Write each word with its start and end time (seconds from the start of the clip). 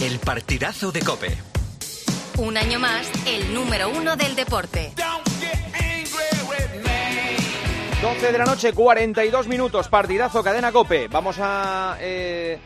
El 0.00 0.18
partidazo 0.18 0.92
de 0.92 1.00
Cope. 1.00 1.38
Un 2.36 2.58
año 2.58 2.78
más, 2.78 3.10
el 3.26 3.54
número 3.54 3.88
uno 3.88 4.14
del 4.14 4.36
deporte. 4.36 4.92
12 8.02 8.32
de 8.32 8.38
la 8.38 8.44
noche, 8.44 8.74
42 8.74 9.48
minutos, 9.48 9.88
partidazo, 9.88 10.44
cadena 10.44 10.70
Cope. 10.70 11.08
Vamos 11.08 11.38
a 11.40 11.96
eh, 11.98 12.58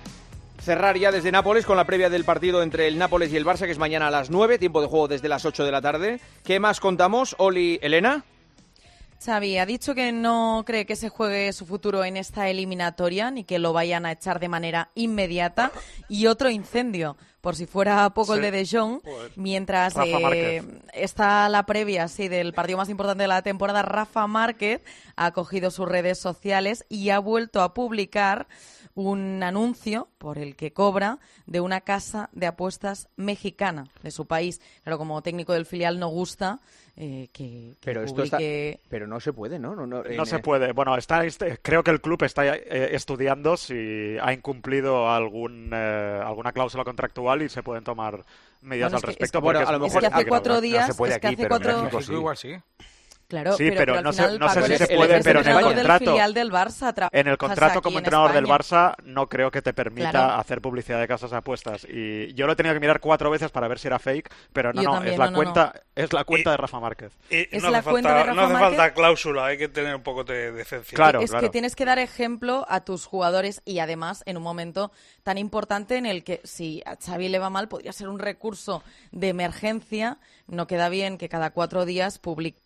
cerrar 0.61 0.99
ya 0.99 1.13
desde 1.13 1.31
Nápoles 1.31 1.65
con 1.65 1.77
la 1.77 1.85
previa 1.85 2.11
del 2.11 2.25
partido 2.25 2.65
entre 2.65 2.89
el 2.89 2.99
Nápoles 2.99 3.33
y 3.33 3.37
el 3.37 3.47
Barça, 3.47 3.67
que 3.67 3.71
es 3.71 3.79
mañana 3.79 4.09
a 4.09 4.11
las 4.11 4.29
9, 4.29 4.59
tiempo 4.59 4.81
de 4.81 4.89
juego 4.89 5.07
desde 5.07 5.29
las 5.29 5.45
8 5.45 5.65
de 5.65 5.71
la 5.71 5.81
tarde. 5.81 6.21
¿Qué 6.45 6.59
más 6.59 6.81
contamos, 6.81 7.37
Oli 7.39 7.79
Elena? 7.81 8.25
Xavi 9.23 9.59
ha 9.59 9.67
dicho 9.67 9.95
que 9.95 10.13
no 10.13 10.63
cree 10.67 10.87
que 10.87 10.97
se 10.97 11.11
juegue 11.11 11.53
su 11.53 11.67
futuro 11.67 12.05
en 12.05 12.17
esta 12.17 12.49
eliminatoria 12.49 13.31
ni 13.31 13.45
que 13.45 13.59
lo 13.59 13.75
vayan 13.75 14.07
a 14.07 14.13
echar 14.13 14.41
de 14.41 14.49
manera 14.49 14.91
inmediata. 14.95 15.73
Y 16.09 16.27
otro 16.27 16.49
incendio, 16.49 17.19
por 17.43 17.55
si 17.55 17.67
fuera 17.67 18.09
poco 18.11 18.35
el 18.35 18.41
de 18.41 18.51
De 18.51 18.67
Jong, 18.67 19.03
mientras 19.37 19.95
eh, 20.05 20.63
está 20.95 21.49
la 21.51 21.67
previa 21.67 22.09
sí, 22.09 22.29
del 22.29 22.55
partido 22.55 22.79
más 22.79 22.89
importante 22.89 23.25
de 23.25 23.29
la 23.29 23.43
temporada, 23.43 23.83
Rafa 23.83 24.27
Márquez 24.27 24.81
ha 25.17 25.33
cogido 25.33 25.71
sus 25.71 25.87
redes 25.87 26.19
sociales 26.19 26.87
y 26.89 27.11
ha 27.11 27.19
vuelto 27.19 27.61
a 27.61 27.75
publicar 27.75 28.49
un 28.95 29.43
anuncio 29.43 30.09
por 30.19 30.39
el 30.39 30.57
que 30.57 30.73
cobra 30.73 31.19
de 31.47 31.61
una 31.61 31.81
casa 31.81 32.29
de 32.33 32.47
apuestas 32.47 33.09
mexicana 33.17 33.85
de 34.03 34.11
su 34.11 34.27
país. 34.27 34.61
Claro, 34.83 34.99
como 34.99 35.23
técnico 35.23 35.53
del 35.53 35.67
filial 35.67 35.99
no 35.99 36.09
gusta 36.09 36.61
eh, 36.97 37.29
que, 37.33 37.77
que 37.81 37.85
Pero 37.85 38.03
esto 38.03 38.23
está- 38.25 38.39
Pero 38.91 39.07
no 39.07 39.21
se 39.21 39.33
puede, 39.33 39.59
¿no? 39.59 39.75
No, 39.75 39.87
no, 39.87 40.05
en, 40.05 40.17
No 40.17 40.27
se 40.27 40.39
puede. 40.41 40.73
Bueno, 40.73 40.97
está, 40.97 41.25
este- 41.25 41.59
creo 41.63 41.83
que 41.83 41.93
el 41.93 42.01
club 42.01 42.23
está 42.25 42.45
eh, 42.57 42.95
estudiando 42.95 43.57
si 43.57 44.17
ha 44.21 44.33
incumplido 44.33 45.09
algún, 45.11 45.71
eh, 45.73 46.21
alguna 46.23 46.53
cláusula 46.53 46.85
contractual 46.85 47.43
y 47.43 47.49
se 47.49 47.63
pueden 47.63 47.85
tomar 47.85 48.25
medidas 48.61 48.91
Bueno, 48.93 48.97
al 48.97 48.99
es 48.99 49.01
que- 49.03 49.07
respecto. 49.07 49.25
es 49.25 49.31
que- 49.33 49.39
bueno, 49.39 49.61
porque 49.61 49.69
a 49.75 49.79
lo 49.79 49.87
Es 49.87 49.95
mejor- 49.95 50.01
que 50.11 50.15
hace 50.15 50.27
cuatro 50.29 50.61
días, 50.61 50.87
No 50.89 50.93
se 50.93 50.99
puede 50.99 51.13
es 51.15 51.19
que 51.21 51.27
aquí, 51.29 51.35
hace 51.37 51.43
pero 51.45 51.57
en 51.57 51.63
cuatro... 51.63 51.83
México 51.85 52.03
sí. 52.03 52.13
igual 52.13 52.37
sí. 52.37 52.57
Claro, 53.31 53.53
Sí, 53.53 53.71
pero, 53.71 53.79
pero 53.79 53.99
al 53.99 54.03
no 54.05 54.13
sé- 54.13 54.39
no 54.39 54.49
si 54.51 54.77
se 54.77 54.87
puede, 54.89 55.23
pero 55.23 55.41
en 55.41 55.47
el 55.47 55.55
del 55.55 55.63
contrato- 55.87 56.15
del 56.35 56.51
Barça. 56.51 57.09
En 57.13 57.29
el 57.29 57.39
contrato 57.39 57.81
como 57.81 57.99
en 57.99 58.05
entrenador 58.05 58.33
del. 58.33 58.45
Barça 58.45 58.95
no 59.05 59.29
creo 59.29 59.51
que 59.53 59.63
te 59.63 59.73
permita 59.73 60.11
Claro. 60.11 60.35
hacer 60.35 60.61
publicidad 60.61 60.99
de 60.99 61.07
casas 61.07 61.31
de 61.31 61.37
apuestas. 61.37 61.87
Y 61.89 62.35
yo 62.35 62.47
lo 62.49 62.55
he 62.55 62.57
tenido 62.57 62.75
que 62.75 62.81
mirar 62.81 62.99
cuatro 62.99 63.31
veces 63.31 63.53
para 63.53 63.69
ver 63.69 63.79
si 63.79 63.87
era 63.87 64.01
fake, 64.01 64.29
pero 64.53 64.73
no, 64.73 64.83
Yo 64.83 64.89
no, 64.89 64.95
también, 64.97 65.13
es 65.15 65.19
la 65.21 65.25
no, 65.27 65.31
no, 65.31 65.37
cuenta, 65.37 65.73
es 65.95 66.13
la 66.13 66.25
cuenta 66.25 66.51
Y- 66.51 66.53
de 66.53 66.57
Rafa 66.57 66.81
Márquez. 66.81 67.13
Y 67.31 67.57
Es 67.57 67.63
no 67.63 67.71
la 67.71 67.79
hace 67.79 67.91
cuenta 67.91 68.09
falta, 68.11 68.25
de 68.25 68.27
no 68.31 68.35
Rafa 68.35 68.43
hace 68.47 68.53
Márquez. 68.55 68.79
falta 68.79 68.95
cláusula, 68.95 69.47
hay 69.47 69.59
que 69.59 69.69
tener 69.69 69.95
un 69.95 70.03
poco 70.03 70.25
de 70.25 70.51
decencia. 70.51 70.97
Claro, 70.97 71.21
es 71.21 71.31
claro. 71.31 71.47
que 71.47 71.51
tienes 71.53 71.77
que 71.77 71.85
dar 71.85 72.01
ejemplo 72.01 72.67
a 72.69 72.81
tus 72.85 73.07
jugadores 73.07 73.63
y 73.65 73.79
además 73.79 74.25
en 74.27 74.37
un 74.39 74.43
momento 74.43 74.91
tan 75.23 75.39
importante 75.39 75.97
en 75.97 76.07
el 76.07 76.25
que 76.25 76.41
si 76.43 76.83
a 76.85 76.97
Xavi 76.97 77.29
le 77.29 77.39
va 77.39 77.49
mal 77.49 77.69
podría 77.69 77.93
ser 77.93 78.09
un 78.09 78.19
recurso 78.19 78.83
de 79.13 79.29
emergencia. 79.29 80.19
No 80.49 80.67
queda 80.67 80.89
bien 80.89 81.17
que 81.17 81.29
cada 81.29 81.51
cuatro 81.51 81.85
días 81.85 82.19
publiques 82.19 82.61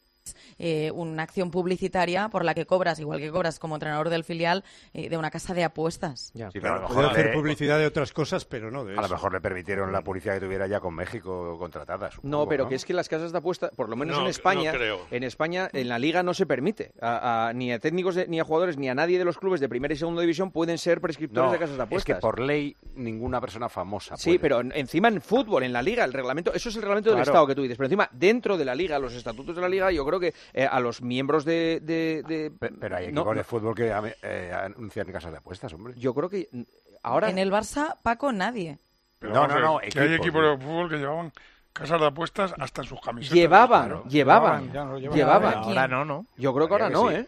eh, 0.58 0.90
una 0.92 1.22
acción 1.22 1.50
publicitaria 1.50 2.28
por 2.28 2.44
la 2.44 2.54
que 2.54 2.66
cobras, 2.66 2.98
igual 2.98 3.20
que 3.20 3.30
cobras 3.30 3.58
como 3.58 3.76
entrenador 3.76 4.08
del 4.08 4.24
filial, 4.24 4.64
eh, 4.92 5.08
de 5.08 5.16
una 5.18 5.30
casa 5.30 5.54
de 5.54 5.64
apuestas. 5.64 6.30
Ya. 6.34 6.50
Sí, 6.50 6.60
pero 6.60 6.74
a 6.74 6.78
lo 6.80 6.86
Puede 6.86 6.98
mejor 7.00 7.12
hacer 7.12 7.26
le- 7.26 7.32
publicidad 7.32 7.78
de 7.78 7.86
otras 7.86 8.12
cosas, 8.12 8.44
pero 8.44 8.70
no 8.70 8.84
de 8.84 8.96
A 8.96 9.02
lo 9.02 9.08
mejor 9.08 9.32
le 9.32 9.40
permitieron 9.40 9.92
la 9.92 10.02
publicidad 10.02 10.34
que 10.34 10.40
tuviera 10.40 10.66
ya 10.66 10.80
con 10.80 10.94
México 10.94 11.58
contratada. 11.58 12.10
supongo, 12.10 12.36
No, 12.36 12.48
pero 12.48 12.68
que 12.68 12.74
es 12.74 12.84
que 12.84 12.94
las 12.94 13.08
casas 13.08 13.32
de 13.32 13.38
apuestas, 13.38 13.70
por 13.76 13.88
lo 13.88 13.96
menos 13.96 14.14
No, 14.14 14.20
en 14.20 14.24
no 14.24 14.30
España, 14.30 14.72
creo. 14.72 15.00
en 15.10 15.24
España, 15.24 15.68
en 15.72 15.88
la 15.88 15.98
liga 15.98 16.22
no 16.22 16.34
se 16.34 16.46
permite. 16.46 16.92
A- 17.00 17.48
a- 17.48 17.52
ni 17.52 17.72
a 17.72 17.78
técnicos, 17.78 18.14
de- 18.14 18.26
ni 18.28 18.40
a 18.40 18.44
jugadores, 18.44 18.76
ni 18.78 18.88
a 18.88 18.94
nadie 18.94 19.18
de 19.18 19.24
los 19.24 19.38
clubes 19.38 19.60
de 19.60 19.68
primera 19.68 19.92
y 19.94 19.96
segunda 19.96 20.20
división 20.22 20.50
pueden 20.50 20.78
ser 20.78 21.00
prescriptores 21.00 21.46
No, 21.48 21.52
de 21.52 21.58
casas 21.58 21.76
de 21.76 21.82
es 21.82 21.86
apuestas. 21.86 22.16
que 22.16 22.20
por 22.20 22.40
ley 22.40 22.76
ninguna 22.94 23.40
persona 23.40 23.68
famosa 23.68 24.16
Sí, 24.16 24.30
puede. 24.30 24.38
pero 24.40 24.60
en- 24.60 24.72
encima 24.74 25.08
en 25.08 25.20
fútbol, 25.20 25.64
en 25.64 25.72
la 25.72 25.82
liga, 25.82 26.04
el 26.04 26.12
reglamento, 26.12 26.52
eso 26.54 26.68
es 26.68 26.76
el 26.76 26.82
reglamento 26.82 27.10
del 27.10 27.16
Claro. 27.18 27.30
Estado 27.30 27.46
que 27.46 27.54
tú 27.54 27.62
dices, 27.62 27.76
pero 27.76 27.86
encima 27.86 28.08
dentro 28.12 28.56
de 28.56 28.64
la 28.64 28.74
liga, 28.74 28.98
los 28.98 29.12
estatutos 29.14 29.54
de 29.54 29.60
la 29.62 29.68
liga, 29.68 29.90
yo 29.92 30.04
creo 30.06 30.13
que 30.20 30.34
eh, 30.52 30.66
a 30.70 30.80
los 30.80 31.02
miembros 31.02 31.44
de... 31.44 31.80
de- 31.82 32.22
de- 32.26 32.50
Pe- 32.50 32.70
Pero 32.80 32.96
hay 32.96 33.04
no, 33.06 33.20
equipos 33.20 33.34
no, 33.34 33.38
de 33.38 33.44
fútbol 33.44 33.74
que 33.74 33.92
eh, 34.22 34.52
anuncian 34.52 35.10
casas 35.12 35.32
de 35.32 35.38
apuestas, 35.38 35.72
hombre. 35.72 35.94
yo 35.96 36.14
creo 36.14 36.28
que 36.28 36.48
mm, 36.52 36.62
ahora... 37.02 37.30
En 37.30 37.38
el 37.38 37.50
Barça, 37.52 37.96
Paco, 38.02 38.32
nadie. 38.32 38.78
Pero 39.18 39.32
No, 39.34 39.46
no, 39.46 39.58
no, 39.60 39.78
hay 39.78 39.88
equipos, 40.14 40.42
de 40.42 40.64
fútbol 40.64 40.88
que 40.90 40.96
llevaban 40.96 41.32
casas 41.72 42.00
de 42.00 42.06
apuestas 42.06 42.54
hasta 42.58 42.82
en 42.82 42.88
sus 42.88 43.00
camisetas. 43.00 43.34
Llevaban, 43.36 44.02
llevaban, 44.08 44.72
ya 44.72 44.84
no 44.84 44.98
llevan. 44.98 45.16
llevaban. 45.16 45.54
Ahora, 45.54 45.88
no, 45.88 46.04
¿no? 46.04 46.26
Yo 46.36 46.54
creo 46.54 46.68
que 46.68 46.74
ahora 46.74 46.90
no. 46.90 47.10
¿eh? 47.10 47.26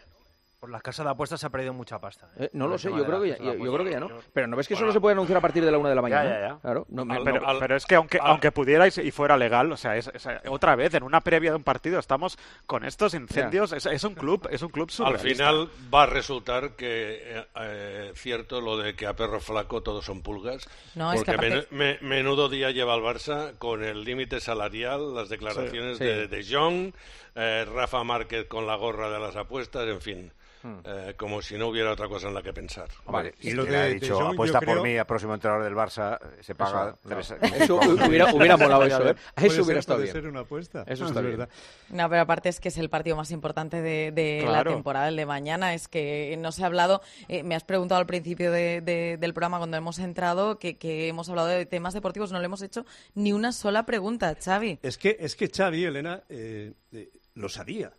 Por 0.59 0.71
las 0.71 0.81
casas 0.81 1.05
de 1.05 1.11
apuestas 1.11 1.39
se 1.39 1.45
ha 1.45 1.51
perdido 1.51 1.71
mucha 1.71 1.99
pasta. 1.99 2.31
¿eh? 2.35 2.45
Eh, 2.45 2.49
No 2.53 2.65
Por 2.65 2.71
lo 2.71 2.77
sé, 2.79 2.89
yo 2.89 2.97
de 2.97 3.05
creo 3.05 3.21
que 3.21 3.29
ya, 3.29 3.35
de 3.35 3.45
yo, 3.45 3.53
yo 3.63 3.73
creo 3.73 3.85
que 3.85 3.91
ya 3.91 3.99
no. 3.99 4.09
Pero 4.33 4.47
no 4.47 4.57
ves 4.57 4.67
que 4.67 4.73
solo 4.73 4.87
Bueno. 4.87 4.93
se 4.93 5.01
puede 5.01 5.13
anunciar 5.13 5.37
a 5.37 5.41
partir 5.41 5.63
de 5.63 5.69
la 5.71 5.77
una 5.77 5.89
de 5.89 5.95
la 5.95 6.01
mañana. 6.01 6.23
ya, 6.23 6.39
ya. 6.47 6.59
Claro, 6.59 6.87
no, 6.89 7.03
Al- 7.13 7.23
Pero, 7.23 7.47
al- 7.47 7.59
pero 7.59 7.75
es 7.75 7.85
que 7.85 7.93
aunque, 7.93 8.17
al- 8.17 8.31
aunque 8.31 8.51
pudierais 8.51 8.97
y 8.97 9.11
fuera 9.11 9.37
legal, 9.37 9.71
o 9.71 9.77
sea, 9.77 9.95
es, 9.97 10.09
es- 10.11 10.27
otra 10.49 10.75
vez 10.75 10.95
en 10.95 11.03
una 11.03 11.21
previa 11.21 11.51
de 11.51 11.57
un 11.57 11.63
partido 11.63 11.99
estamos 11.99 12.39
con 12.65 12.85
estos 12.85 13.13
incendios. 13.13 13.71
Es, 13.71 13.85
es 13.85 14.03
un 14.03 14.15
club, 14.15 14.47
es 14.49 14.63
un 14.63 14.69
club 14.69 14.89
Al 15.05 15.19
final 15.19 15.69
va 15.93 16.03
a 16.03 16.05
resultar 16.07 16.71
que 16.71 17.19
eh, 17.37 17.45
eh, 17.61 18.11
cierto 18.15 18.59
lo 18.59 18.77
de 18.77 18.95
que 18.95 19.05
a 19.05 19.15
perro 19.15 19.39
flaco 19.39 19.83
todos 19.83 20.05
son 20.05 20.23
pulgas. 20.23 20.67
No, 20.95 21.13
es 21.13 21.23
que 21.23 21.33
porque 21.33 21.47
aparte- 21.53 21.69
menu- 21.69 21.99
me- 22.01 22.07
menudo 22.07 22.49
día 22.49 22.71
lleva 22.71 22.95
el 22.95 23.03
Barça 23.03 23.55
con 23.59 23.83
el 23.83 24.03
límite 24.03 24.39
salarial, 24.39 25.13
las 25.13 25.29
declaraciones 25.29 25.99
Sí, 25.99 26.03
de, 26.03 26.23
sí. 26.23 26.35
de 26.49 26.55
Jong, 26.57 26.93
eh, 27.37 27.65
Rafa 27.73 28.03
Márquez 28.03 28.45
con 28.47 28.65
la 28.67 28.75
gorra 28.75 29.09
de 29.09 29.19
las 29.19 29.35
apuestas, 29.35 29.87
en 29.87 30.01
fin. 30.01 30.31
Hmm. 30.63 30.79
eh, 30.85 31.13
como 31.15 31.39
si 31.43 31.55
no 31.55 31.67
hubiera 31.67 31.91
otra 31.91 32.07
cosa 32.07 32.29
en 32.29 32.33
la 32.33 32.41
que 32.41 32.51
pensar. 32.51 32.87
Vale, 33.05 33.35
y 33.41 33.51
lo 33.51 33.63
de- 33.63 33.77
ha 33.77 33.81
de 33.83 33.93
dicho, 33.93 34.15
Jong, 34.19 34.33
apuesta 34.33 34.59
por 34.59 34.69
creo- 34.73 34.83
mí, 34.83 34.97
a 34.97 35.05
próximo 35.05 35.35
entrenador 35.35 35.63
del 35.63 35.75
Barça, 35.75 36.17
se 36.41 36.55
paga 36.55 36.95
Eso, 37.19 37.35
tres... 37.37 37.53
Eso 37.61 37.75
hubiera, 37.75 38.33
hubiera 38.33 38.57
molado 38.57 38.83
eso, 38.85 39.07
¿eh? 39.07 39.15
Eso 39.35 39.49
ser- 39.51 39.61
hubiera 39.61 39.79
estado 39.79 39.99
puede 39.99 40.11
bien. 40.11 40.23
ser 40.23 40.27
una 40.31 40.39
apuesta. 40.39 40.83
Eso 40.87 41.03
No, 41.03 41.09
está 41.09 41.19
es 41.19 41.25
bien. 41.27 41.37
verdad. 41.37 41.53
No, 41.89 42.09
pero 42.09 42.21
aparte 42.23 42.49
es 42.49 42.59
que 42.59 42.69
es 42.69 42.77
el 42.79 42.89
partido 42.89 43.15
más 43.15 43.29
importante 43.29 43.83
de, 43.83 44.11
de 44.11 44.45
la 44.49 44.63
temporada, 44.63 45.09
el 45.09 45.15
de 45.15 45.27
mañana. 45.27 45.75
Es 45.75 45.87
que 45.87 46.35
no 46.39 46.51
se 46.51 46.63
ha 46.63 46.65
hablado, 46.65 47.03
eh, 47.27 47.43
me 47.43 47.53
has 47.53 47.63
preguntado 47.63 47.99
al 48.01 48.07
principio 48.07 48.51
de- 48.51 48.81
de- 48.81 49.17
del 49.19 49.33
programa 49.35 49.59
cuando 49.59 49.77
hemos 49.77 49.99
entrado 49.99 50.57
que, 50.57 50.79
que 50.79 51.07
hemos 51.07 51.29
hablado 51.29 51.49
de 51.49 51.67
temas 51.67 51.93
deportivos, 51.93 52.31
no 52.31 52.39
le 52.39 52.45
hemos 52.45 52.63
hecho 52.63 52.83
ni 53.13 53.31
una 53.31 53.51
sola 53.51 53.85
pregunta, 53.85 54.35
Xavi. 54.43 54.79
Es 54.81 54.97
que, 54.97 55.17
es 55.19 55.35
que 55.35 55.49
Xavi, 55.55 55.85
Elena, 55.85 56.23
eh, 56.29 56.73
eh, 56.93 57.09
lo 57.37 57.49
sabía. 57.49 57.93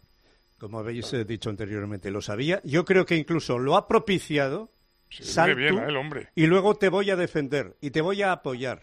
Como 0.59 0.79
habéis 0.81 1.13
eh, 1.13 1.25
dicho 1.25 1.51
anteriormente, 1.51 2.11
lo 2.11 2.21
sabía. 2.21 2.61
Yo 2.65 2.85
creo 2.85 3.07
que 3.07 3.17
incluso 3.17 3.59
lo 3.59 3.77
ha 3.77 3.87
propiciado. 3.87 4.71
Sí, 5.09 5.23
Sal 5.25 5.55
bien 5.55 5.77
tú, 5.77 5.81
a 5.81 5.87
él, 5.87 5.97
hombre. 5.97 6.29
Y 6.35 6.47
luego 6.47 6.75
te 6.75 6.89
voy 6.89 7.11
a 7.11 7.17
defender 7.17 7.77
y 7.81 7.91
te 7.91 8.01
voy 8.01 8.23
a 8.23 8.33
apoyar. 8.33 8.83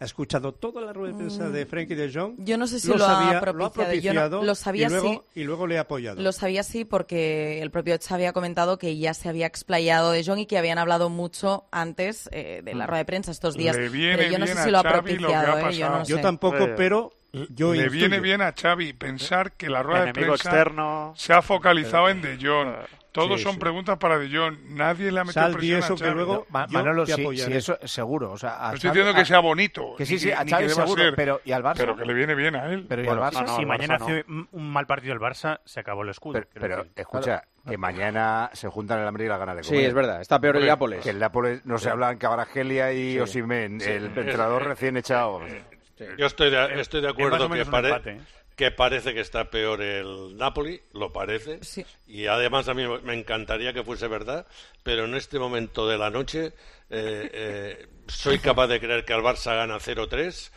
Ha 0.00 0.04
escuchado 0.04 0.52
toda 0.52 0.80
la 0.80 0.92
rueda 0.92 1.12
de 1.12 1.18
prensa 1.18 1.48
de 1.48 1.64
Frankie 1.64 1.94
de 1.94 2.12
Jong. 2.12 2.34
Mm. 2.40 2.44
Yo 2.44 2.58
no 2.58 2.66
sé 2.66 2.80
si 2.80 2.88
lo 2.88 2.94
ha 2.96 2.98
sabía, 2.98 3.40
propiciado. 3.40 3.62
Yo 3.62 3.62
no- 3.62 3.72
propiciado 3.72 4.42
lo 4.42 4.54
sabía 4.56 4.86
y 4.88 4.90
luego, 4.90 5.08
sí. 5.32 5.40
y 5.40 5.44
luego 5.44 5.66
le 5.68 5.78
ha 5.78 5.82
apoyado. 5.82 6.20
Lo 6.20 6.32
sabía 6.32 6.64
sí 6.64 6.84
porque 6.84 7.62
el 7.62 7.70
propio 7.70 7.96
Xavi 8.04 8.24
ha 8.24 8.32
comentado 8.32 8.78
que 8.78 8.96
ya 8.98 9.14
se 9.14 9.28
había 9.28 9.46
explayado 9.46 10.10
de 10.10 10.24
Jong 10.24 10.40
y 10.40 10.46
que 10.46 10.58
habían 10.58 10.78
hablado 10.78 11.08
mucho 11.08 11.66
antes 11.70 12.28
eh, 12.32 12.62
de 12.64 12.74
la 12.74 12.88
rueda 12.88 12.98
de 12.98 13.04
prensa 13.04 13.30
estos 13.30 13.54
días. 13.54 13.76
Le 13.76 13.90
viene 13.90 14.16
pero 14.16 14.32
yo 14.32 14.38
no 14.40 14.46
sé 14.48 14.56
si 14.56 14.70
lo 14.72 14.78
ha 14.78 14.82
lo 14.82 14.88
ha 14.88 14.92
propiciado, 14.92 15.68
¿eh? 15.68 15.72
yo 15.74 15.86
no 15.86 15.92
pasado. 15.92 16.04
Yo 16.08 16.16
sé. 16.16 16.22
tampoco, 16.22 16.64
Eh, 16.64 16.74
pero 16.76 17.12
yo 17.32 17.72
Le 17.72 17.82
intuyo. 17.84 17.90
viene 17.90 18.20
bien 18.20 18.42
a 18.42 18.52
Xavi 18.52 18.92
pensar 18.92 19.52
que 19.52 19.68
la 19.70 19.82
rueda 19.82 20.04
de 20.04 20.12
prensa 20.12 20.34
externo. 20.34 21.12
se 21.16 21.32
ha 21.32 21.42
focalizado 21.42 22.08
en 22.08 22.20
De 22.22 22.38
Jong. 22.40 22.74
Todos 23.12 23.40
Sí, 23.40 23.44
son 23.44 23.52
sí. 23.54 23.58
preguntas 23.60 23.98
para 23.98 24.18
De 24.18 24.34
Jong. 24.34 24.56
Nadie 24.70 25.12
le 25.12 25.20
ha 25.20 25.24
metido 25.24 25.42
Sal 25.42 25.52
y 25.52 25.54
presión 25.56 25.78
eso 25.80 25.92
a 25.92 25.96
que 25.96 26.02
Xavi. 26.04 26.14
luego 26.14 26.46
Ma- 26.48 26.66
yo 26.66 26.72
Manolo, 26.78 27.04
te 27.04 27.12
sí, 27.14 27.26
sí, 27.36 27.52
eso 27.52 27.78
seguro. 27.84 28.32
O 28.32 28.38
sea, 28.38 28.56
a 28.56 28.68
No 28.70 28.74
estoy 28.76 28.88
Xavi- 28.88 28.92
diciendo 28.94 29.14
que 29.14 29.20
a- 29.20 29.24
sea 29.26 29.40
bonito. 29.40 29.94
Que 29.98 30.06
sí, 30.06 30.18
sí, 30.18 30.32
a 30.32 30.42
ni 30.44 30.50
Xavi 30.50 30.68
seguro, 30.70 31.02
ser, 31.02 31.14
pero 31.14 31.40
¿y 31.44 31.52
al 31.52 31.62
Barça? 31.62 31.74
Pero 31.76 31.94
que 31.96 32.06
le 32.06 32.14
viene 32.14 32.34
bien 32.34 32.56
a 32.56 32.72
él. 32.72 32.86
Pero 32.88 33.02
¿y 33.02 33.04
Bueno, 33.06 33.22
al 33.22 33.30
Barça? 33.30 33.40
no, 33.42 33.46
no, 33.48 33.54
si 33.56 33.60
al 33.62 33.66
mañana 33.66 33.98
Barça 33.98 34.02
hace 34.02 34.24
un, 34.52 34.72
mal 34.72 34.86
partido 34.86 35.12
el 35.12 35.20
Barça, 35.20 35.60
se 35.66 35.80
acabó 35.80 36.04
el 36.04 36.08
escudo. 36.08 36.32
Pero, 36.32 36.48
pero, 36.58 36.86
escucha, 36.96 37.42
que 37.68 37.76
mañana 37.76 38.48
se 38.54 38.68
juntan 38.68 39.00
el 39.00 39.06
hambre 39.08 39.26
y 39.26 39.28
la 39.28 39.36
gana 39.36 39.54
de 39.56 39.62
Sí, 39.62 39.70
comer. 39.74 39.84
es 39.88 39.94
verdad. 39.94 40.20
Está 40.22 40.40
peor 40.40 40.56
el 40.56 40.66
Nápoles. 40.66 41.02
Que 41.04 41.10
el 41.10 41.18
Nápoles 41.18 41.66
no 41.66 41.76
se 41.76 41.90
habla 41.90 42.12
en 42.12 42.16
Cabragelia 42.18 42.94
y 42.94 43.18
Osimhen, 43.18 43.78
el 43.82 44.06
entrenador 44.06 44.64
recién 44.64 44.96
echado. 44.96 45.40
Yo 46.18 46.26
estoy 46.26 46.50
de, 46.50 46.80
estoy 46.80 47.00
de 47.00 47.08
acuerdo 47.08 47.48
que, 47.50 47.64
pare- 47.66 47.88
empate, 47.88 48.10
¿eh? 48.12 48.20
que 48.56 48.70
parece 48.70 49.14
que 49.14 49.20
está 49.20 49.50
peor 49.50 49.80
el 49.82 50.36
Napoli, 50.36 50.80
lo 50.92 51.12
parece. 51.12 51.62
Sí. 51.62 51.84
Y 52.06 52.26
además 52.26 52.68
a 52.68 52.74
mí 52.74 52.84
me 53.02 53.14
encantaría 53.14 53.72
que 53.72 53.82
fuese 53.84 54.08
verdad, 54.08 54.46
pero 54.82 55.04
en 55.04 55.14
este 55.14 55.38
momento 55.38 55.88
de 55.88 55.98
la 55.98 56.10
noche 56.10 56.46
eh, 56.90 57.30
eh, 57.32 57.86
soy 58.08 58.38
capaz 58.38 58.66
de 58.66 58.80
creer 58.80 59.04
que 59.04 59.12
al 59.12 59.22
Barça 59.22 59.54
gana 59.56 59.76
0-3 59.78 60.50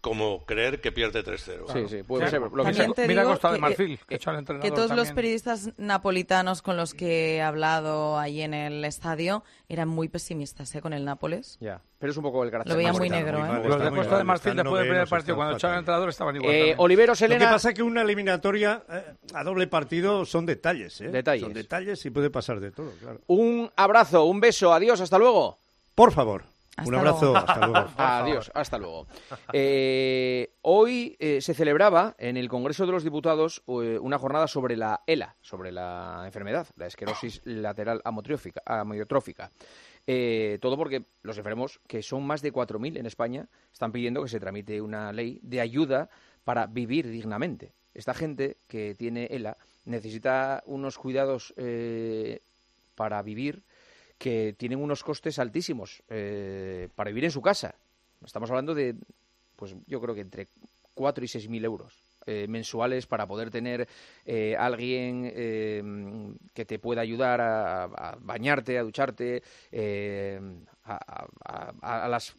como 0.00 0.44
creer 0.44 0.80
que 0.80 0.92
pierde 0.92 1.24
3-0. 1.24 1.64
Sí, 1.72 1.88
sí, 1.88 2.02
puede 2.04 2.28
ser. 2.30 2.40
Lo 2.40 2.50
que 2.50 2.56
También 2.62 2.74
sea. 2.74 2.94
te 2.94 3.08
Mira 3.08 3.22
digo 3.22 3.32
Costa 3.32 3.48
de 3.50 3.54
que- 3.56 3.60
Marfil, 3.60 3.98
que 3.98 4.04
que, 4.06 4.14
echa 4.16 4.30
al 4.30 4.38
entrenador 4.38 4.62
que 4.70 4.74
todos 4.74 4.90
los 4.90 4.98
también. 4.98 5.14
periodistas 5.16 5.70
napolitanos 5.78 6.62
con 6.62 6.76
los 6.76 6.94
que 6.94 7.36
he 7.36 7.42
hablado 7.42 8.18
ahí 8.18 8.42
en 8.42 8.54
el 8.54 8.84
estadio 8.84 9.42
eran 9.68 9.88
muy 9.88 10.08
pesimistas 10.08 10.72
¿eh? 10.76 10.80
con 10.80 10.92
el 10.92 11.04
Nápoles. 11.04 11.56
Ya, 11.60 11.80
pero 11.98 12.12
es 12.12 12.16
un 12.16 12.22
poco 12.22 12.44
el 12.44 12.50
carácter. 12.52 12.72
Lo 12.72 12.78
veía 12.78 12.92
muy 12.92 13.08
negro, 13.10 13.40
muy 13.40 13.48
¿eh? 13.48 13.52
mal, 13.52 13.62
Los 13.68 13.82
de 13.82 13.90
Costa 13.90 14.10
mal, 14.10 14.18
de 14.18 14.24
Marfil 14.24 14.50
están 14.50 14.56
después 14.64 14.80
del 14.80 14.88
primer 14.90 15.08
partido, 15.08 15.36
cuando 15.36 15.56
echaban 15.56 15.72
fatal. 15.74 15.78
entrenador, 15.80 16.08
estaban 16.10 16.36
igual. 16.36 16.54
Eh. 16.54 16.74
Oliveros, 16.78 17.20
Lo 17.20 17.28
que 17.28 17.38
pasa 17.38 17.68
es 17.70 17.74
que 17.74 17.82
una 17.82 18.02
eliminatoria 18.02 18.82
eh, 18.88 19.04
a 19.34 19.42
doble 19.42 19.66
partido 19.66 20.24
son 20.24 20.46
detalles, 20.46 21.00
¿eh? 21.00 21.08
Detalles. 21.08 21.42
Son 21.42 21.52
detalles 21.52 22.06
y 22.06 22.10
puede 22.10 22.30
pasar 22.30 22.60
de 22.60 22.70
todo, 22.70 22.92
claro. 23.00 23.20
Un 23.26 23.70
abrazo, 23.74 24.24
un 24.26 24.40
beso, 24.40 24.72
adiós, 24.72 25.00
hasta 25.00 25.18
luego. 25.18 25.58
Por 25.96 26.12
favor. 26.12 26.44
Hasta 26.76 26.88
Un 26.90 26.94
abrazo, 26.94 27.20
luego. 27.32 27.36
hasta 27.38 27.66
luego. 27.66 27.88
Adiós, 27.96 28.50
hasta 28.54 28.78
luego. 28.78 29.06
Eh, 29.52 30.50
hoy 30.62 31.16
eh, 31.18 31.40
se 31.40 31.54
celebraba 31.54 32.14
en 32.18 32.36
el 32.36 32.48
Congreso 32.48 32.84
de 32.84 32.92
los 32.92 33.02
Diputados 33.02 33.62
eh, 33.66 33.98
una 33.98 34.18
jornada 34.18 34.46
sobre 34.46 34.76
la 34.76 35.02
ELA, 35.06 35.36
sobre 35.40 35.72
la 35.72 36.22
enfermedad, 36.26 36.66
la 36.76 36.86
esclerosis 36.86 37.40
lateral. 37.44 38.02
Eh, 40.06 40.58
todo 40.60 40.76
porque 40.76 41.04
los 41.22 41.36
enfermos, 41.38 41.80
que 41.88 42.02
son 42.02 42.24
más 42.26 42.40
de 42.42 42.52
4.000 42.52 42.98
en 42.98 43.06
España, 43.06 43.48
están 43.72 43.90
pidiendo 43.90 44.22
que 44.22 44.28
se 44.28 44.38
tramite 44.38 44.80
una 44.80 45.12
ley 45.12 45.40
de 45.42 45.60
ayuda 45.60 46.10
para 46.44 46.66
vivir 46.66 47.08
dignamente. 47.08 47.72
Esta 47.94 48.14
gente 48.14 48.58
que 48.68 48.94
tiene 48.94 49.26
ELA 49.30 49.56
necesita 49.84 50.62
unos 50.66 50.98
cuidados 50.98 51.54
eh, 51.56 52.40
para 52.94 53.20
vivir 53.22 53.64
que 54.18 54.54
tienen 54.58 54.80
unos 54.80 55.02
costes 55.04 55.38
altísimos 55.38 56.02
eh, 56.08 56.88
para 56.94 57.08
vivir 57.10 57.24
en 57.24 57.30
su 57.30 57.42
casa. 57.42 57.74
Estamos 58.24 58.50
hablando 58.50 58.74
de, 58.74 58.94
pues 59.56 59.74
yo 59.86 60.00
creo 60.00 60.14
que 60.14 60.22
entre 60.22 60.48
4 60.94 61.24
y 61.24 61.28
6 61.28 61.48
mil 61.48 61.64
euros 61.64 61.94
eh, 62.26 62.46
mensuales 62.48 63.06
para 63.06 63.26
poder 63.26 63.50
tener 63.50 63.86
eh, 64.24 64.56
alguien 64.58 65.30
eh, 65.34 65.82
que 66.54 66.64
te 66.64 66.78
pueda 66.78 67.02
ayudar 67.02 67.40
a, 67.40 68.16
bañarte, 68.20 68.78
a 68.78 68.82
ducharte, 68.82 69.42
eh, 69.70 70.40
a, 70.84 71.26
a- 71.44 72.04
a- 72.04 72.08
las 72.08 72.34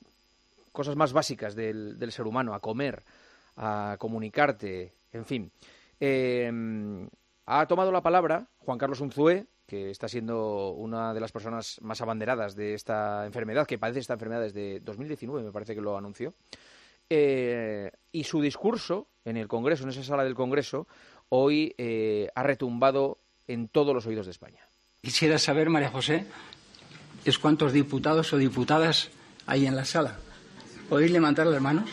cosas 0.71 0.95
más 0.95 1.13
básicas 1.13 1.55
del, 1.55 1.97
del 1.97 2.11
ser 2.11 2.25
humano, 2.27 2.53
a 2.53 2.59
comer, 2.59 3.03
a 3.55 3.95
comunicarte, 3.99 4.93
en 5.13 5.25
fin. 5.25 5.51
Ha 7.45 7.65
tomado 7.67 7.91
la 7.91 8.01
palabra 8.01 8.47
Juan 8.59 8.77
Carlos 8.77 8.99
Unzué, 9.01 9.45
que 9.67 9.91
está 9.91 10.07
siendo 10.07 10.71
una 10.71 11.13
de 11.13 11.19
las 11.19 11.31
personas 11.31 11.79
más 11.81 12.01
abanderadas 12.01 12.55
de 12.55 12.73
esta 12.73 13.25
enfermedad, 13.25 13.67
que 13.67 13.77
padece 13.77 13.99
esta 13.99 14.13
enfermedad 14.13 14.41
desde 14.41 14.79
2019, 14.79 15.43
me 15.43 15.51
parece 15.51 15.75
que 15.75 15.81
lo 15.81 15.97
anunció. 15.97 16.33
Eh, 17.09 17.91
y 18.11 18.23
su 18.23 18.41
discurso 18.41 19.07
en 19.25 19.37
el 19.37 19.47
Congreso, 19.47 19.83
en 19.83 19.89
esa 19.89 20.03
sala 20.03 20.23
del 20.23 20.35
Congreso, 20.35 20.87
hoy 21.29 21.75
eh, 21.77 22.29
ha 22.33 22.43
retumbado 22.43 23.17
en 23.47 23.67
todos 23.67 23.93
los 23.93 24.05
oídos 24.07 24.25
de 24.25 24.31
España. 24.31 24.61
Quisiera 25.01 25.37
saber, 25.37 25.69
María 25.69 25.89
José, 25.89 26.25
es 27.25 27.37
cuántos 27.37 27.73
diputados 27.73 28.31
o 28.31 28.37
diputadas 28.37 29.09
hay 29.45 29.65
en 29.65 29.75
la 29.75 29.85
sala. 29.85 30.17
¿Podéis 30.89 31.11
levantar 31.11 31.47
las 31.47 31.61
manos? 31.61 31.89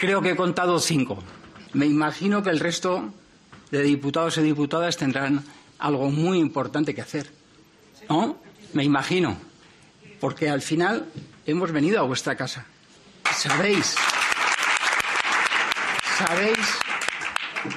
Creo 0.00 0.22
que 0.22 0.30
he 0.30 0.36
contado 0.36 0.78
cinco. 0.78 1.22
Me 1.74 1.86
imagino 1.86 2.42
que 2.42 2.50
el 2.50 2.58
resto 2.58 3.12
de 3.72 3.82
diputados 3.82 4.36
y 4.36 4.42
diputadas 4.42 4.98
tendrán 4.98 5.42
algo 5.78 6.10
muy 6.10 6.38
importante 6.38 6.94
que 6.94 7.00
hacer. 7.00 7.32
¿No? 8.08 8.36
Me 8.74 8.84
imagino. 8.84 9.36
Porque 10.20 10.50
al 10.50 10.60
final 10.60 11.06
hemos 11.46 11.72
venido 11.72 11.98
a 11.98 12.02
vuestra 12.02 12.36
casa. 12.36 12.66
Sabéis. 13.34 13.96
Sabéis 16.18 16.58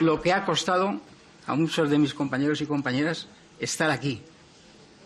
lo 0.01 0.21
que 0.21 0.33
ha 0.33 0.43
costado 0.45 0.99
a 1.47 1.55
muchos 1.55 1.89
de 1.89 1.97
mis 1.97 2.13
compañeros 2.13 2.59
y 2.59 2.65
compañeras 2.65 3.27
estar 3.57 3.89
aquí. 3.89 4.21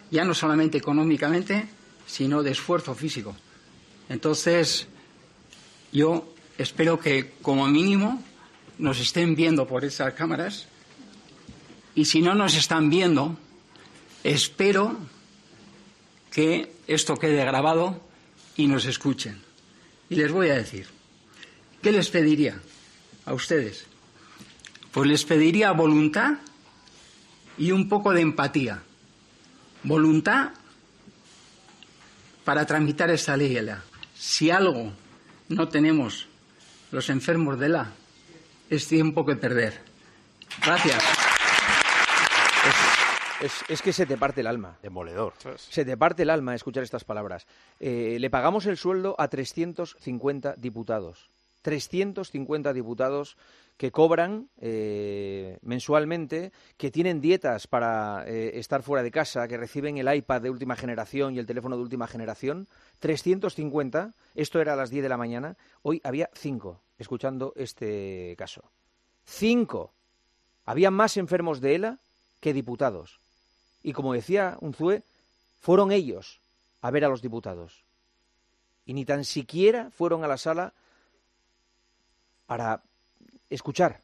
Ya 0.09 0.25
no 0.25 0.33
solamente 0.33 0.79
económicamente, 0.79 1.69
sino 2.07 2.41
de 2.41 2.51
esfuerzo 2.51 2.95
físico. 2.95 3.35
Entonces, 4.09 4.87
yo 5.91 6.33
espero 6.57 6.99
que 6.99 7.33
como 7.43 7.67
mínimo 7.67 8.23
nos 8.79 8.99
estén 8.99 9.35
viendo 9.35 9.67
por 9.67 9.85
esas 9.85 10.15
cámaras 10.15 10.67
y 11.95 12.05
si 12.05 12.21
no 12.21 12.35
nos 12.35 12.55
están 12.55 12.89
viendo, 12.89 13.37
espero 14.23 14.97
que 16.31 16.71
esto 16.87 17.17
quede 17.17 17.43
grabado 17.45 18.01
y 18.55 18.67
nos 18.67 18.85
escuchen. 18.85 19.41
Y 20.09 20.15
les 20.15 20.31
voy 20.31 20.49
a 20.49 20.55
decir, 20.55 20.87
¿qué 21.81 21.91
les 21.91 22.09
pediría 22.09 22.59
a 23.25 23.33
ustedes? 23.33 23.85
Pues 24.91 25.07
les 25.07 25.23
pediría 25.23 25.71
voluntad 25.71 26.39
y 27.57 27.71
un 27.71 27.89
poco 27.89 28.11
de 28.11 28.21
empatía. 28.21 28.81
Voluntad 29.83 30.51
para 32.43 32.65
tramitar 32.65 33.09
esta 33.11 33.37
ley 33.37 33.55
ELA. 33.55 33.83
Si 34.17 34.49
algo 34.49 34.91
no 35.49 35.67
tenemos 35.67 36.27
los 36.91 37.09
enfermos 37.09 37.59
de 37.59 37.69
la, 37.69 37.91
es 38.69 38.87
tiempo 38.87 39.25
que 39.25 39.35
perder. 39.35 39.81
Gracias. 40.63 41.28
Es, 43.41 43.63
es 43.69 43.81
que 43.81 43.93
se 43.93 44.05
te 44.05 44.17
parte 44.17 44.41
el 44.41 44.47
alma. 44.47 44.77
Demoledor. 44.81 45.33
Se 45.57 45.85
te 45.85 45.95
parte 45.95 46.23
el 46.23 46.29
alma 46.29 46.55
escuchar 46.55 46.83
estas 46.83 47.05
palabras. 47.05 47.47
Eh, 47.79 48.17
le 48.19 48.29
pagamos 48.29 48.65
el 48.65 48.77
sueldo 48.77 49.15
a 49.17 49.29
350 49.29 50.55
diputados. 50.57 51.29
350 51.61 52.73
diputados 52.73 53.37
que 53.77 53.91
cobran 53.91 54.49
eh, 54.59 55.57
mensualmente, 55.61 56.51
que 56.75 56.91
tienen 56.91 57.21
dietas 57.21 57.65
para 57.67 58.25
eh, 58.27 58.59
estar 58.59 58.83
fuera 58.83 59.03
de 59.03 59.11
casa, 59.11 59.47
que 59.47 59.55
reciben 59.55 59.97
el 59.97 60.13
iPad 60.13 60.41
de 60.41 60.49
última 60.49 60.75
generación 60.75 61.33
y 61.33 61.39
el 61.39 61.45
teléfono 61.45 61.77
de 61.77 61.83
última 61.83 62.07
generación. 62.07 62.67
350, 62.99 64.15
esto 64.35 64.59
era 64.59 64.73
a 64.73 64.75
las 64.75 64.89
10 64.89 65.03
de 65.03 65.09
la 65.09 65.17
mañana, 65.17 65.55
hoy 65.81 66.01
había 66.03 66.29
5 66.33 66.81
escuchando 66.97 67.53
este 67.55 68.35
caso. 68.37 68.69
5. 69.23 69.93
Había 70.65 70.91
más 70.91 71.15
enfermos 71.15 71.61
de 71.61 71.75
ELA 71.75 71.99
que 72.41 72.53
diputados. 72.53 73.19
Y 73.83 73.93
como 73.93 74.13
decía 74.13 74.57
Unzue, 74.61 75.03
fueron 75.61 75.91
ellos 75.91 76.39
a 76.81 76.91
ver 76.91 77.05
a 77.05 77.09
los 77.09 77.21
diputados. 77.21 77.83
Y 78.85 78.93
ni 78.93 79.05
tan 79.05 79.23
siquiera 79.25 79.89
fueron 79.91 80.23
a 80.23 80.27
la 80.27 80.37
sala 80.37 80.73
para 82.45 82.81
escuchar. 83.49 84.01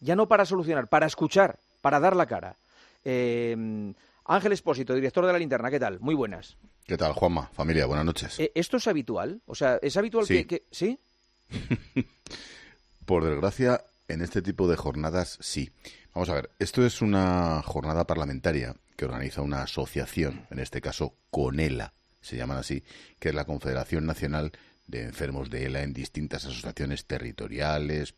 Ya 0.00 0.16
no 0.16 0.28
para 0.28 0.44
solucionar, 0.44 0.88
para 0.88 1.06
escuchar, 1.06 1.58
para 1.80 2.00
dar 2.00 2.16
la 2.16 2.26
cara. 2.26 2.56
Eh, 3.04 3.94
Ángel 4.24 4.52
Espósito, 4.52 4.94
director 4.94 5.24
de 5.26 5.32
la 5.32 5.38
linterna, 5.38 5.70
¿qué 5.70 5.80
tal? 5.80 6.00
Muy 6.00 6.14
buenas. 6.14 6.56
¿Qué 6.86 6.96
tal, 6.96 7.12
Juanma? 7.12 7.48
Familia, 7.52 7.86
buenas 7.86 8.04
noches. 8.04 8.38
Eh, 8.40 8.52
¿Esto 8.54 8.76
es 8.78 8.86
habitual? 8.88 9.40
O 9.46 9.54
sea, 9.54 9.78
¿es 9.82 9.96
habitual 9.96 10.26
Sí. 10.26 10.44
que, 10.44 10.46
que- 10.46 10.64
¿Sí? 10.70 10.98
Por 13.06 13.24
desgracia, 13.24 13.84
en 14.08 14.20
este 14.22 14.42
tipo 14.42 14.68
de 14.68 14.76
jornadas 14.76 15.38
sí. 15.40 15.70
Vamos 16.14 16.28
a 16.30 16.34
ver, 16.34 16.50
esto 16.58 16.84
es 16.84 17.00
una 17.00 17.62
jornada 17.64 18.04
parlamentaria 18.06 18.74
que 18.98 19.04
organiza 19.04 19.42
una 19.42 19.62
asociación, 19.62 20.44
en 20.50 20.58
este 20.58 20.80
caso 20.80 21.14
CONELA, 21.30 21.94
se 22.20 22.36
llaman 22.36 22.58
así, 22.58 22.82
que 23.20 23.28
es 23.28 23.34
la 23.34 23.44
Confederación 23.44 24.04
Nacional 24.04 24.50
de 24.88 25.04
Enfermos 25.04 25.50
de 25.50 25.66
ELA 25.66 25.82
en 25.84 25.92
distintas 25.94 26.44
asociaciones 26.44 27.04
territoriales, 27.06 28.14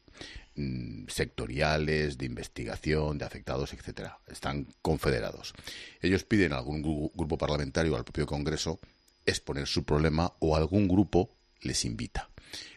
mm, 0.56 1.06
sectoriales, 1.08 2.16
de 2.16 2.24
investigación, 2.24 3.18
de 3.18 3.26
afectados, 3.26 3.74
etcétera. 3.74 4.20
Están 4.26 4.68
confederados. 4.80 5.52
Ellos 6.00 6.24
piden 6.24 6.54
a 6.54 6.56
algún 6.56 6.82
gru- 6.82 7.10
grupo 7.14 7.36
parlamentario 7.36 7.92
o 7.92 7.96
al 7.96 8.04
propio 8.04 8.24
Congreso 8.26 8.80
exponer 9.26 9.66
su 9.66 9.84
problema 9.84 10.32
o 10.38 10.56
algún 10.56 10.88
grupo 10.88 11.28
les 11.60 11.84
invita. 11.84 12.30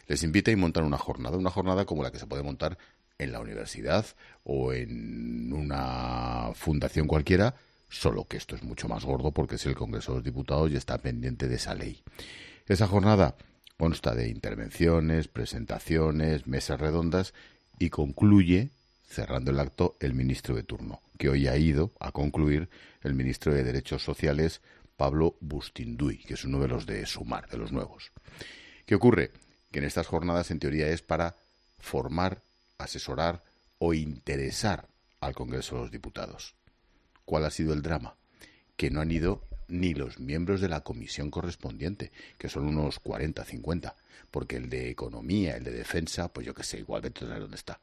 Les 0.07 0.23
invita 0.23 0.51
y 0.51 0.57
montan 0.57 0.83
una 0.83 0.97
jornada, 0.97 1.37
una 1.37 1.51
jornada 1.51 1.85
como 1.85 2.03
la 2.03 2.11
que 2.11 2.19
se 2.19 2.27
puede 2.27 2.43
montar 2.43 2.77
en 3.17 3.31
la 3.31 3.39
universidad 3.39 4.05
o 4.43 4.73
en 4.73 5.53
una 5.53 6.49
fundación 6.53 7.07
cualquiera, 7.07 7.55
solo 7.93 8.25
que 8.25 8.37
esto 8.37 8.55
es 8.55 8.63
mucho 8.63 8.87
más 8.87 9.05
gordo 9.05 9.31
porque 9.31 9.55
es 9.55 9.65
el 9.65 9.75
Congreso 9.75 10.11
de 10.11 10.17
los 10.17 10.25
Diputados 10.25 10.71
y 10.71 10.75
está 10.75 10.97
pendiente 10.97 11.47
de 11.47 11.55
esa 11.55 11.75
ley. 11.75 12.01
Esa 12.67 12.87
jornada 12.87 13.35
consta 13.77 14.15
de 14.15 14.29
intervenciones, 14.29 15.27
presentaciones, 15.27 16.47
mesas 16.47 16.79
redondas 16.79 17.33
y 17.79 17.89
concluye, 17.89 18.71
cerrando 19.07 19.51
el 19.51 19.59
acto, 19.59 19.95
el 19.99 20.13
ministro 20.13 20.55
de 20.55 20.63
turno, 20.63 21.01
que 21.17 21.29
hoy 21.29 21.47
ha 21.47 21.55
ido 21.57 21.91
a 21.99 22.11
concluir 22.11 22.69
el 23.01 23.13
ministro 23.13 23.53
de 23.53 23.63
Derechos 23.63 24.03
Sociales, 24.03 24.61
Pablo 24.97 25.37
Bustinduy, 25.39 26.17
que 26.17 26.33
es 26.33 26.45
uno 26.45 26.59
de 26.59 26.67
los 26.67 26.85
de 26.85 27.05
Sumar, 27.05 27.47
de 27.49 27.57
los 27.57 27.71
nuevos. 27.71 28.11
¿Qué 28.85 28.95
ocurre? 28.95 29.31
Que 29.71 29.79
en 29.79 29.85
estas 29.85 30.07
jornadas, 30.07 30.49
en 30.51 30.59
teoría, 30.59 30.87
es 30.89 31.01
para 31.01 31.35
formar, 31.79 32.41
asesorar 32.77 33.43
o 33.77 33.93
interesar 33.93 34.87
al 35.19 35.35
Congreso 35.35 35.75
de 35.75 35.81
los 35.81 35.91
Diputados. 35.91 36.55
¿Cuál 37.25 37.45
ha 37.45 37.51
sido 37.51 37.73
el 37.73 37.81
drama? 37.81 38.15
Que 38.75 38.89
no 38.89 39.01
han 39.01 39.11
ido 39.11 39.47
ni 39.67 39.93
los 39.93 40.19
miembros 40.19 40.61
de 40.61 40.69
la 40.69 40.81
comisión 40.81 41.31
correspondiente, 41.31 42.11
que 42.37 42.49
son 42.49 42.65
unos 42.65 42.99
40, 42.99 43.43
50, 43.43 43.95
porque 44.29 44.57
el 44.57 44.69
de 44.69 44.89
economía, 44.89 45.55
el 45.55 45.63
de 45.63 45.71
defensa, 45.71 46.31
pues 46.31 46.45
yo 46.45 46.53
qué 46.53 46.63
sé, 46.63 46.79
igual 46.79 47.01
vete 47.01 47.25
a 47.25 47.39
dónde 47.39 47.55
está. 47.55 47.79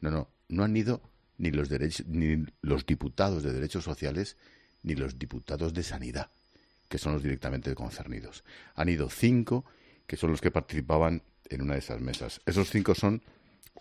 No, 0.00 0.10
no, 0.10 0.28
no 0.48 0.64
han 0.64 0.76
ido 0.76 1.02
ni 1.38 1.50
los 1.50 1.68
derechos, 1.68 2.06
ni 2.06 2.44
los 2.62 2.86
diputados 2.86 3.42
de 3.42 3.52
derechos 3.52 3.84
sociales, 3.84 4.36
ni 4.82 4.94
los 4.94 5.18
diputados 5.18 5.74
de 5.74 5.82
sanidad, 5.82 6.30
que 6.88 6.98
son 6.98 7.14
los 7.14 7.22
directamente 7.22 7.74
concernidos. 7.74 8.44
Han 8.74 8.88
ido 8.88 9.10
cinco, 9.10 9.64
que 10.06 10.16
son 10.16 10.30
los 10.30 10.40
que 10.40 10.50
participaban 10.50 11.22
en 11.50 11.62
una 11.62 11.74
de 11.74 11.80
esas 11.80 12.00
mesas. 12.00 12.40
Esos 12.46 12.70
cinco 12.70 12.94
son 12.94 13.22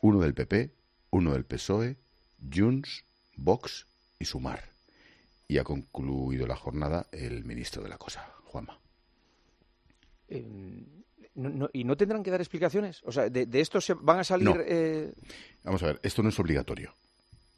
uno 0.01 0.19
del 0.19 0.33
PP, 0.33 0.71
uno 1.11 1.33
del 1.33 1.45
PSOE, 1.45 1.97
Junts, 2.53 3.05
Vox 3.35 3.85
y 4.19 4.25
Sumar. 4.25 4.72
Y 5.53 5.59
ha 5.59 5.63
concluido 5.63 6.47
la 6.47 6.55
jornada 6.55 7.05
el 7.11 7.45
ministro 7.45 7.83
de 7.83 7.89
la 7.89 7.99
cosa, 7.99 8.27
Juanma. 8.45 8.79
Eh, 10.27 10.83
no- 11.35 11.49
no- 11.49 11.69
¿Y 11.73 11.83
no 11.83 11.95
tendrán 11.95 12.23
que 12.23 12.31
dar 12.31 12.41
explicaciones? 12.41 13.01
O 13.05 13.11
sea, 13.11 13.29
¿de, 13.29 13.45
de 13.45 13.61
esto 13.61 13.79
se 13.79 13.93
van 13.93 14.17
a 14.19 14.23
salir...? 14.23 14.47
No. 14.49 14.55
eh, 14.59 15.13
Vamos 15.63 15.83
a 15.83 15.87
ver, 15.87 15.99
esto 16.01 16.23
no 16.23 16.29
es 16.29 16.39
obligatorio. 16.39 16.95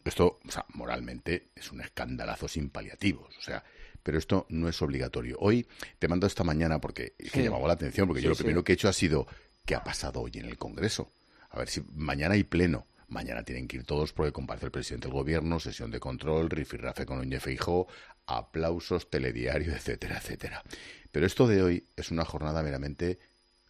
Esto, 0.03 0.39
o 0.45 0.51
sea, 0.51 0.65
moralmente 0.73 1.51
es 1.55 1.71
un 1.71 1.79
escandalazo 1.79 2.49
sin 2.49 2.69
paliativos. 2.69 3.33
O 3.37 3.41
sea, 3.41 3.63
pero 4.03 4.17
esto 4.17 4.45
no 4.49 4.67
es 4.67 4.81
obligatorio. 4.81 5.37
Hoy 5.39 5.65
te 5.97 6.09
mando 6.09 6.27
esta 6.27 6.43
mañana 6.43 6.79
porque 6.81 7.13
es 7.17 7.31
que 7.31 7.39
Sí. 7.39 7.43
llamaba 7.45 7.67
la 7.67 7.75
atención, 7.75 8.07
porque 8.07 8.19
Sí, 8.19 8.25
yo 8.25 8.29
lo 8.31 8.35
sí. 8.35 8.43
primero 8.43 8.61
que 8.65 8.73
he 8.73 8.75
hecho 8.75 8.89
ha 8.89 8.93
sido 8.93 9.25
¿qué 9.65 9.73
ha 9.73 9.85
pasado 9.85 10.19
hoy 10.19 10.31
en 10.35 10.47
el 10.47 10.57
Congreso? 10.57 11.09
A 11.49 11.59
ver 11.59 11.69
si 11.69 11.81
mañana 11.95 12.33
hay 12.33 12.43
pleno. 12.43 12.87
Mañana 13.07 13.43
tienen 13.43 13.67
que 13.67 13.77
ir 13.77 13.83
todos 13.83 14.13
porque 14.13 14.31
comparece 14.31 14.65
el 14.65 14.71
presidente 14.71 15.07
del 15.07 15.13
gobierno, 15.13 15.59
sesión 15.59 15.91
de 15.91 15.99
control, 15.99 16.49
rifirrafe 16.49 17.05
con 17.05 17.17
Núñez 17.17 17.43
Feijóo, 17.43 17.87
aplausos, 18.25 19.09
telediario, 19.09 19.73
etcétera, 19.75 20.17
etcétera. 20.17 20.63
Pero 21.11 21.25
esto 21.25 21.47
de 21.47 21.61
hoy 21.61 21.83
es 21.95 22.11
una 22.11 22.25
jornada 22.25 22.63
meramente 22.63 23.19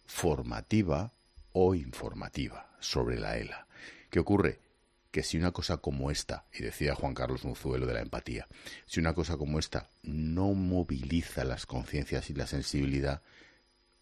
formativa 0.06 1.12
o 1.52 1.74
informativa 1.74 2.70
sobre 2.80 3.18
la 3.18 3.36
ELA. 3.38 3.66
¿Qué 4.10 4.20
ocurre? 4.20 4.60
Que 5.10 5.22
si 5.22 5.38
una 5.38 5.52
cosa 5.52 5.78
como 5.78 6.10
esta, 6.10 6.44
y 6.52 6.62
decía 6.62 6.94
Juan 6.94 7.14
Carlos 7.14 7.44
Unzuelo 7.44 7.86
de 7.86 7.94
la 7.94 8.02
empatía, 8.02 8.46
si 8.86 9.00
una 9.00 9.14
cosa 9.14 9.36
como 9.36 9.58
esta 9.58 9.90
no 10.02 10.52
moviliza 10.52 11.44
las 11.44 11.66
conciencias 11.66 12.28
y 12.30 12.34
la 12.34 12.46
sensibilidad, 12.46 13.22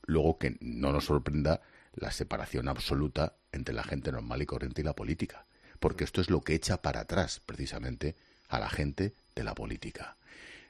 luego 0.07 0.38
que 0.38 0.57
no 0.61 0.93
nos 0.93 1.05
sorprenda 1.05 1.61
la 1.94 2.10
separación 2.10 2.68
absoluta 2.68 3.36
entre 3.52 3.74
la 3.74 3.84
gente 3.84 4.12
normal 4.12 4.42
y 4.42 4.46
corriente 4.46 4.80
y 4.80 4.84
la 4.84 4.94
política. 4.94 5.46
Porque 5.80 6.04
esto 6.04 6.20
es 6.20 6.30
lo 6.30 6.40
que 6.40 6.54
echa 6.54 6.82
para 6.82 7.00
atrás, 7.00 7.40
precisamente, 7.44 8.16
a 8.48 8.58
la 8.58 8.68
gente 8.68 9.14
de 9.34 9.44
la 9.44 9.54
política. 9.54 10.16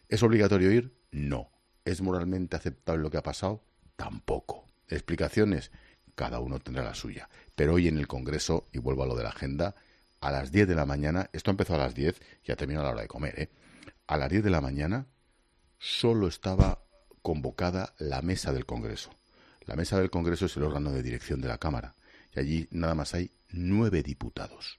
¿Es 0.09 0.23
obligatorio 0.23 0.71
ir? 0.73 0.95
No. 1.11 1.51
¿Es 1.85 2.01
moralmente 2.01 2.57
aceptable 2.57 3.03
lo 3.03 3.11
que 3.11 3.19
ha 3.19 3.23
pasado? 3.23 3.63
Tampoco. 3.97 4.69
¿Explicaciones? 4.89 5.71
Cada 6.15 6.41
uno 6.41 6.61
tendrá 6.61 6.85
la 6.85 6.95
suya. 6.95 7.29
Pero 7.55 7.75
hoy 7.75 7.89
en 7.89 7.99
el 7.99 8.07
Congreso, 8.07 8.69
y 8.73 8.79
vuelvo 8.79 9.03
a 9.03 9.07
lo 9.07 9.17
de 9.17 9.25
la 9.25 9.31
agenda, 9.31 9.75
a 10.21 10.31
las 10.31 10.53
10 10.53 10.69
de 10.69 10.75
la 10.75 10.87
mañana, 10.87 11.29
esto 11.33 11.51
empezó 11.51 11.75
a 11.75 11.79
las 11.79 11.95
10 11.95 12.21
y 12.45 12.53
ha 12.53 12.57
terminado 12.57 12.87
a 12.87 12.89
la 12.89 12.93
hora 12.95 13.03
de 13.03 13.09
comer, 13.09 13.39
¿eh? 13.39 13.51
A 14.07 14.17
las 14.17 14.31
10 14.31 14.45
de 14.45 14.51
la 14.51 14.61
mañana 14.61 15.07
solo 15.79 16.29
estaba 16.29 16.85
convocada 17.23 17.95
la 17.99 18.23
mesa 18.23 18.53
del 18.53 18.67
Congreso. 18.67 19.11
La 19.67 19.77
mesa 19.77 19.99
del 19.99 20.11
Congreso 20.11 20.47
es 20.47 20.57
el 20.57 20.63
órgano 20.65 20.91
de 20.93 21.03
dirección 21.03 21.41
de 21.41 21.49
la 21.49 21.59
Cámara. 21.59 21.95
Y 22.35 22.41
allí 22.41 22.69
nada 22.71 22.95
más 22.95 23.15
hay 23.15 23.31
nueve 23.53 24.03
diputados 24.03 24.79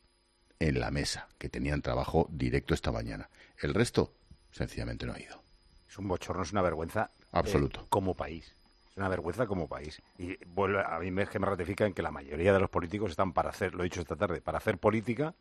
en 0.60 0.80
la 0.80 0.92
mesa 0.92 1.28
que 1.38 1.50
tenían 1.50 1.82
trabajo 1.82 2.28
directo 2.32 2.74
esta 2.74 2.92
mañana. 2.92 3.30
El 3.60 3.74
resto, 3.74 4.14
sencillamente 4.52 5.06
no 5.06 5.14
ha 5.14 5.20
ido. 5.20 5.42
Es 5.90 5.98
un 5.98 6.08
bochorno, 6.08 6.44
es 6.44 6.52
una 6.52 6.62
vergüenza. 6.62 7.10
eh, 7.24 7.28
Absoluto. 7.32 7.86
como 7.90 8.14
país. 8.14 8.54
Es 8.92 8.98
una 8.98 9.10
vergüenza 9.10 9.48
como 9.48 9.68
país. 9.68 10.02
Y 10.18 10.38
vuelve, 10.46 10.84
a 10.86 11.00
mí 11.00 11.12
me, 11.12 11.24
es 11.24 11.30
que 11.30 11.40
me 11.40 11.48
ratifica 11.48 11.86
en 11.86 11.94
que 11.94 12.02
la 12.02 12.12
mayoría 12.12 12.54
de 12.54 12.60
los 12.60 12.70
políticos 12.70 13.12
están 13.12 13.34
para 13.34 13.50
hacer, 13.50 13.74
lo 13.74 13.82
he 13.82 13.86
dicho 13.86 14.02
esta 14.02 14.16
tarde, 14.16 14.42
para 14.42 14.58
hacer 14.60 14.78
política. 14.78 15.34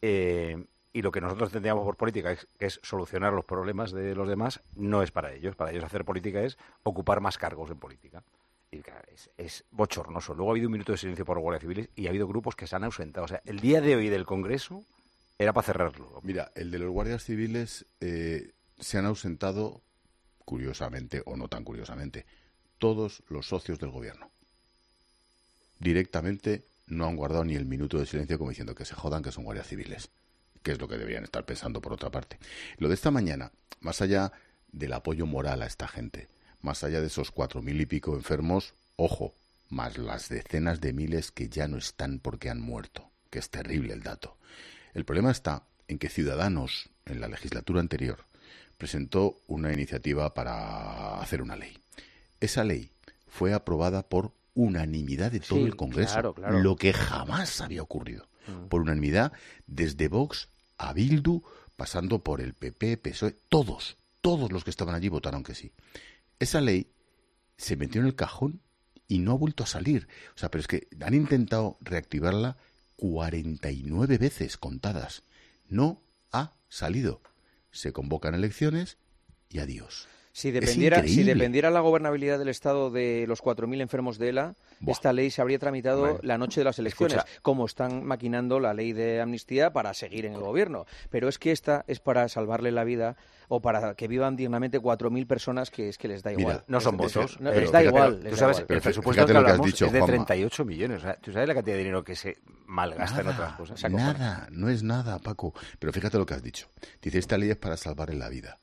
eh, 0.00 0.64
y 0.94 1.00
lo 1.00 1.10
que 1.10 1.22
nosotros 1.22 1.48
entendíamos 1.48 1.84
por 1.86 1.96
política 1.96 2.32
es, 2.32 2.46
que 2.58 2.66
es 2.66 2.78
solucionar 2.82 3.32
los 3.32 3.46
problemas 3.46 3.92
de 3.92 4.14
los 4.14 4.28
demás, 4.28 4.60
no 4.76 5.02
es 5.02 5.10
para 5.10 5.32
ellos. 5.32 5.56
Para 5.56 5.70
ellos 5.70 5.84
hacer 5.84 6.04
política 6.04 6.42
es 6.42 6.58
ocupar 6.82 7.20
más 7.20 7.38
cargos 7.38 7.70
en 7.70 7.78
política. 7.78 8.22
Es, 8.72 9.30
es 9.36 9.64
bochornoso. 9.70 10.34
Luego 10.34 10.50
ha 10.50 10.54
habido 10.54 10.68
un 10.68 10.72
minuto 10.72 10.92
de 10.92 10.98
silencio 10.98 11.26
por 11.26 11.38
guardias 11.38 11.60
civiles 11.60 11.90
y 11.94 12.06
ha 12.06 12.10
habido 12.10 12.26
grupos 12.26 12.56
que 12.56 12.66
se 12.66 12.74
han 12.74 12.84
ausentado. 12.84 13.26
O 13.26 13.28
sea, 13.28 13.42
el 13.44 13.60
día 13.60 13.82
de 13.82 13.94
hoy 13.96 14.08
del 14.08 14.24
Congreso 14.24 14.84
era 15.38 15.52
para 15.52 15.66
cerrarlo. 15.66 16.20
Mira, 16.22 16.52
el 16.54 16.70
de 16.70 16.78
los 16.78 16.90
guardias 16.90 17.22
civiles 17.22 17.84
eh, 18.00 18.52
se 18.80 18.98
han 18.98 19.04
ausentado, 19.04 19.82
curiosamente 20.44 21.22
o 21.26 21.36
no 21.36 21.48
tan 21.48 21.64
curiosamente, 21.64 22.24
todos 22.78 23.22
los 23.28 23.46
socios 23.46 23.78
del 23.78 23.90
gobierno. 23.90 24.30
Directamente 25.78 26.64
no 26.86 27.06
han 27.06 27.16
guardado 27.16 27.44
ni 27.44 27.54
el 27.54 27.66
minuto 27.66 27.98
de 27.98 28.06
silencio 28.06 28.38
como 28.38 28.50
diciendo 28.50 28.74
que 28.74 28.84
se 28.84 28.94
jodan 28.94 29.22
que 29.22 29.32
son 29.32 29.44
guardias 29.44 29.66
civiles, 29.66 30.10
que 30.62 30.72
es 30.72 30.80
lo 30.80 30.88
que 30.88 30.96
deberían 30.96 31.24
estar 31.24 31.44
pensando 31.44 31.80
por 31.80 31.92
otra 31.92 32.10
parte. 32.10 32.38
Lo 32.78 32.88
de 32.88 32.94
esta 32.94 33.10
mañana, 33.10 33.52
más 33.80 34.00
allá 34.00 34.32
del 34.70 34.94
apoyo 34.94 35.26
moral 35.26 35.62
a 35.62 35.66
esta 35.66 35.86
gente, 35.86 36.28
más 36.62 36.84
allá 36.84 37.00
de 37.00 37.08
esos 37.08 37.30
cuatro 37.30 37.60
mil 37.62 37.80
y 37.80 37.86
pico 37.86 38.14
enfermos, 38.14 38.74
ojo, 38.96 39.34
más 39.68 39.98
las 39.98 40.28
decenas 40.28 40.80
de 40.80 40.92
miles 40.92 41.30
que 41.30 41.48
ya 41.48 41.68
no 41.68 41.76
están 41.76 42.18
porque 42.18 42.50
han 42.50 42.60
muerto, 42.60 43.10
que 43.30 43.38
es 43.38 43.50
terrible 43.50 43.92
el 43.92 44.02
dato. 44.02 44.36
El 44.94 45.04
problema 45.04 45.30
está 45.30 45.64
en 45.88 45.98
que 45.98 46.08
Ciudadanos, 46.08 46.90
en 47.06 47.20
la 47.20 47.28
legislatura 47.28 47.80
anterior, 47.80 48.24
presentó 48.78 49.38
una 49.46 49.72
iniciativa 49.72 50.34
para 50.34 51.20
hacer 51.20 51.42
una 51.42 51.56
ley. 51.56 51.78
Esa 52.40 52.64
ley 52.64 52.90
fue 53.28 53.54
aprobada 53.54 54.02
por 54.02 54.32
unanimidad 54.54 55.32
de 55.32 55.40
todo 55.40 55.60
Sí, 55.60 55.64
el 55.64 55.76
Congreso, 55.76 56.12
claro, 56.12 56.34
claro. 56.34 56.60
lo 56.60 56.76
que 56.76 56.92
jamás 56.92 57.60
había 57.60 57.82
ocurrido. 57.82 58.26
Mm. 58.46 58.68
Por 58.68 58.82
unanimidad, 58.82 59.32
desde 59.66 60.08
Vox 60.08 60.48
a 60.76 60.92
Bildu, 60.92 61.42
pasando 61.76 62.18
por 62.18 62.40
el 62.40 62.54
PP, 62.54 62.98
PSOE, 62.98 63.36
todos, 63.48 63.96
todos 64.20 64.52
los 64.52 64.64
que 64.64 64.70
estaban 64.70 64.94
allí 64.94 65.08
votaron 65.08 65.42
que 65.42 65.54
sí. 65.54 65.72
Esa 66.42 66.60
ley 66.60 66.92
se 67.56 67.76
metió 67.76 68.00
en 68.00 68.08
el 68.08 68.16
cajón 68.16 68.62
y 69.06 69.20
no 69.20 69.30
ha 69.30 69.36
vuelto 69.36 69.62
a 69.62 69.68
salir. 69.68 70.08
O 70.34 70.38
sea, 70.38 70.50
pero 70.50 70.60
es 70.60 70.66
que 70.66 70.88
han 71.00 71.14
intentado 71.14 71.78
reactivarla 71.80 72.56
49 72.96 74.18
veces 74.18 74.56
contadas. 74.56 75.22
No 75.68 76.02
ha 76.32 76.56
salido. 76.68 77.22
Se 77.70 77.92
convocan 77.92 78.34
elecciones 78.34 78.98
y 79.50 79.60
adiós. 79.60 80.08
Si 80.34 80.48
Es 80.48 80.54
dependiera, 80.54 81.02
si 81.02 81.24
dependiera 81.24 81.70
la 81.70 81.80
gobernabilidad 81.80 82.38
del 82.38 82.48
Estado 82.48 82.90
de 82.90 83.26
los 83.28 83.42
4.000 83.42 83.82
enfermos 83.82 84.16
de 84.18 84.30
ELA, 84.30 84.54
Buah. 84.80 84.92
esta 84.92 85.12
ley 85.12 85.30
se 85.30 85.42
habría 85.42 85.58
tramitado 85.58 86.18
la 86.22 86.38
noche 86.38 86.60
de 86.60 86.64
las 86.64 86.78
elecciones, 86.78 87.18
escucha. 87.18 87.40
como 87.42 87.66
están 87.66 88.02
maquinando 88.04 88.58
la 88.58 88.72
ley 88.72 88.94
de 88.94 89.20
amnistía 89.20 89.74
para 89.74 89.92
seguir 89.92 90.24
en 90.24 90.32
el 90.32 90.40
gobierno. 90.40 90.86
Pero 91.10 91.28
es 91.28 91.38
que 91.38 91.52
esta 91.52 91.84
es 91.86 92.00
para 92.00 92.26
salvarle 92.30 92.72
la 92.72 92.84
vida 92.84 93.16
o 93.48 93.60
para 93.60 93.94
que 93.94 94.08
vivan 94.08 94.34
dignamente 94.34 94.80
4.000 94.80 95.26
personas 95.26 95.70
que 95.70 95.90
es 95.90 95.98
que 95.98 96.08
les 96.08 96.22
da 96.22 96.30
Mira, 96.30 96.40
igual. 96.40 96.64
No 96.66 96.80
son 96.80 96.94
Es- 96.94 97.14
votos. 97.14 97.38
no, 97.38 97.50
les 97.50 97.70
da 97.70 97.80
fíjate, 97.80 97.84
igual, 97.84 98.16
Tú 98.16 98.22
les 98.22 98.32
da 98.32 98.38
sabes, 98.38 98.58
igual. 98.60 98.76
el 98.76 98.82
presupuesto 98.82 99.20
lo 99.22 99.26
que 99.26 99.32
que 99.32 99.38
has 99.38 99.44
hablamos 99.44 99.66
dicho, 99.66 99.84
es 99.86 99.92
de 99.92 99.98
Juanma. 99.98 100.14
38 100.26 100.64
millones. 100.64 100.98
O 100.98 101.00
sea, 101.02 101.14
¿Tú 101.16 101.32
sabes 101.32 101.48
la 101.48 101.54
cantidad 101.54 101.74
de 101.76 101.78
dinero 101.80 102.02
que 102.02 102.16
se 102.16 102.38
malgasta 102.64 103.20
en 103.20 103.28
otras 103.28 103.52
cosas? 103.52 103.90
Nada, 103.92 104.48
no 104.50 104.70
es 104.70 104.82
nada, 104.82 105.18
Paco. 105.18 105.52
Pero 105.78 105.92
fíjate 105.92 106.16
lo 106.16 106.24
que 106.24 106.32
has 106.32 106.42
dicho. 106.42 106.68
Dice, 107.02 107.18
esta 107.18 107.36
ley 107.36 107.50
es 107.50 107.56
para 107.58 107.76
salvarle 107.76 108.16
la 108.16 108.30
vida. 108.30 108.58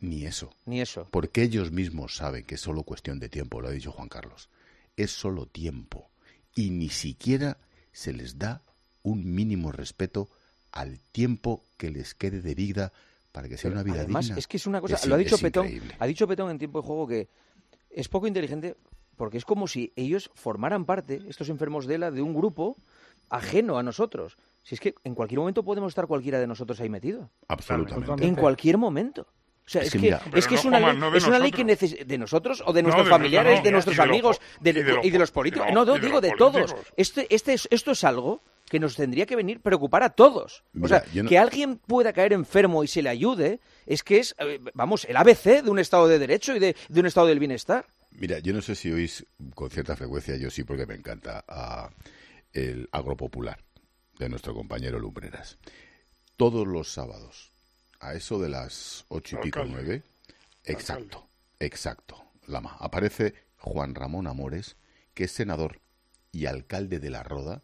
Ni 0.00 0.24
eso. 0.26 0.50
Ni 0.64 0.80
eso. 0.80 1.08
Porque 1.10 1.42
ellos 1.42 1.72
mismos 1.72 2.16
saben 2.16 2.44
que 2.44 2.54
es 2.54 2.60
solo 2.60 2.82
cuestión 2.82 3.18
de 3.18 3.28
tiempo, 3.28 3.60
lo 3.60 3.68
ha 3.68 3.72
dicho 3.72 3.92
Juan 3.92 4.08
Carlos. 4.08 4.48
Es 4.96 5.10
solo 5.10 5.46
tiempo. 5.46 6.08
Y 6.54 6.70
ni 6.70 6.88
siquiera 6.88 7.58
se 7.92 8.12
les 8.12 8.38
da 8.38 8.62
un 9.02 9.34
mínimo 9.34 9.72
respeto 9.72 10.28
al 10.72 10.98
tiempo 11.12 11.64
que 11.76 11.90
les 11.90 12.14
quede 12.14 12.40
de 12.40 12.54
vida 12.54 12.92
para 13.32 13.48
que 13.48 13.56
sea 13.56 13.70
una 13.70 13.82
vida 13.82 14.00
Además, 14.00 14.26
digna. 14.26 14.38
es 14.38 14.46
que 14.46 14.56
es 14.56 14.66
una 14.66 14.80
cosa, 14.80 14.96
Es 14.96 15.06
lo 15.06 15.14
ha 15.14 15.18
dicho 15.18 15.38
Petón, 15.38 15.66
increíble. 15.66 15.96
ha 15.98 16.06
dicho 16.06 16.26
Petón 16.26 16.50
en 16.50 16.58
tiempo 16.58 16.80
de 16.80 16.86
juego 16.86 17.06
que 17.06 17.28
es 17.90 18.08
poco 18.08 18.26
inteligente 18.26 18.76
porque 19.16 19.36
es 19.36 19.44
como 19.44 19.66
si 19.66 19.92
ellos 19.96 20.30
formaran 20.34 20.84
parte, 20.84 21.20
estos 21.28 21.48
enfermos 21.48 21.86
de 21.86 21.96
ELA, 21.96 22.10
de 22.10 22.22
un 22.22 22.34
grupo 22.34 22.76
ajeno 23.30 23.78
a 23.78 23.82
nosotros. 23.82 24.38
Si 24.62 24.74
es 24.74 24.80
que 24.80 24.94
en 25.04 25.14
cualquier 25.14 25.40
momento 25.40 25.64
podemos 25.64 25.90
estar 25.90 26.06
cualquiera 26.06 26.38
de 26.38 26.46
nosotros 26.46 26.80
ahí 26.80 26.88
metido. 26.88 27.28
Absolutamente. 27.48 28.26
En 28.26 28.36
cualquier 28.36 28.78
momento. 28.78 29.26
O 29.68 29.70
sea, 29.70 29.82
Es 29.82 29.88
es, 29.88 29.92
que 29.92 29.98
que, 29.98 30.02
mira- 30.02 30.22
es, 30.34 30.46
que 30.46 30.54
una 30.64 30.80
ley, 30.80 30.98
es 31.14 31.26
una 31.26 31.38
ley 31.38 31.50
que 31.50 31.62
de 32.06 32.16
nosotros 32.16 32.62
o 32.64 32.72
de 32.72 32.80
No, 32.82 32.86
nuestros 32.88 33.06
de- 33.06 33.10
familiares, 33.10 33.58
no, 33.58 33.62
de 33.64 33.70
nuestros 33.70 33.98
amigos 33.98 34.40
y 34.60 34.64
de 34.64 34.72
los 34.82 35.04
y 35.04 35.10
de 35.10 35.18
los 35.18 35.30
po- 35.30 35.34
políticos. 35.40 35.66
no, 35.74 35.84
no, 35.84 35.92
de 35.94 36.00
digo 36.00 36.20
de 36.22 36.32
todos. 36.38 36.74
Este, 36.96 37.26
este 37.28 37.52
es- 37.52 37.68
esto 37.70 37.90
es 37.90 38.02
algo 38.02 38.42
que 38.70 38.80
nos 38.80 38.96
tendría 38.96 39.26
que 39.26 39.36
venir 39.36 39.60
preocupar 39.60 40.02
a 40.02 40.08
todos. 40.10 40.64
o 40.80 40.88
sea, 40.88 41.04
yo 41.12 41.22
no- 41.22 41.28
que 41.28 41.36
alguien 41.38 41.76
pueda 41.76 42.14
caer 42.14 42.32
enfermo 42.32 42.82
y 42.82 42.88
se 42.88 43.02
le 43.02 43.10
ayude 43.10 43.60
es 43.84 44.02
que 44.02 44.18
es, 44.20 44.34
eh, 44.38 44.58
vamos, 44.72 45.04
el 45.04 45.16
ABC 45.18 45.62
de 45.62 45.68
un 45.70 45.78
Estado 45.78 46.08
de 46.08 46.18
Derecho 46.18 46.56
y 46.56 46.58
de, 46.60 46.74
de 46.88 47.00
un 47.00 47.04
Estado 47.06 47.26
del 47.26 47.38
bienestar. 47.38 47.84
Mira, 48.12 48.38
yo 48.38 48.54
no 48.54 48.62
sé 48.62 48.74
si 48.74 48.90
oís 48.90 49.26
con 49.54 49.68
cierta 49.70 49.96
frecuencia, 49.96 50.34
yo 50.36 50.50
sí 50.50 50.64
porque 50.64 50.86
me 50.86 50.94
encanta, 50.94 51.44
a 51.46 51.90
el 52.54 52.88
agropopular 52.90 53.58
de 54.18 54.28
nuestro 54.30 54.54
compañero 54.54 54.98
Lumbreras. 54.98 55.58
Todos 56.38 56.66
los 56.66 56.90
sábados, 56.92 57.47
a 58.00 58.14
eso 58.14 58.38
de 58.38 58.48
las 58.48 59.04
ocho 59.08 59.36
y 59.38 59.42
pico, 59.42 59.64
nueve, 59.64 60.02
exacto, 60.64 61.28
exacto, 61.58 62.24
Lama, 62.46 62.76
aparece 62.78 63.34
Juan 63.56 63.94
Ramón 63.94 64.26
Amores, 64.26 64.76
que 65.14 65.24
es 65.24 65.32
senador 65.32 65.80
y 66.32 66.46
alcalde 66.46 67.00
de 67.00 67.10
La 67.10 67.22
Roda, 67.22 67.62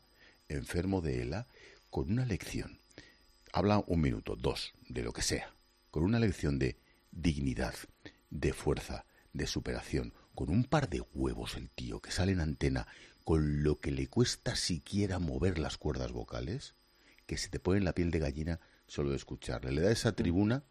enfermo 0.49 1.01
de 1.01 1.23
ELA, 1.23 1.47
con 1.91 2.11
una 2.11 2.27
lección. 2.27 2.79
Habla 3.53 3.85
un 3.87 4.01
minuto, 4.01 4.37
dos, 4.37 4.75
de 4.89 5.03
lo 5.03 5.13
que 5.13 5.23
sea, 5.23 5.55
con 5.91 6.03
una 6.03 6.19
lección 6.19 6.59
de 6.59 6.77
dignidad, 7.13 7.75
de 8.31 8.53
fuerza, 8.53 9.05
de 9.33 9.47
superación, 9.47 10.13
con 10.35 10.51
un 10.51 10.65
par 10.65 10.89
de 10.89 11.03
huevos 11.15 11.55
el 11.55 11.71
tío 11.71 12.01
que 12.01 12.11
sale 12.11 12.33
en 12.33 12.41
antena, 12.41 12.89
con 13.25 13.63
lo 13.63 13.79
que 13.79 13.93
le 13.93 14.09
cuesta 14.09 14.57
siquiera 14.57 15.19
mover 15.19 15.59
las 15.59 15.79
cuerdas 15.79 16.13
vocales, 16.13 16.75
que 17.27 17.39
se 17.39 17.49
te 17.49 17.61
pone 17.61 17.81
la 17.81 17.95
piel 17.95 18.11
de 18.11 18.19
gallina 18.19 18.61
solo 18.87 19.11
de 19.11 19.17
escucharle. 19.17 19.73
Le 19.73 19.81
da 19.83 19.91
esa 19.91 20.13
tribuna 20.13 20.63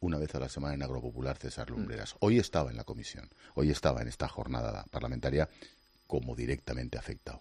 una 0.00 0.18
vez 0.18 0.34
a 0.34 0.40
la 0.40 0.48
semana 0.48 0.74
en 0.74 0.82
Agropopular 0.82 1.36
César 1.36 1.70
Lumbreras. 1.70 2.16
Hoy 2.20 2.38
estaba 2.38 2.70
en 2.70 2.76
la 2.76 2.84
comisión, 2.84 3.28
hoy 3.54 3.70
estaba 3.70 4.00
en 4.02 4.08
esta 4.08 4.28
jornada 4.28 4.84
parlamentaria 4.90 5.48
como 6.06 6.34
directamente 6.36 6.98
afectado. 6.98 7.40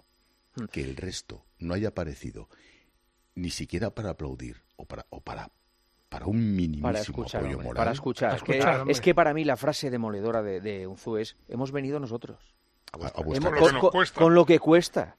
Que 0.72 0.82
el 0.82 0.96
resto 0.96 1.46
no 1.60 1.76
haya 1.76 1.90
aparecido 1.90 2.50
ni 3.36 3.52
siquiera 3.52 3.92
para 3.94 4.10
aplaudir 4.10 4.64
o 4.76 4.86
para, 4.86 5.06
o 5.12 5.22
para, 5.22 5.52
para 6.10 6.26
un 6.26 6.56
minimísimo 6.56 6.82
Para 6.82 7.00
escuchar, 7.00 7.42
apoyo 7.42 7.58
moral. 7.60 7.76
para 7.76 7.92
escuchar. 7.92 8.36
Es 8.38 8.42
que- 8.44 8.64
es 8.88 9.00
que 9.02 9.14
para 9.14 9.36
mí 9.36 9.44
la 9.46 9.56
frase 9.56 9.92
demoledora 9.92 10.42
de, 10.42 10.60
de 10.60 10.88
Unzué 10.88 11.22
es, 11.22 11.38
hemos 11.48 11.72
venido 11.72 12.00
nosotros. 12.00 12.56
A- 12.94 13.06
a 13.06 13.10
Hemos- 13.22 13.26
vuestra 13.26 13.52
con, 13.52 13.60
casa. 13.70 13.80
con- 13.80 14.06
con 14.16 14.34
lo 14.34 14.46
que 14.46 14.58
cuesta. 14.58 15.18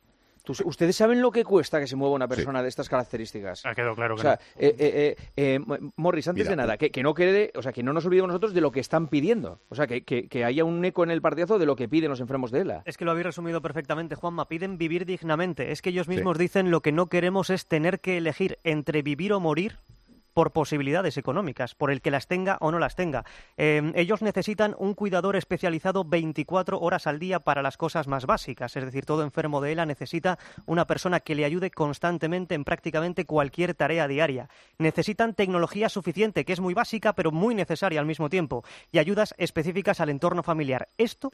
¿Ustedes 0.65 0.97
saben 0.97 1.21
lo 1.23 1.31
que 1.31 1.45
cuesta 1.45 1.81
que 1.81 1.87
se 1.87 1.97
mueva 1.97 2.15
una 2.15 2.29
persona 2.29 2.63
de 2.63 2.69
estas 2.69 2.89
características? 2.89 3.65
Ha 3.67 3.75
quedado 3.75 3.95
claro 3.95 4.15
O 4.15 4.19
sea, 4.19 4.39
no. 4.57 4.63
eh, 4.63 4.75
eh, 4.79 5.17
eh, 5.37 5.55
eh, 5.55 5.59
Mo- 5.59 5.77
Morris, 5.97 6.29
antes 6.29 6.45
Mira, 6.45 6.51
de 6.51 6.57
nada, 6.57 6.77
que, 6.79 6.91
que 6.91 7.03
no 7.03 7.15
quede, 7.15 7.53
o 7.55 7.63
sea, 7.63 7.73
que 7.73 7.83
no 7.83 7.93
nos 7.93 8.05
olvidemos 8.07 8.29
nosotros 8.29 8.55
de 8.55 8.61
lo 8.61 8.71
que 8.73 8.81
están 8.81 9.09
pidiendo. 9.09 9.61
O 9.69 9.75
sea, 9.75 9.87
que, 9.87 10.03
que- 10.05 10.29
que 10.29 10.45
haya 10.45 10.65
un 10.65 10.85
eco 10.85 11.05
en 11.05 11.11
el 11.11 11.21
partidazo 11.21 11.59
de 11.59 11.67
lo 11.67 11.77
que 11.77 11.89
piden 11.89 12.11
los 12.11 12.21
enfermos 12.21 12.51
de 12.51 12.61
ELA. 12.61 12.83
Es 12.87 12.97
que 12.97 13.05
lo 13.05 13.11
habéis 13.11 13.27
resumido 13.27 13.61
perfectamente, 13.63 14.15
Juanma. 14.15 14.49
Piden 14.49 14.79
vivir 14.79 15.05
dignamente. 15.07 15.73
Es 15.73 15.83
que 15.83 15.91
ellos 15.91 16.09
mismos 16.09 16.39
dicen 16.39 16.71
lo 16.71 16.81
que 16.81 16.93
no 16.93 17.07
queremos 17.09 17.51
es 17.51 17.67
tener 17.67 18.01
que 18.01 18.17
elegir 18.19 18.59
entre 18.65 19.03
vivir 19.03 19.33
o 19.33 19.41
morir 19.41 19.79
por 20.39 20.53
posibilidades 20.53 21.17
económicas, 21.17 21.75
por 21.75 21.91
el 21.91 22.01
que 22.01 22.13
las 22.13 22.29
tenga 22.29 22.59
o 22.61 22.71
no 22.71 22.79
las 22.79 22.95
tenga. 22.95 23.25
Eh, 23.57 23.91
ellos 23.97 24.23
necesitan 24.23 24.77
un 24.79 24.95
cuidador 24.95 25.35
especializado 25.35 26.05
24 26.05 26.79
horas 26.79 27.09
al 27.09 27.19
día 27.19 27.41
para 27.41 27.61
las 27.61 27.77
cosas 27.77 28.07
más 28.07 28.25
básicas. 28.25 28.77
Es 28.77 28.85
decir, 28.85 29.05
todo 29.05 29.25
enfermo 29.25 29.61
de 29.61 29.73
ELA 29.73 29.85
necesita 29.85 30.39
una 30.65 30.87
persona 30.87 31.19
que 31.19 31.35
le 31.35 31.45
ayude 31.45 31.73
constantemente 31.73 32.55
en 32.55 32.63
prácticamente 32.63 33.25
cualquier 33.25 33.75
tarea 33.75 34.07
diaria. 34.07 34.49
Necesitan 34.79 35.35
tecnología 35.35 35.89
suficiente, 35.89 36.45
que 36.45 36.53
es 36.53 36.61
muy 36.61 36.73
básica, 36.73 37.15
pero 37.15 37.33
muy 37.33 37.57
necesaria 37.57 37.99
al 37.99 38.07
mismo 38.07 38.29
tiempo, 38.29 38.63
y 38.93 39.01
ayudas 39.01 39.35
específicas 39.39 39.99
al 39.99 40.09
entorno 40.09 40.45
familiar. 40.45 40.89
Esto 40.99 41.33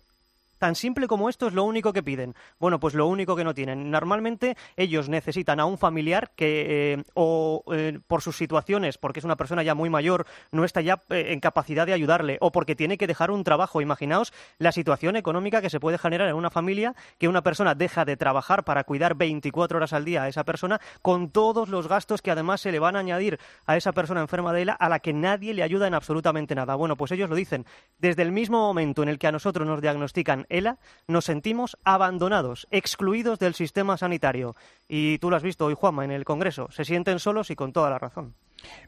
Tan 0.64 0.76
simple 0.76 1.08
como 1.08 1.28
esto 1.28 1.46
es 1.46 1.52
lo 1.52 1.62
único 1.64 1.92
que 1.92 2.02
piden. 2.02 2.34
Bueno, 2.58 2.80
pues 2.80 2.94
lo 2.94 3.06
único 3.06 3.36
que 3.36 3.44
no 3.44 3.52
tienen. 3.52 3.90
Normalmente 3.90 4.56
ellos 4.78 5.10
necesitan 5.10 5.60
a 5.60 5.66
un 5.66 5.76
familiar 5.76 6.30
que, 6.34 6.94
eh, 6.94 7.04
o 7.12 7.62
eh, 7.70 8.00
por 8.06 8.22
sus 8.22 8.38
situaciones, 8.38 8.96
porque 8.96 9.18
es 9.18 9.26
una 9.26 9.36
persona 9.36 9.62
ya 9.62 9.74
muy 9.74 9.90
mayor, 9.90 10.24
no 10.52 10.64
está 10.64 10.80
ya 10.80 11.02
eh, 11.10 11.26
en 11.32 11.40
capacidad 11.40 11.84
de 11.84 11.92
ayudarle, 11.92 12.38
o 12.40 12.50
porque 12.50 12.74
tiene 12.74 12.96
que 12.96 13.06
dejar 13.06 13.30
un 13.30 13.44
trabajo. 13.44 13.82
Imaginaos 13.82 14.32
la 14.56 14.72
situación 14.72 15.16
económica 15.16 15.60
que 15.60 15.68
se 15.68 15.80
puede 15.80 15.98
generar 15.98 16.28
en 16.28 16.34
una 16.34 16.48
familia 16.48 16.94
que 17.18 17.28
una 17.28 17.42
persona 17.42 17.74
deja 17.74 18.06
de 18.06 18.16
trabajar 18.16 18.64
para 18.64 18.84
cuidar 18.84 19.16
24 19.16 19.76
horas 19.76 19.92
al 19.92 20.06
día 20.06 20.22
a 20.22 20.28
esa 20.28 20.44
persona, 20.44 20.80
con 21.02 21.28
todos 21.28 21.68
los 21.68 21.88
gastos 21.88 22.22
que 22.22 22.30
además 22.30 22.62
se 22.62 22.72
le 22.72 22.78
van 22.78 22.96
a 22.96 23.00
añadir 23.00 23.38
a 23.66 23.76
esa 23.76 23.92
persona 23.92 24.22
enferma 24.22 24.54
de 24.54 24.62
ELA, 24.62 24.72
a 24.72 24.88
la 24.88 25.00
que 25.00 25.12
nadie 25.12 25.52
le 25.52 25.62
ayuda 25.62 25.86
en 25.88 25.92
absolutamente 25.92 26.54
nada. 26.54 26.74
Bueno, 26.74 26.96
pues 26.96 27.12
ellos 27.12 27.28
lo 27.28 27.36
dicen. 27.36 27.66
Desde 27.98 28.22
el 28.22 28.32
mismo 28.32 28.60
momento 28.60 29.02
en 29.02 29.10
el 29.10 29.18
que 29.18 29.26
a 29.26 29.32
nosotros 29.32 29.68
nos 29.68 29.82
diagnostican 29.82 30.46
ELA, 30.56 30.78
nos 31.08 31.24
sentimos 31.24 31.76
abandonados, 31.84 32.66
excluidos 32.70 33.38
del 33.38 33.54
sistema 33.54 33.96
sanitario. 33.96 34.56
Y 34.88 35.18
tú 35.18 35.30
lo 35.30 35.36
has 35.36 35.42
visto 35.42 35.66
hoy, 35.66 35.74
Juanma, 35.74 36.04
en 36.04 36.10
el 36.10 36.24
Congreso. 36.24 36.70
Se 36.70 36.84
sienten 36.84 37.18
solos 37.18 37.50
y 37.50 37.56
con 37.56 37.72
toda 37.72 37.90
la 37.90 37.98
razón. 37.98 38.34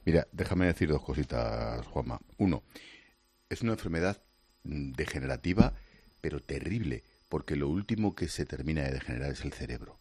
Mira, 0.05 0.27
déjame 0.33 0.67
decir 0.67 0.89
dos 0.89 1.03
cositas, 1.03 1.87
Juanma. 1.89 2.21
Uno, 2.39 2.63
es 3.49 3.63
una 3.63 3.73
enfermedad 3.73 4.23
mm, 4.65 4.93
degenerativa, 4.93 5.75
pero 6.21 6.41
terrible, 6.41 7.05
porque 7.29 7.57
lo 7.57 7.69
último 7.69 8.15
que 8.15 8.29
se 8.29 8.47
termina 8.47 8.83
de 8.83 8.93
degenerar 8.93 9.33
es 9.33 9.45
el 9.45 9.53
cerebro. 9.53 9.99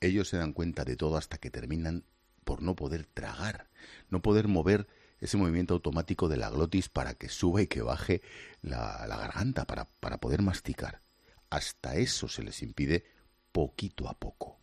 Ellos 0.00 0.28
se 0.28 0.38
dan 0.38 0.52
cuenta 0.52 0.84
de 0.84 0.96
todo 0.96 1.16
hasta 1.16 1.38
que 1.38 1.50
terminan 1.50 2.04
por 2.44 2.62
no 2.62 2.74
poder 2.74 3.06
tragar, 3.06 3.68
no 4.08 4.22
poder 4.22 4.48
mover 4.48 4.86
ese 5.22 5.36
movimiento 5.36 5.74
automático 5.74 6.28
de 6.28 6.36
la 6.36 6.50
glotis 6.50 6.88
para 6.88 7.14
que 7.14 7.28
suba 7.28 7.62
y 7.62 7.68
que 7.68 7.80
baje 7.80 8.22
la, 8.60 9.06
garganta, 9.06 9.66
para, 9.66 9.84
para 9.84 10.18
poder 10.18 10.42
masticar. 10.42 11.00
Hasta 11.48 11.94
eso 11.94 12.28
se 12.28 12.42
les 12.42 12.60
impide 12.62 13.04
poquito 13.52 14.08
a 14.08 14.18
poco. 14.18 14.58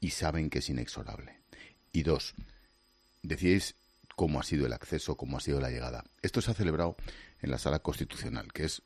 Y 0.00 0.10
saben 0.10 0.50
que 0.50 0.58
es 0.58 0.68
inexorable. 0.68 1.40
Y 1.92 2.02
dos, 2.02 2.34
decíais 3.22 3.76
cómo 4.16 4.40
ha 4.40 4.42
sido 4.42 4.66
el 4.66 4.72
acceso, 4.72 5.16
cómo 5.16 5.38
ha 5.38 5.40
sido 5.40 5.60
la 5.60 5.70
llegada. 5.70 6.04
Esto 6.22 6.42
se 6.42 6.50
ha 6.50 6.54
celebrado 6.54 6.96
en 7.40 7.52
la 7.52 7.58
sala 7.58 7.78
constitucional, 7.78 8.52
que 8.52 8.64
es 8.64 8.82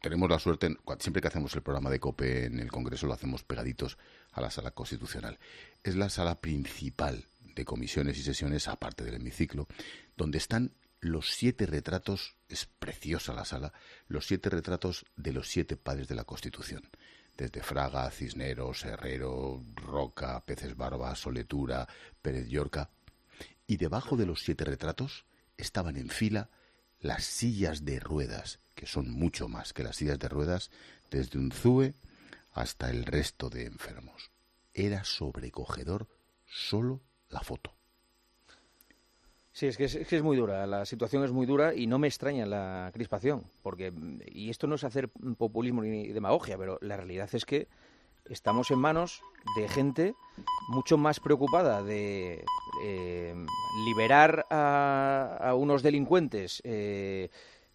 tenemos 0.00 0.28
la 0.28 0.38
suerte, 0.38 0.76
siempre 0.98 1.22
que 1.22 1.28
hacemos 1.28 1.54
el 1.54 1.62
programa 1.62 1.90
de 1.90 1.98
COPE 1.98 2.46
en 2.46 2.60
el 2.60 2.70
Congreso 2.70 3.06
lo 3.06 3.14
hacemos 3.14 3.44
pegaditos 3.44 3.96
a 4.32 4.40
la 4.40 4.50
sala 4.50 4.72
constitucional. 4.72 5.38
Es 5.82 5.96
la 5.96 6.10
sala 6.10 6.40
principal 6.40 7.26
de 7.54 7.64
comisiones 7.64 8.18
y 8.18 8.22
sesiones, 8.22 8.68
aparte 8.68 9.04
del 9.04 9.14
hemiciclo, 9.14 9.66
donde 10.16 10.38
están 10.38 10.74
los 11.00 11.34
siete 11.34 11.66
retratos, 11.66 12.36
es 12.48 12.66
preciosa 12.66 13.34
la 13.34 13.44
sala, 13.44 13.72
los 14.08 14.26
siete 14.26 14.48
retratos 14.48 15.04
de 15.16 15.32
los 15.32 15.48
siete 15.48 15.76
padres 15.76 16.08
de 16.08 16.14
la 16.14 16.24
Constitución. 16.24 16.88
Desde 17.36 17.62
Fraga, 17.62 18.10
Cisneros, 18.10 18.84
Herrero, 18.84 19.62
Roca, 19.74 20.44
Peces 20.44 20.76
Barba, 20.76 21.14
Soletura, 21.14 21.86
Pérez 22.22 22.46
Llorca. 22.48 22.90
Y 23.66 23.76
debajo 23.76 24.16
de 24.16 24.26
los 24.26 24.42
siete 24.42 24.64
retratos 24.64 25.26
estaban 25.56 25.96
en 25.96 26.08
fila 26.08 26.50
las 27.00 27.24
sillas 27.24 27.84
de 27.84 28.00
ruedas, 28.00 28.60
que 28.74 28.86
son 28.86 29.10
mucho 29.10 29.48
más 29.48 29.72
que 29.72 29.82
las 29.82 29.96
sillas 29.96 30.18
de 30.18 30.28
ruedas, 30.28 30.70
desde 31.10 31.38
un 31.38 31.52
ZUE 31.52 31.94
hasta 32.52 32.88
el 32.88 33.04
resto 33.04 33.50
de 33.50 33.66
enfermos. 33.66 34.30
Era 34.72 35.04
sobrecogedor 35.04 36.08
solo 36.46 37.02
la 37.28 37.40
foto. 37.40 37.76
Sí, 39.54 39.68
es 39.68 39.76
que 39.76 39.84
es, 39.84 39.96
que 40.08 40.16
es 40.16 40.22
muy 40.24 40.36
dura, 40.36 40.66
la 40.66 40.84
situación 40.84 41.22
es 41.22 41.30
muy 41.30 41.46
dura 41.46 41.76
y 41.76 41.86
no 41.86 42.00
me 42.00 42.08
extraña 42.08 42.44
la 42.44 42.90
crispación, 42.92 43.44
porque, 43.62 43.92
y 44.26 44.50
esto 44.50 44.66
no 44.66 44.74
es 44.74 44.82
hacer 44.82 45.10
populismo 45.38 45.80
ni 45.80 46.08
demagogia, 46.08 46.58
pero 46.58 46.76
la 46.80 46.96
realidad 46.96 47.30
es 47.32 47.44
que 47.44 47.68
estamos 48.24 48.72
en 48.72 48.80
manos 48.80 49.22
de 49.56 49.68
gente 49.68 50.16
mucho 50.70 50.98
más 50.98 51.20
preocupada 51.20 51.84
de 51.84 52.44
eh, 52.82 53.46
liberar 53.86 54.44
a, 54.50 55.38
a 55.40 55.54
unos 55.54 55.84
delincuentes 55.84 56.60
eh, 56.64 57.28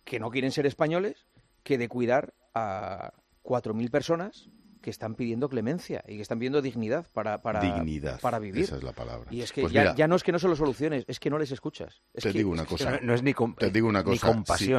que 0.03 0.19
no 0.19 0.31
quieren 0.31 0.51
ser 0.51 0.65
españoles 0.65 1.27
que 1.63 1.77
de 1.77 1.87
cuidar 1.87 2.33
a 2.53 3.13
4.000 3.45 3.89
personas 3.89 4.49
que 4.81 4.89
están 4.89 5.15
pidiendo 5.15 5.49
clemencia 5.49 6.03
y 6.07 6.15
que 6.15 6.21
están 6.21 6.39
pidiendo 6.39 6.61
dignidad 6.61 7.07
para, 7.13 7.41
para, 7.41 7.59
Dignidad, 7.59 8.19
para 8.21 8.39
vivir. 8.39 8.63
esa 8.63 8.77
es 8.77 8.83
la 8.83 8.93
palabra. 8.93 9.27
Y 9.31 9.41
es 9.41 9.51
que 9.51 9.61
Pues 9.61 9.73
ya, 9.73 9.81
mira, 9.81 9.95
ya 9.95 10.07
no 10.07 10.15
es 10.15 10.23
que 10.23 10.31
no 10.31 10.39
se 10.39 10.47
lo 10.47 10.55
soluciones, 10.55 11.03
es 11.07 11.19
que 11.19 11.29
no 11.29 11.37
les 11.37 11.51
escuchas. 11.51 12.01
Es 12.13 12.23
Te 12.23 12.31
que- 12.31 12.37
digo 12.39 12.49
una 12.51 12.61
es 12.63 12.67
que- 12.67 12.73
cosa. 12.75 12.99
no- 13.01 13.55
Te 13.55 13.69
digo 13.71 13.87
una 13.87 14.03
cosa. 14.03 14.33
sí. 14.57 14.71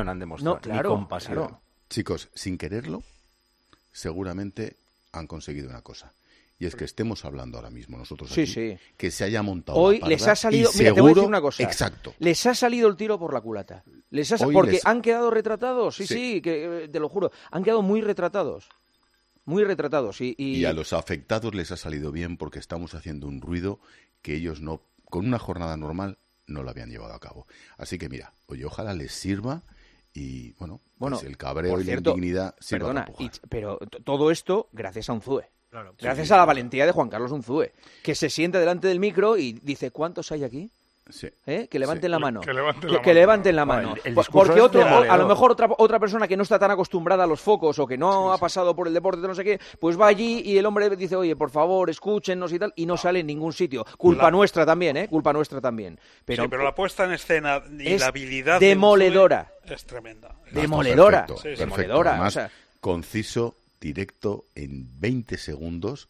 No, 0.43 0.61
claro, 0.61 1.09
claro. 1.09 1.61
Chicos, 1.89 2.29
sin 2.35 2.57
quererlo, 2.57 3.03
seguramente 3.93 4.77
han 5.13 5.27
conseguido 5.27 5.69
una 5.69 5.83
cosa. 5.83 6.13
Y 6.59 6.67
es 6.67 6.77
que 6.77 6.85
estemos 6.85 7.25
hablando 7.25 7.57
ahora 7.57 7.71
mismo 7.71 7.97
nosotros 7.97 8.29
Sí, 8.31 8.43
aquí, 8.43 8.53
sí. 8.53 8.79
que 8.99 9.11
se 9.11 9.25
haya 9.25 9.43
montado 9.43 9.79
Hoy 9.79 9.99
la 9.99 10.09
les 10.09 10.27
ha 10.29 10.37
salido, 10.37 10.71
y 10.75 10.79
mira, 10.79 10.93
te 10.95 11.01
voy 11.01 11.09
a 11.09 11.09
decir 11.09 11.15
seguro- 11.15 11.29
una 11.29 11.41
cosa. 11.41 11.63
Exacto. 11.63 12.15
Les 12.19 12.45
ha 12.47 12.55
salido 12.55 12.87
el 12.87 12.97
tiro 12.97 13.19
por 13.19 13.33
la 13.33 13.41
culata. 13.41 13.83
Les 14.11 14.31
ha 14.33 14.37
porque 14.53 14.73
les- 14.73 14.85
han 14.87 15.01
quedado 15.01 15.31
retratados, 15.31 15.97
sí, 15.97 16.07
sí, 16.07 16.15
Sí. 16.35 16.43
que 16.43 16.85
eh, 16.85 16.89
te 16.89 17.01
lo 17.01 17.09
juro, 17.09 17.33
han 17.51 17.65
quedado 17.65 17.81
muy 17.81 18.03
retratados. 18.03 18.69
Muy 19.44 19.64
retratados 19.64 20.20
y, 20.20 20.35
y- 20.38 20.59
Y 20.59 20.64
a 20.64 20.72
los 20.72 20.92
afectados 20.92 21.55
les 21.55 21.70
ha 21.72 21.76
salido 21.76 22.12
bien 22.12 22.37
porque 22.37 22.59
estamos 22.59 22.94
haciendo 22.94 23.26
un 23.26 23.40
ruido 23.40 23.81
que 24.22 24.35
ellos 24.35 24.61
no, 24.61 24.83
con 25.07 25.26
una 25.26 25.38
jornada 25.38 25.76
normal, 25.76 26.18
no 26.46 26.62
lo 26.62 26.70
habían 26.70 26.90
llevado 26.90 27.14
a 27.14 27.20
cabo. 27.20 27.46
Así 27.79 27.98
que 27.98 28.09
mira, 28.09 28.33
oye, 28.46 28.64
ojalá 28.64 28.92
les 28.94 29.12
sirva 29.12 29.62
y, 30.12 30.53
bueno, 30.55 30.81
bueno, 30.98 31.16
pues 31.16 31.29
el 31.29 31.37
cabreo 31.37 31.70
por 31.72 31.83
y 31.83 31.85
la 31.85 31.94
indignidad 31.94 32.55
sirva 32.61 32.88
perdona, 32.88 33.07
y- 33.18 33.31
pero 33.48 33.79
todo 34.05 34.31
esto 34.31 34.68
gracias 34.72 35.09
a 35.09 35.12
Unzúe. 35.14 35.42
Claro. 35.70 35.94
Gracias 36.00 36.26
Sí, 36.26 36.35
a 36.35 36.37
la 36.38 36.44
valentía 36.44 36.85
de 36.85 36.90
Juan 36.92 37.09
Carlos 37.09 37.31
Unzúe, 37.31 37.66
que 38.03 38.16
se 38.16 38.29
sienta 38.29 38.59
delante 38.59 38.88
del 38.88 38.98
micro 38.98 39.37
y 39.38 39.53
dice, 39.53 39.92
¿cuántos 39.92 40.33
hay 40.33 40.42
aquí? 40.42 40.68
Sí. 41.12 41.29
¿Eh? 41.46 41.68
Que 41.70 41.79
levanten 41.79 42.11
la 42.11 42.18
mano. 42.18 42.40
Que 42.40 42.53
levanten 42.53 42.92
la 42.92 43.01
que 43.03 43.09
mano. 43.11 43.20
levanten 43.20 43.57
la 43.57 43.62
No, 43.62 43.66
mano. 43.66 43.92
el- 43.94 44.01
el 44.05 44.14
Por- 44.14 44.25
discurso 44.25 44.46
Porque 44.49 44.61
otro, 44.61 44.85
a 44.87 45.16
lo 45.16 45.27
mejor 45.29 45.53
otra, 45.53 45.68
otra 45.79 45.99
persona 45.99 46.27
que 46.29 46.37
no 46.37 46.42
está 46.42 46.59
tan 46.59 46.70
acostumbrada 46.70 47.25
a 47.25 47.27
los 47.27 47.40
focos 47.40 47.79
o 47.79 47.87
que 47.87 47.96
no 47.99 48.33
ha 48.33 48.38
pasado 48.38 48.75
por 48.75 48.87
el 48.88 48.94
deporte 48.94 49.20
de 49.20 49.29
no 49.29 49.35
sé 49.35 49.44
qué, 49.44 49.61
pues 49.79 50.01
va 50.01 50.07
allí 50.07 50.42
y 50.44 50.59
el 50.59 50.66
hombre 50.66 50.88
dice, 50.96 51.16
oye, 51.16 51.37
por 51.37 51.51
favor, 51.51 51.90
escúchennos 51.90 52.53
y 52.53 52.59
tal, 52.59 52.73
y 52.77 52.87
no 52.87 52.96
sale 52.96 53.20
en 53.20 53.27
ningún 53.27 53.53
sitio. 53.53 53.85
Culpa 53.99 54.25
La- 54.25 54.31
nuestra 54.31 54.64
también, 54.66 54.96
¿eh? 54.96 55.09
Culpa 55.09 55.33
nuestra 55.33 55.61
también. 55.61 55.99
Pero, 56.25 56.42
sí, 56.44 56.49
pero 56.49 56.62
la 56.64 56.75
puesta 56.75 57.05
en 57.05 57.12
escena 57.12 57.62
y 57.79 57.92
es 57.94 58.01
la 58.01 58.09
habilidad 58.09 58.61
de 58.61 58.66
demoledora. 58.68 59.51
Es 59.64 59.85
tremenda. 59.85 60.35
Demoledora. 60.51 61.27
perfecto, 61.27 61.42
Sí, 61.42 61.55
sí. 61.55 61.57
perfecto. 61.62 61.64
Demoledora, 61.83 62.11
Además, 62.12 62.37
o 62.37 62.40
sea- 62.40 62.51
conciso, 62.81 63.55
directo, 63.81 64.44
en 64.55 64.87
20 65.01 65.38
segundos, 65.38 66.09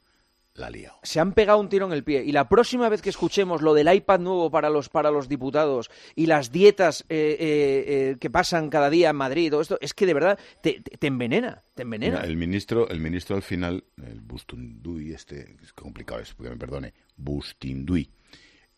la 0.55 0.71
liado. 0.71 0.99
se 1.03 1.21
han 1.21 1.33
pegado 1.33 1.59
un 1.59 1.69
tiro 1.69 1.87
en 1.87 1.93
el 1.93 2.05
pie. 2.05 2.23
Y 2.25 2.33
la 2.33 2.49
próxima 2.49 2.89
vez 2.89 3.03
que 3.03 3.11
escuchemos 3.11 3.63
lo 3.63 3.75
del 3.75 3.93
iPad 3.93 4.21
nuevo 4.21 4.51
para 4.51 4.69
los, 4.71 4.89
para 4.89 5.11
los 5.11 5.29
diputados 5.29 5.91
y 6.15 6.27
las 6.27 6.53
dietas 6.53 7.05
eh, 7.09 7.37
eh, 7.39 7.85
eh, 8.11 8.17
que 8.21 8.31
pasan 8.31 8.69
cada 8.69 8.91
día 8.91 9.11
en 9.11 9.17
Madrid, 9.17 9.51
todo 9.51 9.61
esto, 9.61 9.79
es 9.81 9.95
que 9.95 10.07
de 10.07 10.15
verdad 10.15 10.39
te, 10.61 10.83
envenena, 11.01 11.63
te 11.75 11.83
envenena. 11.83 12.17
Mira, 12.17 12.29
el 12.29 12.37
ministro, 12.37 12.89
el 12.89 13.01
ministro 13.01 13.37
al 13.37 13.43
final, 13.43 13.85
el 14.05 14.21
Bustindui, 14.21 15.13
este, 15.13 15.57
es 15.63 15.73
complicado 15.73 16.21
eso, 16.21 16.35
porque 16.37 16.51
me 16.51 16.57
perdone, 16.57 16.93
Bustindui, 17.17 18.11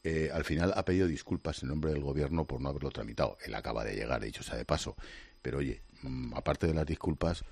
eh, 0.04 0.30
al 0.32 0.44
final 0.44 0.72
ha 0.74 0.84
pedido 0.84 1.06
disculpas 1.06 1.62
en 1.62 1.68
nombre 1.68 1.92
del 1.92 2.02
gobierno 2.02 2.44
por 2.44 2.60
no 2.60 2.68
haberlo 2.68 2.90
tramitado. 2.90 3.38
Él 3.44 3.54
acaba 3.54 3.84
de 3.84 3.94
llegar, 3.94 4.20
dicho 4.20 4.42
sea 4.42 4.56
de 4.56 4.64
paso. 4.64 4.96
Pero 5.40 5.58
oye, 5.58 5.82
mm, 6.02 6.34
aparte 6.34 6.66
de 6.66 6.74
las 6.74 6.86
disculpas, 6.86 7.44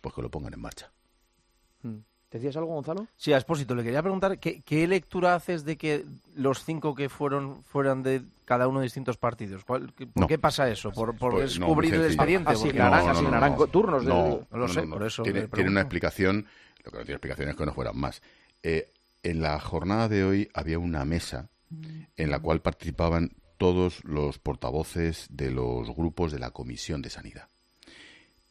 pues 0.00 0.14
que 0.14 0.22
lo 0.22 0.30
pongan 0.30 0.54
en 0.54 0.60
marcha. 0.60 0.92
¿Decías 2.32 2.56
algo, 2.56 2.72
Gonzalo? 2.74 3.06
Sí, 3.16 3.32
a 3.32 3.36
Expósito, 3.36 3.74
le 3.74 3.82
quería 3.84 4.00
preguntar 4.02 4.38
¿qué, 4.38 4.62
qué 4.62 4.86
lectura 4.88 5.34
haces 5.34 5.64
de 5.64 5.76
que 5.76 6.04
los 6.34 6.64
cinco 6.64 6.94
que 6.94 7.08
fueron 7.10 7.62
fueran 7.64 8.02
de 8.02 8.22
cada 8.46 8.68
uno 8.68 8.80
de 8.80 8.84
distintos 8.84 9.16
partidos. 9.18 9.64
¿Cuál- 9.64 9.92
qué- 9.94 10.06
¿Por 10.06 10.22
No. 10.22 10.26
qué 10.26 10.38
pasa 10.38 10.68
eso? 10.70 10.90
¿Por, 10.92 11.14
por 11.16 11.32
Pues 11.32 11.58
no, 11.58 11.66
muy 11.66 11.86
descubrir 11.86 11.94
el 11.94 12.06
expediente? 12.06 12.50
Asignarán- 12.50 13.70
turnos 13.70 14.02
de- 14.04 14.08
No, 14.08 14.46
No 14.50 14.58
lo 14.58 14.68
sé, 14.68 14.80
no, 14.80 14.86
no. 14.86 14.92
por 14.94 15.06
eso 15.06 15.22
Tiene, 15.22 15.48
una 15.68 15.80
explicación. 15.82 16.46
Lo 16.84 16.90
que 16.90 16.98
no 16.98 17.04
tiene 17.04 17.14
explicación 17.16 17.48
es 17.50 17.56
que 17.56 17.66
no 17.66 17.74
fueran 17.74 17.96
más. 17.98 18.22
Eh, 18.62 18.90
en 19.22 19.40
la 19.42 19.60
jornada 19.60 20.08
de 20.08 20.24
hoy 20.24 20.48
había 20.54 20.78
una 20.78 21.04
mesa 21.04 21.48
en 22.16 22.30
la 22.30 22.38
cual 22.40 22.60
participaban 22.60 23.30
todos 23.58 24.02
los 24.04 24.38
portavoces 24.38 25.26
de 25.30 25.50
los 25.50 25.94
grupos 25.94 26.32
de 26.32 26.38
la 26.38 26.50
Comisión 26.50 27.00
de 27.02 27.10
Sanidad. 27.10 27.48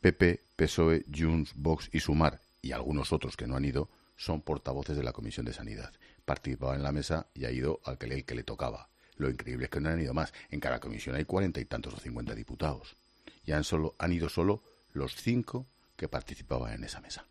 PP, 0.01 0.39
PSOE, 0.55 1.05
Junts, 1.13 1.53
Vox 1.55 1.89
y 1.93 1.99
Sumar, 1.99 2.39
y 2.61 2.71
algunos 2.71 3.11
otros 3.11 3.35
que 3.37 3.47
no 3.47 3.55
han 3.55 3.65
ido, 3.65 3.89
son 4.15 4.41
portavoces 4.41 4.95
de 4.95 5.03
la 5.03 5.13
Comisión 5.13 5.45
de 5.45 5.53
Sanidad. 5.53 5.93
Participaban 6.25 6.77
en 6.77 6.83
la 6.83 6.91
mesa 6.91 7.27
y 7.33 7.45
ha 7.45 7.51
ido 7.51 7.79
al 7.85 7.97
que 7.97 8.07
le, 8.07 8.15
el 8.15 8.25
que 8.25 8.35
le 8.35 8.43
tocaba. 8.43 8.89
Lo 9.15 9.29
increíble 9.29 9.65
es 9.65 9.71
que 9.71 9.79
no 9.79 9.89
han 9.89 9.99
ido 9.99 10.13
más. 10.13 10.33
En 10.49 10.59
cada 10.59 10.79
comisión 10.79 11.15
hay 11.15 11.25
cuarenta 11.25 11.59
y 11.59 11.65
tantos 11.65 11.93
o 11.93 11.99
cincuenta 11.99 12.33
diputados. 12.35 12.95
Y 13.43 13.51
han, 13.51 13.63
solo, 13.63 13.95
han 13.97 14.13
ido 14.13 14.29
solo 14.29 14.63
los 14.93 15.15
cinco 15.15 15.67
que 15.95 16.07
participaban 16.07 16.73
en 16.73 16.83
esa 16.83 17.01
mesa. 17.01 17.25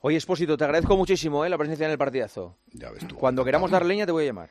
Oye, 0.00 0.16
Expósito, 0.16 0.56
te 0.56 0.64
agradezco 0.64 0.96
muchísimo 0.96 1.44
¿eh? 1.44 1.48
la 1.48 1.58
presencia 1.58 1.86
en 1.86 1.92
el 1.92 1.98
partidazo. 1.98 2.58
Ya 2.72 2.90
ves 2.90 3.06
tú. 3.06 3.16
Cuando 3.16 3.44
queramos 3.44 3.70
dar 3.70 3.86
leña 3.86 4.04
te 4.04 4.12
voy 4.12 4.24
a 4.24 4.26
llamar. 4.26 4.50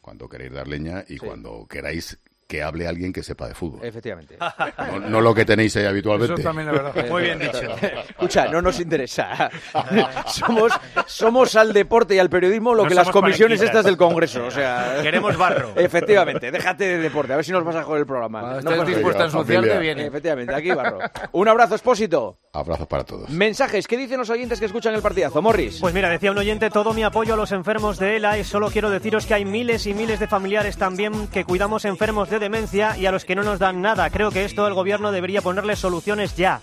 Cuando 0.00 0.28
queréis 0.28 0.52
dar 0.52 0.68
leña 0.68 1.04
y 1.06 1.18
cuando 1.18 1.66
queráis 1.68 2.18
que 2.46 2.62
hable 2.62 2.86
alguien 2.86 3.12
que 3.12 3.22
sepa 3.22 3.48
de 3.48 3.54
fútbol. 3.54 3.84
Efectivamente. 3.84 4.36
No, 4.38 5.00
no 5.00 5.20
lo 5.20 5.34
que 5.34 5.44
tenéis 5.44 5.76
ahí 5.76 5.84
habitualmente. 5.84 6.34
Eso 6.34 6.42
también 6.42 6.68
es 6.68 6.74
verdad. 6.74 7.08
Muy 7.08 7.22
bien 7.22 7.38
dicho. 7.38 7.58
Escucha, 8.08 8.46
no 8.46 8.62
nos 8.62 8.78
interesa. 8.78 9.50
somos, 10.26 10.72
somos 11.06 11.56
al 11.56 11.72
deporte 11.72 12.14
y 12.14 12.18
al 12.18 12.30
periodismo 12.30 12.74
lo 12.74 12.84
No 12.84 12.88
que 12.88 12.94
las 12.94 13.10
comisiones 13.10 13.60
estas 13.60 13.84
del 13.84 13.96
Congreso. 13.96 14.46
O 14.46 14.50
sea, 14.50 14.98
Queremos 15.02 15.36
barro. 15.36 15.72
Efectivamente, 15.76 16.50
déjate 16.50 16.84
de 16.84 16.98
deporte. 16.98 17.32
A 17.32 17.36
ver 17.36 17.44
si 17.44 17.52
nos 17.52 17.64
vas 17.64 17.76
a 17.76 17.82
joder 17.82 18.00
el 18.02 18.06
programa. 18.06 18.40
Cuando 18.40 18.76
No 18.76 18.84
dispuesto 18.84 19.22
a 19.22 19.26
ensuciarte, 19.26 19.78
viene. 19.78 20.06
Efectivamente, 20.06 20.54
aquí 20.54 20.70
barro. 20.70 20.98
Un 21.32 21.48
abrazo, 21.48 21.74
Expósito. 21.74 22.38
Abrazos 22.52 22.86
para 22.86 23.04
todos. 23.04 23.28
Mensajes, 23.28 23.86
¿qué 23.86 23.96
dicen 23.98 24.18
los 24.18 24.30
oyentes 24.30 24.58
que 24.58 24.66
escuchan 24.66 24.94
el 24.94 25.02
partidazo? 25.02 25.42
Morris. 25.42 25.78
Pues 25.80 25.92
mira, 25.92 26.08
decía 26.08 26.30
un 26.30 26.38
oyente, 26.38 26.70
todo 26.70 26.94
mi 26.94 27.02
apoyo 27.02 27.34
a 27.34 27.36
los 27.36 27.52
enfermos 27.52 27.98
de 27.98 28.16
ELA 28.16 28.38
y 28.38 28.44
solo 28.44 28.70
quiero 28.70 28.88
deciros 28.88 29.26
que 29.26 29.34
hay 29.34 29.44
miles 29.44 29.86
y 29.86 29.92
miles 29.92 30.20
de 30.20 30.26
familiares 30.26 30.78
también 30.78 31.26
que 31.28 31.44
cuidamos 31.44 31.84
enfermos 31.84 32.30
de 32.30 32.35
demencia 32.38 32.96
y 32.96 33.06
a 33.06 33.12
los 33.12 33.24
que 33.24 33.34
no 33.34 33.42
nos 33.42 33.58
dan 33.58 33.82
nada. 33.82 34.10
Creo 34.10 34.30
que 34.30 34.44
esto 34.44 34.66
el 34.66 34.74
gobierno 34.74 35.12
debería 35.12 35.42
ponerle 35.42 35.76
soluciones 35.76 36.36
ya. 36.36 36.60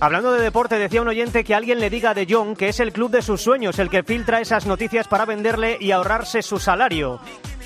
Hablando 0.00 0.32
de 0.32 0.42
deporte, 0.42 0.78
decía 0.78 1.02
un 1.02 1.08
oyente 1.08 1.42
que 1.42 1.54
alguien 1.54 1.80
le 1.80 1.90
diga 1.90 2.10
a 2.10 2.14
De 2.14 2.26
Jong 2.28 2.56
que 2.56 2.68
es 2.68 2.78
el 2.78 2.92
club 2.92 3.10
de 3.10 3.22
sus 3.22 3.42
sueños 3.42 3.78
el 3.78 3.90
que 3.90 4.04
filtra 4.04 4.40
esas 4.40 4.64
noticias 4.64 5.08
para 5.08 5.24
venderle 5.24 5.76
y 5.80 5.90
ahorrarse 5.90 6.42
su 6.42 6.58
salario. 6.58 7.20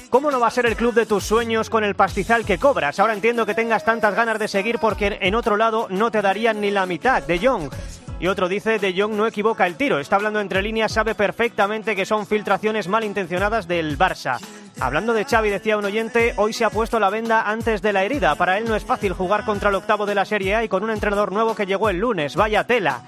¿Cómo 0.08 0.30
no 0.30 0.40
va 0.40 0.46
a 0.46 0.50
ser 0.50 0.66
el 0.66 0.76
club 0.76 0.94
de 0.94 1.06
tus 1.06 1.24
sueños 1.24 1.70
con 1.70 1.84
el 1.84 1.94
pastizal 1.94 2.44
que 2.44 2.58
cobras? 2.58 2.98
Ahora 3.00 3.14
entiendo 3.14 3.46
que 3.46 3.54
tengas 3.54 3.84
tantas 3.84 4.14
ganas 4.14 4.38
de 4.38 4.48
seguir 4.48 4.78
porque 4.78 5.18
en 5.20 5.34
otro 5.34 5.56
lado 5.56 5.86
no 5.90 6.10
te 6.10 6.20
darían 6.20 6.60
ni 6.60 6.70
la 6.70 6.86
mitad, 6.86 7.22
De 7.22 7.38
Jong. 7.38 7.70
Y 8.22 8.28
otro 8.28 8.48
dice, 8.48 8.78
De 8.78 8.94
Jong 8.96 9.14
no 9.14 9.26
equivoca 9.26 9.66
el 9.66 9.74
tiro. 9.74 9.98
Está 9.98 10.14
hablando 10.14 10.40
entre 10.40 10.62
líneas, 10.62 10.92
sabe 10.92 11.16
perfectamente 11.16 11.96
que 11.96 12.06
son 12.06 12.24
filtraciones 12.24 12.86
malintencionadas 12.86 13.66
del 13.66 13.98
Barça. 13.98 14.38
Hablando 14.78 15.12
de 15.12 15.24
Xavi, 15.24 15.50
decía 15.50 15.76
un 15.76 15.84
oyente, 15.84 16.32
hoy 16.36 16.52
se 16.52 16.64
ha 16.64 16.70
puesto 16.70 17.00
la 17.00 17.10
venda 17.10 17.42
antes 17.42 17.82
de 17.82 17.92
la 17.92 18.04
herida. 18.04 18.36
Para 18.36 18.58
él 18.58 18.64
no 18.68 18.76
es 18.76 18.84
fácil 18.84 19.12
jugar 19.12 19.44
contra 19.44 19.70
el 19.70 19.74
octavo 19.74 20.06
de 20.06 20.14
la 20.14 20.24
Serie 20.24 20.54
A 20.54 20.62
y 20.62 20.68
con 20.68 20.84
un 20.84 20.90
entrenador 20.90 21.32
nuevo 21.32 21.56
que 21.56 21.66
llegó 21.66 21.90
el 21.90 21.98
lunes. 21.98 22.36
Vaya 22.36 22.62
tela. 22.64 23.02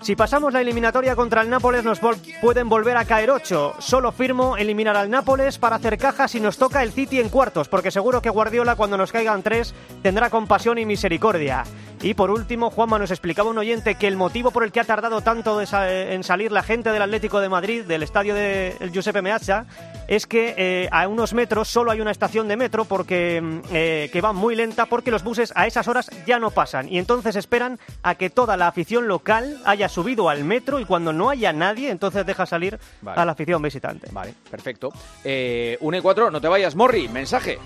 Si 0.00 0.14
pasamos 0.16 0.52
la 0.52 0.60
eliminatoria 0.60 1.14
contra 1.14 1.42
el 1.42 1.50
Nápoles 1.50 1.84
nos 1.84 2.00
vol- 2.00 2.18
pueden 2.40 2.68
volver 2.68 2.96
a 2.96 3.04
caer 3.04 3.30
8. 3.30 3.74
Solo 3.78 4.10
firmo 4.10 4.56
eliminar 4.56 4.96
al 4.96 5.10
Nápoles 5.10 5.58
para 5.58 5.76
hacer 5.76 5.96
cajas 5.98 6.34
y 6.36 6.40
nos 6.40 6.56
toca 6.56 6.82
el 6.82 6.90
City 6.92 7.20
en 7.20 7.28
cuartos, 7.28 7.68
porque 7.68 7.92
seguro 7.92 8.20
que 8.22 8.30
Guardiola 8.30 8.74
cuando 8.74 8.96
nos 8.96 9.12
caigan 9.12 9.42
3 9.44 9.72
tendrá 10.02 10.28
compasión 10.30 10.78
y 10.78 10.86
misericordia. 10.86 11.62
Y 12.02 12.14
por 12.14 12.32
último, 12.32 12.68
Juanma 12.70 12.98
nos 12.98 13.12
explicaba 13.12 13.50
un 13.50 13.58
oyente 13.58 13.94
que 13.94 14.08
el 14.08 14.16
motivo 14.16 14.50
por 14.50 14.64
el 14.64 14.72
que 14.72 14.80
ha 14.80 14.84
tardado 14.84 15.20
tanto 15.20 15.56
de 15.58 15.66
sa- 15.66 15.88
en 15.90 16.24
salir 16.24 16.50
la 16.50 16.64
gente 16.64 16.90
del 16.90 17.00
Atlético 17.00 17.38
de 17.40 17.48
Madrid, 17.48 17.84
del 17.84 18.02
estadio 18.02 18.34
del 18.34 18.90
Giuseppe 18.90 19.22
Meazza, 19.22 19.66
es 20.08 20.26
que 20.26 20.54
eh, 20.58 20.88
a 20.90 21.06
unos 21.06 21.32
metros 21.32 21.68
solo 21.68 21.92
hay 21.92 22.00
una 22.00 22.10
estación 22.10 22.48
de 22.48 22.56
metro 22.56 22.86
porque 22.86 23.40
mm, 23.40 23.60
eh, 23.72 24.10
que 24.12 24.20
va 24.20 24.32
muy 24.32 24.56
lenta 24.56 24.86
porque 24.86 25.12
los 25.12 25.22
buses 25.22 25.52
a 25.54 25.68
esas 25.68 25.86
horas 25.86 26.10
ya 26.26 26.40
no 26.40 26.50
pasan 26.50 26.88
y 26.88 26.98
entonces 26.98 27.36
esperan 27.36 27.78
a 28.02 28.16
que 28.16 28.30
toda 28.30 28.56
la 28.56 28.66
afición 28.66 29.06
local 29.06 29.60
haya 29.64 29.88
subido 29.88 30.28
al 30.28 30.42
metro 30.44 30.80
y 30.80 30.84
cuando 30.84 31.12
no 31.12 31.30
haya 31.30 31.52
nadie 31.52 31.88
entonces 31.90 32.26
deja 32.26 32.46
salir 32.46 32.80
Vale. 33.00 33.20
a 33.20 33.24
la 33.24 33.32
afición 33.32 33.62
visitante. 33.62 34.08
Vale, 34.10 34.34
perfecto. 34.50 34.92
Eh, 35.22 35.78
1 35.80 35.96
y 35.96 36.00
4, 36.00 36.32
no 36.32 36.40
te 36.40 36.48
vayas, 36.48 36.74
Morri. 36.74 37.06
Mensaje. 37.08 37.58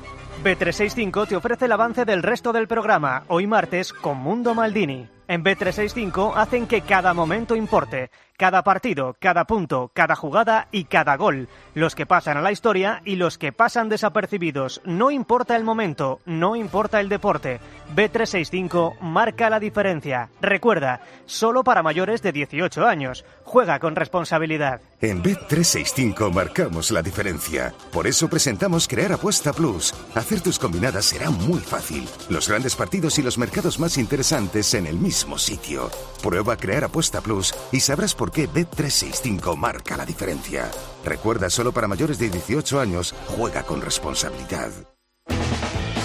B365 0.44 1.28
te 1.28 1.36
ofrece 1.36 1.64
el 1.64 1.72
avance 1.72 2.04
del 2.04 2.22
resto 2.22 2.52
del 2.52 2.68
programa, 2.68 3.24
hoy 3.28 3.46
martes 3.46 3.92
con 3.92 4.18
Mundo 4.18 4.54
Maldini. 4.54 5.08
En 5.28 5.42
B365 5.42 6.34
hacen 6.36 6.66
que 6.66 6.82
cada 6.82 7.14
momento 7.14 7.56
importe, 7.56 8.10
cada 8.36 8.62
partido, 8.62 9.16
cada 9.18 9.46
punto, 9.46 9.90
cada 9.94 10.14
jugada 10.14 10.68
y 10.70 10.84
cada 10.84 11.16
gol, 11.16 11.48
los 11.74 11.94
que 11.94 12.06
pasan 12.06 12.36
a 12.36 12.42
la 12.42 12.52
historia 12.52 13.00
y 13.04 13.16
los 13.16 13.38
que 13.38 13.52
pasan 13.52 13.88
desapercibidos. 13.88 14.80
No 14.84 15.10
importa 15.10 15.56
el 15.56 15.64
momento, 15.64 16.20
no 16.26 16.56
importa 16.56 17.00
el 17.00 17.08
deporte. 17.08 17.60
B365 17.94 18.98
marca 19.00 19.48
la 19.48 19.60
diferencia. 19.60 20.28
Recuerda, 20.40 21.00
solo 21.24 21.64
para 21.64 21.82
mayores 21.82 22.22
de 22.22 22.32
18 22.32 22.86
años. 22.86 23.24
Juega 23.44 23.78
con 23.78 23.96
responsabilidad. 23.96 24.80
En 25.00 25.22
Bet365 25.22 26.32
marcamos 26.32 26.90
la 26.90 27.02
diferencia. 27.02 27.72
Por 27.92 28.06
eso 28.06 28.28
presentamos 28.28 28.88
Crear 28.88 29.12
Apuesta 29.12 29.52
Plus. 29.52 29.94
Hacer 30.14 30.40
tus 30.40 30.58
combinadas 30.58 31.04
será 31.06 31.30
muy 31.30 31.60
fácil. 31.60 32.08
Los 32.28 32.48
grandes 32.48 32.74
partidos 32.74 33.18
y 33.18 33.22
los 33.22 33.38
mercados 33.38 33.78
más 33.78 33.98
interesantes 33.98 34.74
en 34.74 34.86
el 34.86 34.96
mismo 34.96 35.38
sitio. 35.38 35.90
Prueba 36.22 36.56
Crear 36.56 36.84
Apuesta 36.84 37.20
Plus 37.20 37.54
y 37.72 37.80
sabrás 37.80 38.14
por 38.14 38.25
qué 38.30 38.48
Bet365 38.48 39.56
marca 39.56 39.96
la 39.96 40.06
diferencia. 40.06 40.70
Recuerda, 41.04 41.50
solo 41.50 41.72
para 41.72 41.88
mayores 41.88 42.18
de 42.18 42.30
18 42.30 42.80
años, 42.80 43.14
juega 43.26 43.62
con 43.62 43.80
responsabilidad. 43.80 44.70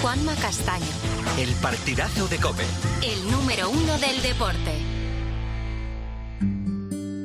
Juanma 0.00 0.34
Castaño, 0.36 0.84
El 1.38 1.52
partidazo 1.56 2.26
de 2.28 2.38
Cope. 2.38 2.64
el 3.02 3.30
número 3.30 3.70
uno 3.70 3.98
del 3.98 4.20
deporte. 4.22 4.91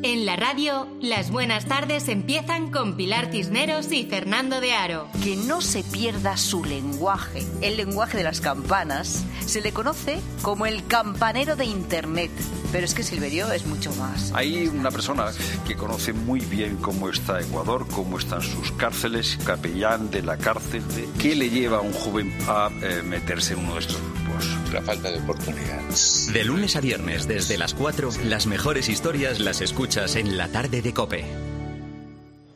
En 0.08 0.26
la 0.26 0.38
radio, 0.38 0.88
las 1.02 1.32
buenas 1.32 1.66
tardes 1.66 2.08
empiezan 2.08 2.72
con 2.72 2.96
Pilar 2.96 3.30
Cisneros 3.30 3.92
y 3.92 4.06
Fernando 4.06 4.62
de 4.62 4.72
Aro. 4.72 5.10
que 5.22 5.36
no 5.36 5.60
se 5.60 5.84
pierda 5.84 6.38
su 6.38 6.64
lenguaje. 6.64 7.46
El 7.60 7.76
lenguaje 7.76 8.18
de 8.18 8.24
las 8.24 8.40
campanas 8.40 9.26
se 9.46 9.60
le 9.60 9.74
conoce 9.74 10.22
como 10.44 10.66
el 10.66 10.88
campanero 10.88 11.58
de 11.58 11.66
Internet. 11.66 12.32
Pero 12.72 12.86
es 12.86 12.94
que 12.94 13.04
Silverio 13.04 13.52
es 13.52 13.66
mucho 13.66 13.94
más. 13.96 14.32
Hay 14.34 14.68
una 14.68 14.92
persona 14.92 15.26
que 15.68 15.76
conoce 15.76 16.14
muy 16.14 16.40
bien 16.40 16.78
cómo 16.78 17.10
está 17.10 17.42
Ecuador, 17.42 17.86
cómo 17.90 18.18
están 18.18 18.42
sus 18.42 18.72
cárceles, 18.72 19.38
capellán 19.46 20.10
de 20.10 20.22
la 20.22 20.38
cárcel, 20.38 20.88
de 20.96 21.10
qué 21.20 21.36
le 21.36 21.50
lleva 21.50 21.80
a 21.80 21.82
un 21.82 21.92
joven 21.92 22.34
a 22.48 22.70
eh, 22.82 23.02
meterse 23.04 23.56
en 23.56 23.60
uno 23.60 23.74
de 23.74 23.80
estos 23.82 23.98
grupos. 23.98 24.28
La 24.72 24.82
falta 24.82 25.12
de 25.12 25.20
oportunidades. 25.20 26.30
De 26.34 26.44
lunes 26.44 26.76
a 26.76 26.82
viernes, 26.82 27.28
desde 27.28 27.58
las 27.58 27.74
4, 27.74 28.10
las 28.26 28.48
mejores 28.48 28.90
historias 28.90 29.40
las 29.40 29.62
escuchas 29.98 30.16
en 30.16 30.38
la 30.38 30.48
tarde 30.48 30.82
de 30.82 30.94
Cope. 30.94 31.26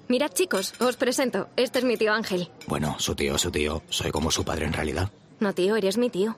Mirad 0.08 0.32
chicos, 0.34 0.73
os 0.80 0.95
presento. 0.97 1.47
Este 1.56 1.80
es 1.80 1.86
mi 1.86 1.97
tío 1.97 2.13
Ángel. 2.13 2.49
Bueno, 2.67 2.95
su 2.99 3.15
tío, 3.15 3.38
su 3.38 3.49
tío. 3.49 3.82
Soy 3.89 4.12
como 4.12 4.30
su 4.30 4.43
padre 4.43 4.65
en 4.65 4.73
realidad. 4.73 5.10
No 5.39 5.54
tío, 5.54 5.75
eres 5.75 5.97
mi 5.97 6.10
tío. 6.10 6.38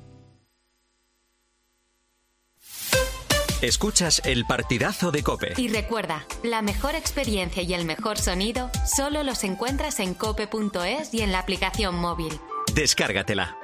Escuchas 3.61 4.23
el 4.25 4.45
partidazo 4.45 5.11
de 5.11 5.21
Cope. 5.21 5.53
Y 5.55 5.67
recuerda, 5.67 6.25
la 6.41 6.63
mejor 6.63 6.95
experiencia 6.95 7.61
y 7.61 7.75
el 7.75 7.85
mejor 7.85 8.17
sonido 8.17 8.71
solo 8.87 9.21
los 9.21 9.43
encuentras 9.43 9.99
en 9.99 10.15
cope.es 10.15 11.13
y 11.13 11.21
en 11.21 11.31
la 11.31 11.37
aplicación 11.37 11.93
móvil. 11.95 12.33
Descárgatela. 12.73 13.55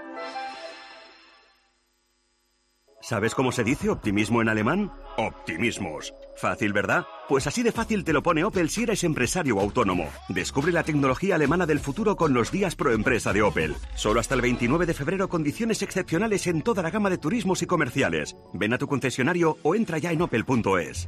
¿Sabes 3.02 3.34
cómo 3.34 3.52
se 3.52 3.64
dice 3.64 3.90
optimismo 3.90 4.40
en 4.44 4.50
alemán? 4.50 4.94
Optimismos. 5.18 6.14
Fácil, 6.38 6.72
¿verdad? 6.72 7.06
Pues 7.28 7.48
así 7.48 7.64
de 7.64 7.72
fácil 7.72 8.04
te 8.04 8.14
lo 8.14 8.22
pone 8.22 8.44
Opel 8.44 8.70
si 8.70 8.84
eres 8.84 9.04
empresario 9.04 9.58
o 9.58 9.60
autónomo. 9.60 10.08
Descubre 10.30 10.72
la 10.72 10.84
tecnología 10.84 11.36
alemana 11.36 11.66
del 11.66 11.80
futuro 11.80 12.16
con 12.16 12.34
los 12.34 12.52
días 12.52 12.76
pro 12.76 12.92
empresa 12.92 13.34
de 13.34 13.42
Opel. 13.42 13.76
Solo 13.96 14.20
hasta 14.20 14.36
el 14.36 14.42
29 14.42 14.86
de 14.86 14.94
febrero 14.94 15.30
condiciones 15.30 15.82
excepcionales 15.82 16.46
en 16.46 16.62
toda 16.62 16.84
la 16.84 16.92
gama 16.92 17.10
de 17.10 17.18
turismos 17.18 17.64
y 17.64 17.66
comerciales. 17.66 18.36
Ven 18.54 18.74
a 18.74 18.78
tu 18.78 18.88
concesionario 18.88 19.58
o 19.64 19.74
entra 19.74 19.98
ya 19.98 20.12
en 20.12 20.22
opel.es. 20.22 21.08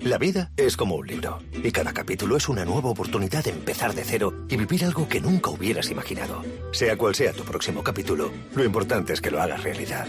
La 0.00 0.18
vida 0.18 0.50
es 0.56 0.76
como 0.76 0.96
un 0.96 1.06
libro 1.06 1.38
y 1.62 1.70
cada 1.70 1.92
capítulo 1.92 2.36
es 2.36 2.48
una 2.48 2.64
nueva 2.64 2.88
oportunidad 2.88 3.44
de 3.44 3.50
empezar 3.50 3.94
de 3.94 4.02
cero 4.02 4.46
y 4.48 4.56
vivir 4.56 4.84
algo 4.84 5.06
que 5.06 5.20
nunca 5.20 5.50
hubieras 5.50 5.90
imaginado. 5.90 6.42
Sea 6.72 6.96
cual 6.96 7.14
sea 7.14 7.32
tu 7.32 7.44
próximo 7.44 7.84
capítulo, 7.84 8.32
lo 8.56 8.64
importante 8.64 9.12
es 9.12 9.20
que 9.20 9.30
lo 9.30 9.40
hagas 9.40 9.62
realidad. 9.62 10.08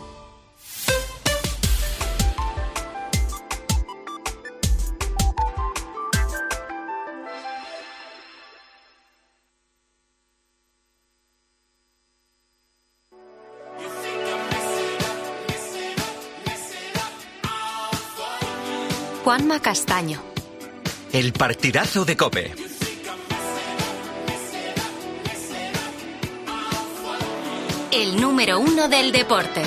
Juanma 19.31 19.61
Castaño. 19.61 20.21
El 21.13 21.31
partidazo 21.31 22.03
de 22.03 22.17
Cope. 22.17 22.51
El 27.93 28.19
número 28.19 28.59
uno 28.59 28.89
del 28.89 29.13
deporte. 29.13 29.61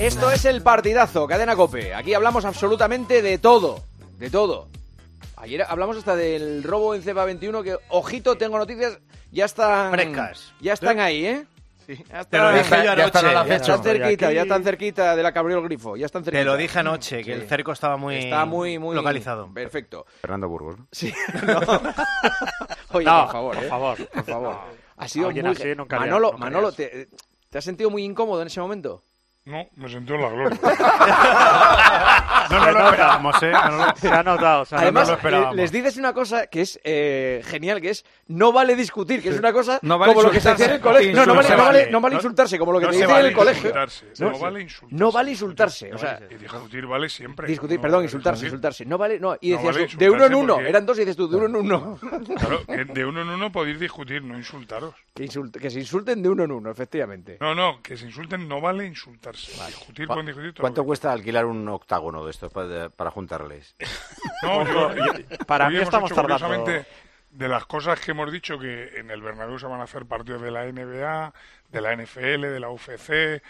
Esto 0.00 0.32
es 0.32 0.44
el 0.46 0.62
partidazo, 0.62 1.28
cadena 1.28 1.54
Cope. 1.54 1.94
Aquí 1.94 2.12
hablamos 2.12 2.44
absolutamente 2.44 3.22
de 3.22 3.38
todo. 3.38 3.84
De 4.18 4.30
todo. 4.30 4.66
Ayer 5.36 5.62
hablamos 5.62 5.96
hasta 5.96 6.16
del 6.16 6.64
robo 6.64 6.92
en 6.96 7.04
Cepa 7.04 7.24
21, 7.24 7.62
que, 7.62 7.76
ojito, 7.90 8.36
tengo 8.36 8.58
noticias, 8.58 8.98
ya 9.30 9.44
están... 9.44 9.92
Frescas. 9.92 10.52
Ya 10.60 10.72
están 10.72 10.98
ahí, 10.98 11.24
¿eh? 11.24 11.46
Sí, 11.86 12.02
ya 12.08 12.24
Te 12.24 12.38
lo 12.38 12.52
dije 12.52 12.70
yo 12.78 12.82
ya 12.84 12.92
anoche. 12.92 13.20
Ya 13.32 13.44
fecha, 13.44 13.74
están 13.74 13.82
cerquita, 13.82 14.32
ya 14.32 14.42
están 14.42 14.64
cerquita 14.64 15.16
de 15.16 15.22
la 15.22 15.32
que 15.32 15.38
abrió 15.38 15.58
el 15.58 15.64
grifo, 15.64 15.96
ya 15.96 16.06
están 16.06 16.24
cerquita. 16.24 16.40
Te 16.40 16.44
lo 16.44 16.56
dije 16.56 16.78
anoche, 16.78 17.18
que 17.18 17.24
Sí. 17.24 17.30
el 17.32 17.48
cerco 17.48 17.72
estaba 17.72 17.96
muy, 17.96 18.16
Está 18.16 18.44
muy, 18.46 18.78
muy 18.78 18.94
localizado. 18.96 19.52
Perfecto. 19.52 20.06
Fernando 20.20 20.48
Burgos. 20.48 20.78
¿no? 20.78 20.88
Sí. 20.92 21.12
no. 21.46 21.60
Oye, 22.92 23.04
No, 23.06 23.22
por 23.24 23.32
favor, 23.32 23.54
por 23.56 23.64
¿eh? 23.64 23.68
favor. 23.68 24.08
Por 24.08 24.24
favor. 24.24 24.56
Ha 24.96 25.08
sido 25.08 25.26
Alguien 25.26 25.46
muy... 25.46 25.56
así 25.56 25.74
nunca 25.74 25.96
haría- 25.96 26.06
Manolo, 26.12 26.32
nunca 26.32 26.44
Manolo. 26.44 26.72
¿te, 26.72 27.08
¿te 27.50 27.58
has 27.58 27.64
sentido 27.64 27.90
muy 27.90 28.04
incómodo 28.04 28.40
en 28.40 28.46
ese 28.46 28.60
momento? 28.60 29.02
No, 29.46 29.66
me 29.76 29.88
sentí 29.90 30.12
en 30.14 30.20
la 30.22 30.28
gloria. 30.30 30.58
No, 32.50 32.58
no 32.60 32.72
lo 32.72 32.84
esperábamos, 32.84 33.42
¿eh? 33.42 33.52
No 33.52 33.76
lo- 33.86 33.96
Se 33.96 34.08
ha 34.08 34.22
notado, 34.22 34.62
o 34.62 34.64
sea, 34.66 34.76
no 34.78 34.82
Además, 34.82 35.08
lo 35.08 35.14
esperábamos. 35.14 35.54
eh, 35.54 35.56
les 35.56 35.72
dices 35.72 35.96
una 35.96 36.12
cosa 36.12 36.46
que 36.46 36.60
es 36.60 36.78
eh, 36.84 37.42
genial, 37.46 37.80
que 37.80 37.88
es 37.90 38.04
no 38.28 38.52
vale 38.52 38.76
discutir, 38.76 39.22
que 39.22 39.30
es 39.30 39.38
una 39.38 39.50
cosa 39.52 39.78
No 39.82 39.98
vale 39.98 40.12
como 40.12 40.26
lo 40.26 40.30
que 40.30 40.40
se 40.40 40.50
decía 40.50 40.66
en 40.66 40.72
el 40.72 40.80
colegio. 40.80 41.12
No, 41.16 41.24
no 41.24 41.34
vale, 41.34 41.48
no 41.48 41.54
Insultarse. 41.54 41.78
vale, 41.78 41.90
no 41.90 42.00
vale 42.02 42.14
No- 42.14 42.18
insultarse, 42.20 42.58
como 42.58 42.72
lo 42.72 42.80
que 42.80 42.84
no 42.86 42.90
te 42.92 42.98
se 42.98 43.02
dicen 43.02 43.10
en 43.10 43.16
vale 43.16 43.28
el 43.28 43.34
colegio. 43.34 43.72
no 44.18 44.38
vale 44.38 44.60
insultarse. 44.62 44.94
No 44.94 45.10
vale 45.12 45.30
insultarse, 45.30 45.94
o 45.94 45.98
sea, 45.98 46.20
Y 46.30 46.34
discutir 46.34 46.86
vale 46.86 47.08
siempre. 47.08 47.48
discutir, 47.48 47.78
No 47.78 47.82
perdón, 47.82 47.96
vale 47.98 48.04
insultarse, 48.06 48.44
insultarse. 48.44 48.84
No 48.84 48.98
vale, 48.98 49.18
no, 49.18 49.36
y 49.40 49.50
No 49.52 49.56
decías 49.56 49.74
vale 49.74 49.88
tú, 49.88 49.96
de 49.98 50.10
uno 50.10 50.24
en 50.26 50.34
uno, 50.34 50.54
porque- 50.56 50.68
eran 50.68 50.86
dos 50.86 50.96
y 50.98 51.00
dices 51.00 51.16
tú, 51.16 51.28
de 51.28 51.36
uno 51.38 51.46
en 51.46 51.56
uno. 51.56 51.98
Claro, 52.38 52.66
que 52.66 52.84
de 52.84 53.04
uno 53.06 53.22
en 53.22 53.28
uno 53.30 53.50
podéis 53.50 53.80
discutir, 53.80 54.22
no 54.22 54.36
insultaros. 54.36 54.94
Que, 55.14 55.24
insult- 55.24 55.58
que 55.58 55.70
se 55.70 55.80
insulten 55.80 56.22
de 56.22 56.28
uno 56.28 56.44
en 56.44 56.52
uno, 56.52 56.70
efectivamente. 56.70 57.38
No, 57.40 57.54
no, 57.54 57.80
que 57.82 57.96
se 57.96 58.04
insulten 58.06 58.46
no 58.46 58.60
vale 58.60 58.86
insultarse. 58.86 59.33
Discutir 59.34 60.06
¿Cu- 60.06 60.12
pueden 60.14 60.26
discutir 60.26 60.52
todo. 60.54 60.62
¿Cuánto 60.62 60.84
cuesta 60.84 61.12
alquilar 61.12 61.44
un 61.46 61.68
octágono 61.68 62.24
de 62.24 62.30
estos 62.30 62.52
para, 62.52 62.88
para 62.90 63.10
juntarles? 63.10 63.74
No, 64.42 64.64
yo, 64.66 64.90
Para 65.46 65.70
mí 65.70 65.76
estamos 65.78 66.10
hecho, 66.10 66.22
tardando. 66.22 66.64
de 67.30 67.48
las 67.48 67.64
cosas 67.66 67.98
que 68.00 68.10
hemos 68.10 68.30
dicho 68.30 68.58
que 68.58 68.98
en 68.98 69.10
el 69.10 69.22
Bernabéu 69.22 69.58
se 69.58 69.66
van 69.66 69.80
a 69.80 69.84
hacer 69.84 70.04
partidos 70.06 70.42
de 70.42 70.50
la 70.50 70.64
NBA, 70.66 71.32
de 71.70 71.80
la 71.80 71.96
NFL, 71.96 72.42
de 72.42 72.60
la 72.60 72.68
UFC, 72.70 73.42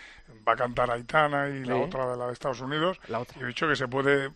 va 0.47 0.53
a 0.53 0.57
cantar 0.57 0.91
Aitana 0.91 1.49
y 1.49 1.65
la 1.65 1.77
otra 1.77 2.07
de 2.11 2.17
la 2.17 2.27
de 2.29 2.33
Estados 2.33 2.61
Unidos. 2.61 3.01
La 3.09 3.19
otra. 3.21 3.39
Y 3.41 3.43
he 3.43 3.47
dicho 3.47 3.67
que 3.69 3.75
se 3.77 3.89
puede 3.89 4.31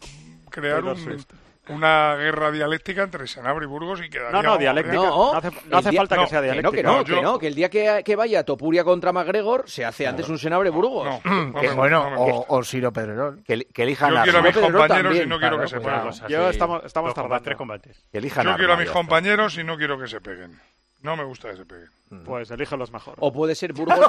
crear 0.51 0.83
un-. 0.85 1.25
Una 1.69 2.15
guerra 2.17 2.51
diáctica 2.51 3.03
entre 3.03 3.27
Senabre 3.27 3.65
y 3.65 3.69
Burgos 3.69 4.01
y 4.05 4.09
quedaría... 4.11 4.43
No, 4.43 4.43
no, 4.43 4.59
dialéctica. 4.59 4.95
No, 4.97 5.35
hace- 5.35 5.51
no 5.67 5.79
hace 5.79 5.91
día- 5.91 6.01
falta 6.01 6.17
que 6.19 6.27
sea 6.27 6.41
Que 6.41 6.47
no, 6.49 6.53
dialéctica. 6.53 6.77
que 6.77 6.83
no, 6.83 6.99
No, 6.99 7.05
que 7.05 7.11
yo- 7.13 7.23
no, 7.23 7.39
que 7.39 7.47
el 7.49 7.55
día 7.55 7.69
que, 7.71 8.03
que 8.05 8.17
vaya 8.17 8.45
Topuria 8.45 8.85
contra 8.85 9.13
McGregor 9.13 9.69
se 9.69 9.85
hace 9.85 10.07
antes 10.07 10.29
un 10.29 10.39
Senabre 10.39 10.71
Burgos. 10.71 11.07
No, 11.07 11.21
Que- 11.23 11.29
no 11.29 11.53
me- 11.53 11.75
Bueno, 11.75 12.11
no 12.11 12.17
o, 12.21 12.57
o 12.59 12.65
Ciro 12.65 12.93
Pedrerol. 12.93 13.43
Que, 13.45 13.65
que 13.67 13.83
elijan 13.83 14.13
Yo 14.13 14.19
a 14.21 14.23
quiero 14.23 14.39
a 14.39 14.43
mis 14.43 14.53
Pedrerol 14.53 14.73
compañeros 14.81 15.01
y 15.01 15.19
también, 15.19 15.29
no 15.29 15.39
quiero 15.39 15.57
claro, 15.57 15.63
que 15.63 15.69
se 15.69 15.81
pues, 15.81 16.21
peguen. 16.21 16.29
Yo 16.31 16.51
estamos, 16.51 16.85
estamos 16.85 17.15
tardando. 17.15 17.43
tres 17.45 17.57
combates. 17.57 18.05
que 18.11 18.19
elijan 18.19 18.45
Yo 18.47 18.57
quiero 18.57 18.73
a 18.73 18.77
mis 18.77 18.91
compañeros 18.91 19.59
y 19.59 19.65
no 19.65 19.77
quiero 19.77 19.99
que 19.99 20.09
se 20.09 20.21
peguen. 20.21 20.59
No 21.01 21.17
me 21.17 21.23
gusta 21.25 21.51
que 21.51 21.57
se 21.57 21.65
peguen. 21.65 21.89
Pues 22.25 22.51
elígelos 22.51 22.91
mejor. 22.91 23.15
O 23.19 23.33
puede 23.33 23.55
ser 23.55 23.73
Burgos, 23.73 24.01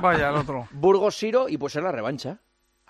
Vaya, 0.00 0.30
el 0.30 0.36
otro. 0.36 0.68
Burgos 0.70 1.16
Siro 1.16 1.48
y 1.48 1.56
puede 1.58 1.72
ser 1.72 1.82
la 1.82 1.92
revancha. 1.92 2.38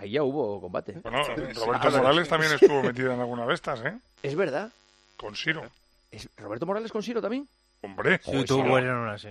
Ahí 0.01 0.13
ya 0.13 0.23
hubo 0.23 0.61
combate. 0.63 0.95
Bueno, 1.03 1.23
Roberto 1.23 1.91
Morales 1.91 2.29
también 2.29 2.53
estuvo 2.53 2.83
metido 2.83 3.13
en 3.13 3.21
alguna 3.21 3.45
de 3.47 3.53
estas, 3.53 3.85
¿eh? 3.85 3.99
Es 4.23 4.35
verdad. 4.35 4.71
Con 5.19 5.37
Siro. 5.37 5.63
¿Es 6.11 6.27
¿Roberto 6.39 6.65
Morales 6.65 6.91
con 6.91 7.03
Siro 7.03 7.21
también? 7.21 7.47
Hombre. 7.83 8.19
Sí, 8.25 8.45
tú, 8.47 8.63
bueno, 8.63 9.03
una, 9.03 9.19
sí. 9.19 9.29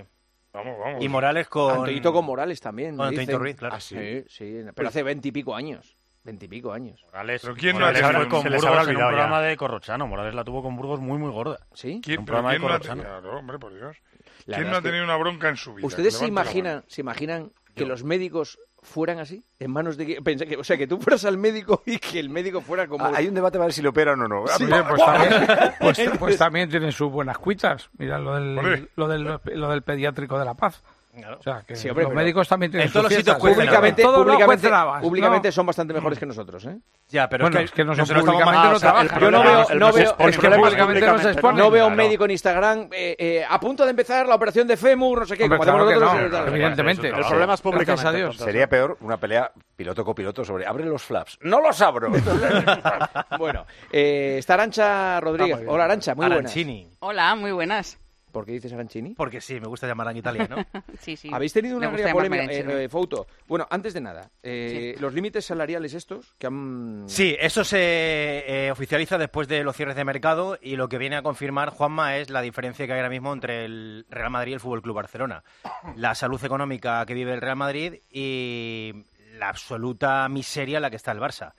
Vamos, 0.54 0.78
vamos. 0.80 1.04
Y 1.04 1.10
Morales 1.10 1.48
con... 1.48 1.72
Antoñito 1.80 2.14
con 2.14 2.26
Morales 2.26 2.62
también. 2.62 2.96
Con 2.98 3.08
Antoñito. 3.08 3.40
Ruiz, 3.40 3.56
claro. 3.56 3.76
Ah, 3.76 3.80
sí, 3.80 4.24
sí, 4.30 4.62
pero 4.76 4.90
hace 4.90 5.02
veintipico 5.02 5.56
años. 5.56 5.96
Veintipico 6.24 6.72
años. 6.72 7.04
Morales, 7.06 7.42
Pero 7.42 7.56
¿quién 7.56 7.74
no 7.74 7.80
Morales 7.80 8.04
ha 8.04 8.08
tenido- 8.08 8.22
fue 8.22 8.30
con 8.30 8.42
se 8.44 8.50
Burgos 8.50 8.66
en 8.88 8.96
un 8.96 9.02
ya. 9.02 9.08
programa 9.08 9.42
de 9.42 9.58
Corrochano. 9.58 10.08
Morales 10.08 10.36
la 10.36 10.44
tuvo 10.44 10.62
con 10.62 10.76
Burgos 10.76 11.00
muy, 11.00 11.18
muy 11.18 11.32
gorda. 11.32 11.60
¿Sí? 11.74 12.00
¿Quién, 12.04 12.20
Un 12.20 12.26
pero 12.26 12.38
programa 12.38 12.52
de 12.52 12.58
quién 12.60 12.62
no 12.62 12.68
ha 12.68 12.78
Corrochano. 12.78 13.02
tenido- 13.04 13.22
Claro, 13.22 13.40
hombre, 13.40 13.58
por 13.60 13.74
Dios. 13.74 13.98
La 14.46 14.58
¿Quién 14.58 14.68
verdad 14.68 14.70
no 14.70 14.70
ha 14.70 14.78
es 14.78 14.84
que- 14.84 14.90
tenido 14.90 15.04
una 15.06 15.18
bronca 15.18 15.50
en 15.50 15.58
su 15.58 15.74
vida? 15.74 15.88
¿Ustedes 15.88 16.16
se 16.16 16.28
imaginan, 16.28 16.84
se 16.88 17.02
imaginan 17.02 17.52
que 17.76 17.86
los 17.86 18.04
médicos 18.04 18.60
fueran 18.82 19.20
así, 19.20 19.44
en 19.60 19.72
manos 19.72 19.98
de 19.98 20.06
que, 20.06 20.22
pensé 20.22 20.46
que- 20.46 20.58
o 20.58 20.64
sea, 20.64 20.78
que 20.78 20.88
tú 20.88 21.00
fueras 21.00 21.26
al 21.26 21.38
médico 21.38 21.84
y 21.86 21.98
que 22.00 22.20
el 22.20 22.30
médico 22.30 22.62
fuera 22.62 22.88
como 22.88 23.06
Ah, 23.06 23.12
Hay 23.16 23.28
un 23.28 23.34
debate 23.34 23.58
para 23.58 23.66
ver 23.66 23.74
si 23.74 23.82
lo 23.82 23.90
operan 23.90 24.22
o 24.22 24.28
no. 24.28 24.46
Sí. 24.48 24.64
Oye, 24.64 24.84
pues, 24.84 25.02
también, 25.06 25.48
pues, 25.80 26.00
pues 26.20 26.38
también 26.38 26.70
tienen 26.70 26.92
sus 26.92 27.12
buenas 27.12 27.38
cuitas. 27.38 27.90
Mira 27.98 28.18
lo 28.20 28.36
del, 28.36 28.90
lo 28.96 29.08
del, 29.08 29.40
lo 29.56 29.70
del 29.70 29.82
pediátrico 29.84 30.40
de 30.40 30.46
La 30.46 30.54
Paz. 30.54 30.82
O 31.12 31.42
sea, 31.42 31.64
que 31.66 31.76
Sí, 31.76 31.90
hombre, 31.90 32.06
los 32.06 32.14
médicos 32.14 32.48
también 32.48 32.72
tienen 32.72 32.88
En 32.88 32.94
todos 32.94 33.06
los 33.06 33.14
sitios 33.14 33.38
cuecen 33.38 33.66
públicamente, 33.66 34.02
todos 34.04 34.18
públicamente, 35.02 35.48
¿no? 35.48 35.52
son 35.52 35.66
bastante 35.66 35.94
mejores 35.94 36.20
que 36.20 36.26
nosotros, 36.28 36.66
¿eh? 36.66 36.78
Ya, 37.10 37.28
pero 37.28 37.46
Bueno, 37.46 37.60
es 37.60 37.62
que, 37.62 37.66
es 37.66 37.72
que 37.72 37.84
no 37.84 37.96
nosotros 37.96 38.24
públicamente 38.24 38.70
no 38.70 38.76
o 38.76 38.80
sea, 38.80 38.92
trabajan. 38.92 39.20
Yo 39.20 39.32
no 39.32 39.44
veo, 39.44 39.66
no 39.76 39.92
veo, 39.92 40.16
es 40.20 40.38
que 40.38 40.50
públicamente 40.52 41.08
no 41.08 41.18
se 41.18 41.32
exponen. 41.32 41.58
no 41.58 41.72
veo 41.72 41.88
un 41.88 41.96
médico 41.96 42.26
en 42.26 42.32
Instagram 42.32 42.90
eh, 42.92 43.16
eh, 43.18 43.46
a 43.48 43.60
punto 43.60 43.84
de 43.86 43.90
empezar 43.90 44.28
la 44.28 44.36
operación 44.36 44.68
de 44.68 44.78
fémur, 44.78 45.22
no 45.22 45.26
sé 45.26 45.36
qué, 45.36 45.44
Hombre, 45.46 45.58
como 45.58 45.72
claro 45.72 45.88
que 45.88 45.96
nosotros. 45.96 46.32
no, 46.32 46.48
evidentemente. 46.48 47.08
El 47.08 47.26
problema 47.26 47.54
es 47.56 47.62
públicamente, 47.62 48.08
a 48.08 48.12
Dios. 48.12 48.38
Sería 48.38 48.70
peor 48.70 48.98
una 49.02 49.18
pelea 49.18 49.52
piloto-copiloto 49.76 50.46
sobre 50.46 50.68
abre 50.68 50.86
los 50.86 51.02
flaps. 51.02 51.40
¡No 51.42 51.60
los 51.60 51.82
abro! 51.82 52.12
bueno, 53.40 53.66
eh, 53.92 54.36
está 54.38 54.54
Arancha 54.54 55.20
Rodríguez. 55.20 55.62
Hola 55.68 55.86
Arancha, 55.86 56.14
muy 56.14 56.28
buenas. 56.28 56.56
Hola, 57.00 57.36
muy 57.36 57.52
buenas. 57.52 57.98
¿Por 58.40 58.46
qué 58.46 58.54
dices 58.54 58.72
Arancini? 58.72 59.16
Porque 59.16 59.42
sí, 59.42 59.60
me 59.60 59.68
gusta 59.68 59.86
llamar 59.86 60.12
en 60.12 60.16
italiano. 60.16 60.56
Sí, 61.02 61.18
sí. 61.18 61.30
Habéis 61.32 61.52
tenido 61.52 61.76
una 61.76 61.88
gusta 61.88 62.04
gran 62.04 62.14
polémica, 62.14 62.44
eh, 62.46 62.86
eh, 62.86 62.90
Fouto. 62.90 63.28
Bueno, 63.48 63.68
antes 63.70 63.94
de 63.94 64.00
nada, 64.00 64.32
eh, 64.42 64.96
los 65.00 65.14
límites 65.14 65.44
salariales 65.44 65.94
estos 65.94 66.36
que 66.38 66.48
han... 66.48 67.04
Sí, 67.08 67.36
eso 67.38 67.66
se 67.66 67.78
eh, 68.48 68.72
oficializa 68.72 69.18
después 69.18 69.50
de 69.50 69.64
los 69.66 69.76
cierres 69.76 69.98
de 69.98 70.06
mercado 70.06 70.58
y 70.62 70.78
lo 70.78 70.88
que 70.88 70.98
viene 70.98 71.18
a 71.18 71.22
confirmar 71.22 71.70
Juanma 71.70 72.16
es 72.16 72.30
la 72.30 72.42
diferencia 72.42 72.88
que 72.88 72.94
hay 72.94 73.00
ahora 73.00 73.10
mismo 73.10 73.34
entre 73.34 73.66
el 73.66 74.06
Real 74.10 74.30
Madrid 74.30 74.52
y 74.52 74.54
el 74.54 74.60
Fútbol 74.62 74.82
Club 74.82 74.96
Barcelona. 74.96 75.44
La 75.98 76.16
salud 76.16 76.42
económica 76.42 77.06
que 77.06 77.14
vive 77.14 77.34
el 77.34 77.42
Real 77.42 77.58
Madrid 77.58 77.96
y 78.10 78.94
la 79.38 79.50
absoluta 79.50 80.30
miseria 80.30 80.78
en 80.78 80.84
la 80.84 80.90
que 80.90 80.96
está 80.96 81.12
el 81.12 81.20
Barça. 81.20 81.54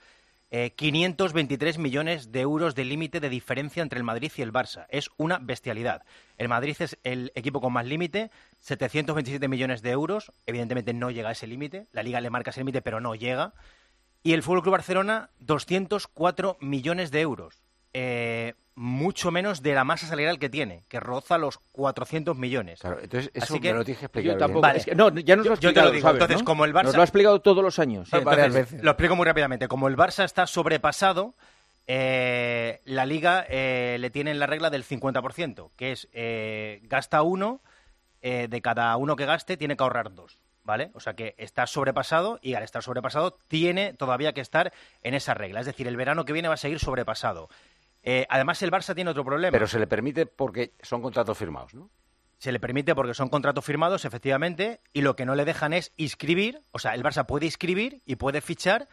Eh, 0.53 0.73
523 0.75 1.77
millones 1.77 2.33
de 2.33 2.41
euros 2.41 2.75
de 2.75 2.83
límite 2.83 3.21
de 3.21 3.29
diferencia 3.29 3.81
entre 3.81 3.97
el 3.97 4.03
Madrid 4.03 4.29
y 4.35 4.41
el 4.41 4.51
Barça. 4.51 4.85
Es 4.89 5.09
una 5.15 5.39
bestialidad. 5.39 6.03
El 6.37 6.49
Madrid 6.49 6.75
es 6.79 6.97
el 7.05 7.31
equipo 7.35 7.61
con 7.61 7.71
más 7.71 7.85
límite, 7.85 8.31
727 8.59 9.47
millones 9.47 9.81
de 9.81 9.91
euros. 9.91 10.33
Evidentemente 10.45 10.93
no 10.93 11.09
llega 11.09 11.29
a 11.29 11.31
ese 11.31 11.47
límite. 11.47 11.87
La 11.93 12.03
Liga 12.03 12.19
le 12.19 12.29
marca 12.29 12.51
ese 12.51 12.59
límite, 12.59 12.81
pero 12.81 12.99
no 12.99 13.15
llega. 13.15 13.53
Y 14.23 14.33
el 14.33 14.43
Fútbol 14.43 14.63
Club 14.63 14.73
Barcelona, 14.73 15.29
204 15.39 16.57
millones 16.59 17.11
de 17.11 17.21
euros. 17.21 17.61
Eh, 17.93 18.55
mucho 18.75 19.31
menos 19.31 19.61
de 19.61 19.73
la 19.73 19.83
masa 19.83 20.07
salarial 20.07 20.39
que 20.39 20.49
tiene, 20.49 20.83
que 20.87 20.99
roza 20.99 21.37
los 21.37 21.57
400 21.71 22.37
millones. 22.37 22.79
Claro, 22.79 22.99
entonces 23.01 23.29
eso 23.33 23.53
Así 23.53 23.59
que- 23.59 23.71
me 23.73 23.79
lo 23.79 23.85
tienes 23.85 23.99
que 23.99 24.05
explicar 24.05 24.33
Yo 24.33 24.37
tampoco. 24.39 24.61
Vale. 24.61 24.79
es 24.79 24.85
que- 24.85 24.95
no, 24.95 25.09
ya 25.09 25.35
nos 25.35 25.45
lo 25.45 25.51
Yo- 25.55 25.57
ha 25.57 25.61
yo 25.61 25.73
te 25.73 25.81
lo 25.81 25.91
digo. 25.91 26.01
¿sabes, 26.07 26.15
Entonces, 26.21 26.39
no? 26.39 26.45
como 26.45 26.65
el 26.65 26.73
Barça- 26.73 26.83
Nos 26.85 26.95
lo 26.95 27.01
ha 27.01 27.05
explicado 27.05 27.41
todos 27.41 27.63
los 27.63 27.79
años. 27.79 28.09
Sí, 28.09 28.17
entonces, 28.17 28.81
Lo 28.83 28.91
explico 28.91 29.15
muy 29.15 29.25
rápidamente. 29.25 29.67
Como 29.67 29.87
el 29.87 29.97
Barça 29.97 30.23
está 30.23 30.47
sobrepasado, 30.47 31.35
eh, 31.87 32.79
la 32.85 33.05
Liga 33.05 33.45
eh, 33.49 33.97
le 33.99 34.09
tiene 34.09 34.33
la 34.33 34.47
regla 34.47 34.69
del 34.69 34.83
50%, 34.83 35.71
que 35.75 35.91
es 35.91 36.07
eh, 36.13 36.79
gasta 36.83 37.21
uno, 37.21 37.61
eh, 38.21 38.47
de 38.49 38.61
cada 38.61 38.95
uno 38.97 39.15
que 39.15 39.25
gaste 39.25 39.57
tiene 39.57 39.75
que 39.75 39.83
ahorrar 39.83 40.13
dos. 40.13 40.39
¿Vale? 40.63 40.91
O 40.93 40.99
sea 40.99 41.15
que 41.15 41.33
está 41.39 41.65
sobrepasado 41.65 42.37
y 42.39 42.53
al 42.53 42.61
estar 42.61 42.83
sobrepasado 42.83 43.35
tiene 43.47 43.93
todavía 43.93 44.31
que 44.33 44.41
estar 44.41 44.71
en 45.01 45.15
esa 45.15 45.33
regla. 45.33 45.59
Es 45.59 45.65
decir, 45.65 45.87
el 45.87 45.97
verano 45.97 46.23
que 46.23 46.33
viene 46.33 46.49
va 46.49 46.53
a 46.53 46.57
seguir 46.57 46.77
sobrepasado. 46.79 47.49
Eh, 48.03 48.25
además, 48.29 48.61
el 48.63 48.71
Barça 48.71 48.95
tiene 48.95 49.11
otro 49.11 49.23
problema. 49.23 49.51
Pero 49.51 49.67
se 49.67 49.79
le 49.79 49.87
permite 49.87 50.25
porque 50.25 50.73
son 50.81 51.01
contratos 51.01 51.37
firmados, 51.37 51.73
¿no? 51.73 51.89
Se 52.39 52.51
le 52.51 52.59
permite 52.59 52.95
porque 52.95 53.13
son 53.13 53.29
contratos 53.29 53.63
firmados, 53.63 54.03
efectivamente, 54.05 54.81
y 54.93 55.01
lo 55.01 55.15
que 55.15 55.25
no 55.25 55.35
le 55.35 55.45
dejan 55.45 55.73
es 55.73 55.93
inscribir, 55.97 56.63
o 56.71 56.79
sea, 56.79 56.95
el 56.95 57.03
Barça 57.03 57.25
puede 57.27 57.45
inscribir 57.45 58.01
y 58.05 58.15
puede 58.15 58.41
fichar, 58.41 58.87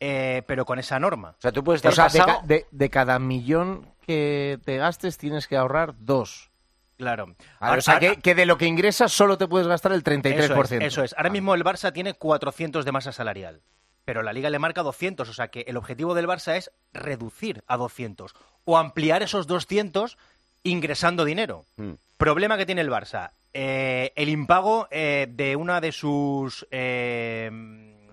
eh, 0.00 0.42
pero 0.46 0.66
con 0.66 0.78
esa 0.78 0.98
norma. 1.00 1.30
O 1.38 1.40
sea, 1.40 1.50
tú 1.52 1.64
puedes 1.64 1.82
O 1.84 1.90
sea, 1.92 2.08
de, 2.10 2.18
pasado- 2.18 2.40
ca- 2.40 2.46
de- 2.46 2.66
de 2.70 2.90
cada 2.90 3.18
millón 3.18 3.86
que 4.06 4.58
te 4.66 4.76
gastes 4.76 5.16
tienes 5.16 5.46
que 5.48 5.56
ahorrar 5.56 5.94
dos. 5.98 6.50
Claro. 6.98 7.34
Ahora, 7.60 7.78
o 7.78 7.80
sea, 7.80 7.98
que, 7.98 8.16
que 8.16 8.34
de 8.34 8.44
lo 8.44 8.58
que 8.58 8.66
ingresas 8.66 9.10
solo 9.10 9.38
te 9.38 9.48
puedes 9.48 9.66
gastar 9.66 9.92
el 9.92 10.04
33%. 10.04 10.36
Eso 10.36 10.54
es, 10.62 10.72
eso 10.82 11.02
es. 11.04 11.14
Ahora 11.16 11.30
mismo 11.30 11.54
el 11.54 11.64
Barça 11.64 11.94
tiene 11.94 12.12
400 12.12 12.84
de 12.84 12.92
masa 12.92 13.12
salarial, 13.12 13.62
pero 14.10 14.24
la 14.24 14.32
Liga 14.32 14.50
le 14.50 14.58
marca 14.58 14.82
200, 14.82 15.28
o 15.28 15.32
sea 15.32 15.52
que 15.52 15.60
el 15.68 15.76
objetivo 15.76 16.14
del 16.14 16.26
Barça 16.26 16.56
es 16.56 16.72
reducir 16.92 17.62
a 17.68 17.76
200 17.76 18.34
o 18.64 18.76
ampliar 18.76 19.22
esos 19.22 19.46
200 19.46 20.18
ingresando 20.64 21.24
dinero. 21.24 21.64
Mm. 21.76 21.92
Problema 22.16 22.58
que 22.58 22.66
tiene 22.66 22.80
el 22.80 22.90
Barça, 22.90 23.30
eh, 23.54 24.12
el 24.16 24.28
impago 24.28 24.88
eh, 24.90 25.28
de 25.30 25.54
una 25.54 25.80
de 25.80 25.92
sus 25.92 26.66
eh, 26.72 27.52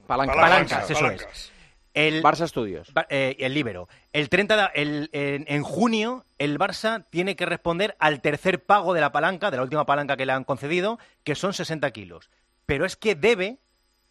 Palancas. 0.05 0.35
palancas, 0.35 0.89
eso 0.91 0.99
Palancas. 0.99 1.31
es. 1.33 1.51
El, 1.95 2.21
Barça 2.21 2.43
Estudios. 2.45 2.93
Eh, 3.09 3.35
el 3.39 3.55
Libero. 3.55 3.89
El 4.13 4.29
30 4.29 4.55
de- 4.55 4.69
el- 4.79 5.09
en, 5.13 5.45
en 5.47 5.63
junio, 5.63 6.25
el 6.37 6.59
Barça 6.59 7.05
tiene 7.09 7.35
que 7.35 7.47
responder 7.47 7.95
al 7.97 8.21
tercer 8.21 8.63
pago 8.63 8.93
de 8.93 9.01
la 9.01 9.11
palanca, 9.11 9.49
de 9.49 9.57
la 9.57 9.63
última 9.63 9.87
palanca 9.87 10.15
que 10.15 10.27
le 10.27 10.33
han 10.33 10.43
concedido, 10.43 10.99
que 11.23 11.33
son 11.33 11.55
60 11.55 11.89
kilos. 11.89 12.29
Pero 12.67 12.85
es 12.85 12.95
que 12.97 13.15
debe 13.15 13.57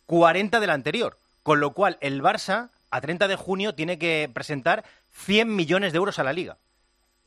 40 0.07 0.59
del 0.59 0.70
anterior. 0.70 1.16
Con 1.46 1.61
lo 1.61 1.74
cual, 1.74 1.96
el 2.00 2.24
Barça, 2.24 2.70
a 2.90 3.00
30 3.00 3.28
de 3.28 3.37
junio, 3.37 3.76
tiene 3.76 4.00
que 4.00 4.28
presentar 4.35 4.85
100 5.12 5.54
millones 5.54 5.92
de 5.92 5.98
euros 5.98 6.18
a 6.18 6.24
la 6.24 6.32
Liga. 6.32 6.59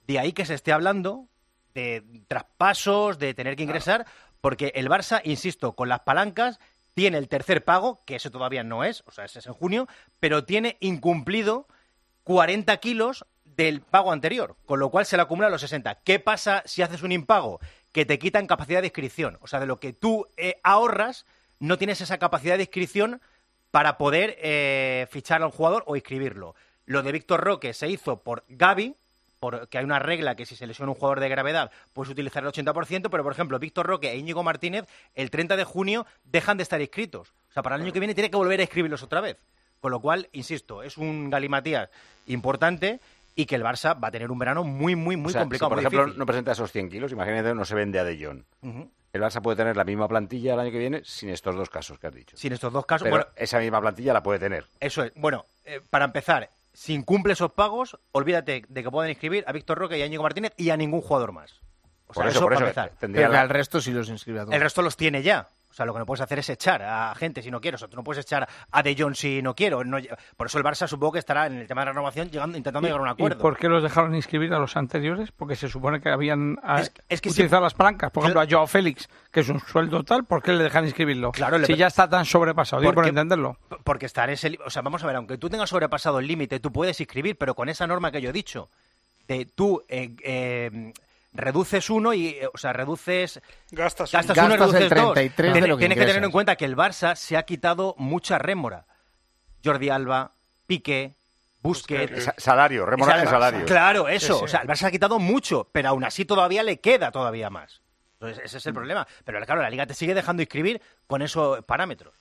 De 0.08 0.20
ahí 0.20 0.34
que 0.34 0.46
se 0.46 0.56
esté 0.56 0.74
hablando 0.74 1.30
de 1.74 2.04
traspasos, 2.28 3.18
de 3.18 3.34
tener 3.34 3.56
que 3.56 3.64
ingresar, 3.64 4.06
porque 4.42 4.74
el 4.76 4.90
Barça, 4.90 5.22
insisto, 5.24 5.72
con 5.72 5.88
las 5.88 6.02
palancas 6.02 6.60
tiene 6.96 7.18
el 7.18 7.30
tercer 7.30 7.64
pago, 7.64 8.02
que 8.04 8.18
ese 8.18 8.30
todavía 8.30 8.62
no 8.62 8.84
es, 8.84 9.06
o 9.08 9.12
sea, 9.12 9.24
ese 9.24 9.40
es 9.40 9.48
en 9.48 9.54
junio, 9.54 9.88
pero 10.20 10.44
tiene 10.44 10.76
incumplido 10.82 11.66
40 12.26 12.76
kilos 12.76 13.26
del 13.46 13.80
pago 13.80 14.12
anterior, 14.12 14.58
con 14.66 14.82
lo 14.82 14.90
cual 14.90 15.06
se 15.06 15.16
le 15.16 15.22
acumulan 15.22 15.50
los 15.50 15.62
60. 15.62 15.96
¿Qué 16.04 16.20
pasa 16.20 16.62
si 16.66 16.82
haces 16.82 17.04
un 17.04 17.14
impago? 17.14 17.62
Que 17.94 18.06
te 18.06 18.20
quitan 18.20 18.48
capacidad 18.48 18.82
de 18.82 18.88
inscripción, 18.88 19.38
o 19.40 19.48
sea, 19.48 19.62
de 19.62 19.66
lo 19.66 19.80
que 19.80 19.94
tú 19.94 20.28
eh, 20.36 20.60
ahorras, 20.62 21.26
no 21.60 21.78
tienes 21.78 22.02
esa 22.02 22.18
capacidad 22.18 22.58
de 22.58 22.64
inscripción 22.64 23.22
para 23.72 23.98
poder 23.98 24.36
eh, 24.40 25.08
fichar 25.10 25.42
a 25.42 25.46
un 25.46 25.52
jugador 25.52 25.84
o 25.88 25.96
inscribirlo. 25.96 26.56
Lo 26.86 27.04
de 27.04 27.12
Víctor 27.12 27.42
Roque 27.42 27.74
se 27.74 27.88
hizo 27.88 28.18
por 28.22 28.44
Gaby, 28.50 28.96
porque 29.40 29.78
hay 29.78 29.86
una 29.86 30.00
regla 30.00 30.36
que 30.36 30.46
si 30.46 30.56
se 30.56 30.68
lesiona 30.68 30.92
un 30.92 30.98
jugador 30.98 31.20
de 31.22 31.30
gravedad 31.30 31.72
puedes 31.94 32.12
utilizar 32.12 32.44
el 32.44 32.50
80%, 32.50 33.10
pero 33.10 33.24
por 33.24 33.32
ejemplo 33.32 33.58
Víctor 33.60 33.86
Roque 33.86 34.12
e 34.12 34.18
Íñigo 34.18 34.44
Martínez 34.44 34.86
el 35.16 35.30
30 35.30 35.56
de 35.56 35.64
junio 35.64 36.06
dejan 36.26 36.58
de 36.58 36.64
estar 36.64 36.82
inscritos. 36.82 37.30
O 37.50 37.54
sea, 37.54 37.64
para 37.64 37.76
el 37.78 37.84
año 37.84 37.94
que 37.94 38.00
viene 38.00 38.14
tiene 38.14 38.30
que 38.30 38.36
volver 38.36 38.60
a 38.60 38.64
escribirlos 38.64 39.02
otra 39.04 39.22
vez. 39.22 39.38
Con 39.80 39.92
lo 39.92 40.02
cual, 40.02 40.28
insisto, 40.34 40.84
es 40.84 40.98
un 40.98 41.30
galimatías 41.30 41.90
importante 42.28 43.00
y 43.36 43.46
que 43.46 43.56
el 43.56 43.64
Barça 43.64 43.98
va 44.04 44.10
a 44.10 44.12
tener 44.12 44.30
un 44.30 44.38
verano 44.40 44.66
muy, 44.66 44.96
muy, 44.98 45.16
muy 45.16 45.30
O 45.30 45.32
sea, 45.32 45.42
complicado. 45.44 45.70
si, 45.70 45.70
por 45.70 45.78
muy 45.78 45.82
ejemplo, 45.86 46.02
difícil. 46.06 46.20
no 46.20 46.26
presenta 46.26 46.52
esos 46.52 46.72
100 46.74 46.90
kilos, 46.90 47.12
imagínate, 47.14 47.56
no 47.56 47.64
se 47.64 47.76
vende 47.76 47.98
a 48.00 48.04
De 48.04 48.18
Jong. 48.26 48.44
El 49.14 49.22
Barça 49.22 49.42
puede 49.42 49.58
tener 49.58 49.76
la 49.76 49.84
misma 49.84 50.08
plantilla 50.08 50.54
el 50.54 50.60
año 50.60 50.72
que 50.72 50.78
viene 50.78 51.02
sin 51.04 51.30
estos 51.30 51.56
dos 51.56 51.70
casos 51.70 51.98
que 52.00 52.08
has 52.08 52.14
dicho. 52.14 52.38
Sin 52.38 52.54
estos 52.54 52.72
dos 52.72 52.86
casos, 52.86 53.04
Pero 53.06 53.16
bueno, 53.18 53.32
esa 53.36 53.60
misma 53.60 53.82
plantilla 53.82 54.14
la 54.14 54.22
puede 54.22 54.40
tener. 54.40 54.66
Eso 54.80 55.04
es. 55.04 55.12
Bueno, 55.16 55.46
eh, 55.66 55.82
para 55.90 56.06
empezar, 56.06 56.50
si 56.74 56.94
incumple 56.94 57.34
esos 57.34 57.52
pagos, 57.52 57.98
olvídate 58.12 58.64
de 58.68 58.84
que 58.84 58.92
pueden 58.92 59.10
inscribir 59.10 59.44
a 59.48 59.52
Víctor 59.52 59.80
Roque 59.80 59.98
y 59.98 60.02
a 60.04 60.06
Íñigo 60.06 60.24
Martínez 60.24 60.54
y 60.58 60.70
a 60.70 60.78
ningún 60.78 61.02
jugador 61.02 61.32
más. 61.32 61.60
O 62.08 62.14
sea, 62.14 62.24
Por 62.24 62.28
eso, 62.32 62.40
por 62.42 62.54
para 62.54 62.70
eso, 62.70 62.80
empezar. 62.82 63.12
Pero 63.12 63.30
la- 63.32 63.42
al 63.42 63.50
resto 63.50 63.82
sí 63.82 63.92
los 63.92 64.10
inscribe 64.10 64.40
a 64.40 64.44
todos. 64.44 64.56
El 64.56 64.62
resto 64.62 64.82
los 64.82 64.96
tiene 64.96 65.22
ya. 65.24 65.48
Sea, 65.80 65.86
lo 65.86 65.94
que 65.94 66.00
no 66.00 66.06
puedes 66.06 66.20
hacer 66.20 66.40
es 66.40 66.50
echar 66.50 66.82
a 66.82 67.16
gente 67.16 67.42
si 67.42 67.50
no 67.50 67.62
quieres. 67.62 67.78
O 67.82 67.86
sea, 67.86 67.88
tú 67.88 67.96
no 67.96 68.04
puedes 68.04 68.26
echar 68.26 68.46
a 68.70 68.84
De 68.84 68.94
Jong 69.00 69.16
si 69.16 69.42
no 69.42 69.56
quiero. 69.56 69.82
No- 69.86 69.98
por 70.36 70.48
eso 70.48 70.58
el 70.58 70.64
Barça 70.66 70.88
supongo 70.90 71.14
que 71.14 71.20
estará 71.20 71.48
en 71.48 71.54
el 71.58 71.68
tema 71.68 71.82
de 71.82 71.86
la 71.86 71.92
renovación 71.94 72.30
llegando, 72.30 72.58
intentando 72.58 72.86
llegar 72.86 73.00
a 73.00 73.04
un 73.04 73.08
¿Y 73.08 73.12
acuerdo. 73.12 73.38
por 73.40 73.56
qué 73.58 73.70
los 73.70 73.82
dejaron 73.82 74.14
inscribir 74.14 74.54
a 74.54 74.60
los 74.60 74.76
anteriores? 74.76 75.32
Porque 75.32 75.56
se 75.56 75.70
supone 75.70 76.02
que 76.02 76.10
habían 76.10 76.58
ah, 76.64 76.82
es 77.08 77.22
que 77.22 77.30
si- 77.30 77.36
utilizado 77.36 77.62
las 77.62 77.74
palancas. 77.76 78.12
Por 78.12 78.24
ejemplo, 78.24 78.42
a 78.42 78.46
Joao 78.50 78.68
Félix, 78.68 79.08
que 79.32 79.40
es 79.40 79.48
un 79.48 79.62
sueldo 79.62 80.04
tal, 80.04 80.26
¿por 80.26 80.44
qué 80.44 80.52
le 80.52 80.66
dejan 80.66 80.84
inscribirlo? 80.84 81.32
Claro, 81.32 81.58
le- 81.58 81.66
si 81.68 81.78
ya 81.78 81.88
está 81.88 82.10
tan 82.10 82.26
sobrepasado, 82.26 82.82
digo 82.82 82.94
por 82.94 83.08
entenderlo. 83.08 83.56
Porque 83.86 84.06
estar 84.06 84.30
ese... 84.30 84.60
O 84.66 84.70
sea, 84.70 84.82
vamos 84.82 85.02
a 85.02 85.08
ver, 85.08 85.16
aunque 85.16 85.38
tú 85.38 85.50
tengas 85.50 85.70
sobrepasado 85.70 86.20
el 86.20 86.28
límite, 86.28 86.60
tú 86.60 86.74
puedes 86.74 87.00
inscribir, 87.00 87.38
pero 87.38 87.56
con 87.56 87.70
esa 87.70 87.88
norma 87.88 88.12
que 88.12 88.20
yo 88.22 88.32
he 88.32 88.34
dicho, 88.34 88.68
de 89.30 89.46
tú 89.46 89.82
eh, 89.88 90.14
eh, 90.26 90.92
reduces 91.34 91.90
uno 91.90 92.14
y, 92.14 92.28
eh, 92.30 92.48
o 92.54 92.58
sea, 92.58 92.74
reduces... 92.74 93.40
Gastas, 93.72 94.12
gastas 94.12 94.36
Gastas 94.36 94.46
uno 94.46 94.54
y 94.56 94.58
reduces 94.58 94.82
el 94.82 94.90
33 94.90 95.04
dos. 95.06 95.16
de 95.16 95.52
Tiene- 95.54 95.68
lo 95.68 95.78
que 95.78 95.82
Tienes 95.82 95.98
que 95.98 96.06
tener 96.06 96.24
en 96.24 96.32
cuenta 96.32 96.56
que 96.56 96.66
el 96.66 96.76
Barça 96.76 97.16
se 97.16 97.38
ha 97.38 97.44
quitado 97.44 97.96
mucha 97.98 98.38
rémora. 98.38 98.86
Jordi 99.64 99.90
Alba, 99.90 100.32
Piqué, 100.68 101.14
Busquets... 101.62 102.24
Sa- 102.24 102.36
salario, 102.38 102.86
rémora 102.86 103.18
de 103.20 103.28
salario. 103.28 103.66
Claro, 103.66 104.08
eso. 104.08 104.34
Sí, 104.34 104.40
sí. 104.40 104.46
O 104.46 104.48
sea, 104.48 104.62
el 104.62 104.68
Barça 104.68 104.84
ha 104.88 104.92
quitado 104.92 105.20
mucho, 105.20 105.68
pero 105.72 105.90
aún 105.90 106.04
así 106.04 106.26
todavía 106.26 106.64
le 106.64 106.80
queda 106.80 107.12
todavía 107.12 107.50
más. 107.50 107.82
Entonces, 108.14 108.44
ese 108.46 108.58
es 108.58 108.66
Mm. 108.66 108.70
el 108.70 108.74
problema. 108.74 109.08
Pero 109.26 109.40
claro, 109.46 109.62
la 109.62 109.70
Liga 109.70 109.86
te 109.86 109.94
sigue 109.94 110.14
dejando 110.14 110.42
inscribir 110.42 110.82
con 111.08 111.22
esos 111.22 111.64
parámetros. 111.66 112.14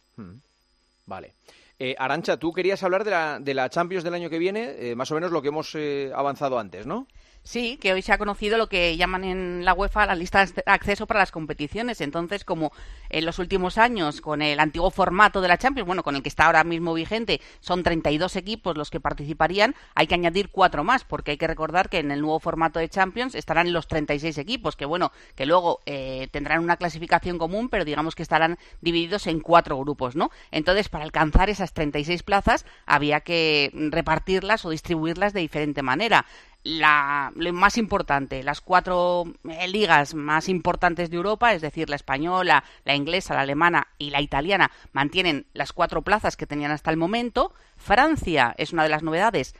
Vale. 1.06 1.34
Eh, 1.78 1.94
Arancha, 1.98 2.36
tú 2.36 2.52
querías 2.52 2.82
hablar 2.82 3.04
de 3.04 3.10
la, 3.12 3.38
de 3.40 3.54
la 3.54 3.70
Champions 3.70 4.02
del 4.04 4.14
año 4.14 4.28
que 4.28 4.38
viene, 4.38 4.74
eh, 4.78 4.96
más 4.96 5.10
o 5.12 5.14
menos 5.14 5.30
lo 5.30 5.40
que 5.40 5.48
hemos 5.48 5.72
eh, 5.76 6.10
avanzado 6.14 6.58
antes, 6.58 6.86
¿no? 6.86 7.06
Sí, 7.48 7.78
que 7.80 7.94
hoy 7.94 8.02
se 8.02 8.12
ha 8.12 8.18
conocido 8.18 8.58
lo 8.58 8.68
que 8.68 8.94
llaman 8.98 9.24
en 9.24 9.64
la 9.64 9.72
UEFA 9.72 10.04
la 10.04 10.14
lista 10.14 10.44
de 10.44 10.62
acceso 10.66 11.06
para 11.06 11.20
las 11.20 11.32
competiciones. 11.32 12.02
Entonces, 12.02 12.44
como 12.44 12.72
en 13.08 13.24
los 13.24 13.38
últimos 13.38 13.78
años, 13.78 14.20
con 14.20 14.42
el 14.42 14.60
antiguo 14.60 14.90
formato 14.90 15.40
de 15.40 15.48
la 15.48 15.56
Champions, 15.56 15.86
bueno, 15.86 16.02
con 16.02 16.14
el 16.14 16.22
que 16.22 16.28
está 16.28 16.44
ahora 16.44 16.62
mismo 16.62 16.92
vigente, 16.92 17.40
son 17.60 17.82
32 17.82 18.36
equipos 18.36 18.76
los 18.76 18.90
que 18.90 19.00
participarían, 19.00 19.74
hay 19.94 20.06
que 20.06 20.14
añadir 20.14 20.50
cuatro 20.50 20.84
más, 20.84 21.04
porque 21.04 21.30
hay 21.30 21.36
que 21.38 21.46
recordar 21.46 21.88
que 21.88 22.00
en 22.00 22.10
el 22.10 22.20
nuevo 22.20 22.38
formato 22.38 22.80
de 22.80 22.90
Champions 22.90 23.34
estarán 23.34 23.72
los 23.72 23.88
36 23.88 24.36
equipos, 24.36 24.76
que 24.76 24.84
bueno, 24.84 25.10
que 25.34 25.46
luego 25.46 25.80
eh, 25.86 26.28
tendrán 26.30 26.62
una 26.62 26.76
clasificación 26.76 27.38
común, 27.38 27.70
pero 27.70 27.86
digamos 27.86 28.14
que 28.14 28.24
estarán 28.24 28.58
divididos 28.82 29.26
en 29.26 29.40
cuatro 29.40 29.78
grupos, 29.78 30.16
¿no? 30.16 30.30
Entonces, 30.50 30.90
para 30.90 31.04
alcanzar 31.04 31.48
esas 31.48 31.72
36 31.72 32.24
plazas, 32.24 32.66
había 32.84 33.20
que 33.20 33.70
repartirlas 33.72 34.66
o 34.66 34.68
distribuirlas 34.68 35.32
de 35.32 35.40
diferente 35.40 35.80
manera 35.80 36.26
la, 36.64 37.32
lo 37.34 37.52
más 37.52 37.78
importante, 37.78 38.42
las 38.42 38.60
cuatro 38.60 39.24
eh, 39.48 39.68
ligas 39.68 40.14
más 40.14 40.48
importantes 40.48 41.10
de 41.10 41.16
Europa, 41.16 41.52
es 41.52 41.62
decir, 41.62 41.88
la 41.88 41.96
española, 41.96 42.64
la 42.84 42.94
inglesa, 42.94 43.34
la 43.34 43.42
alemana 43.42 43.88
y 43.98 44.10
la 44.10 44.20
italiana, 44.20 44.70
mantienen 44.92 45.46
las 45.54 45.72
cuatro 45.72 46.02
plazas 46.02 46.36
que 46.36 46.46
tenían 46.46 46.70
hasta 46.70 46.90
el 46.90 46.96
momento. 46.96 47.54
Francia 47.76 48.54
es 48.58 48.72
una 48.72 48.82
de 48.82 48.88
las 48.88 49.02
novedades, 49.02 49.54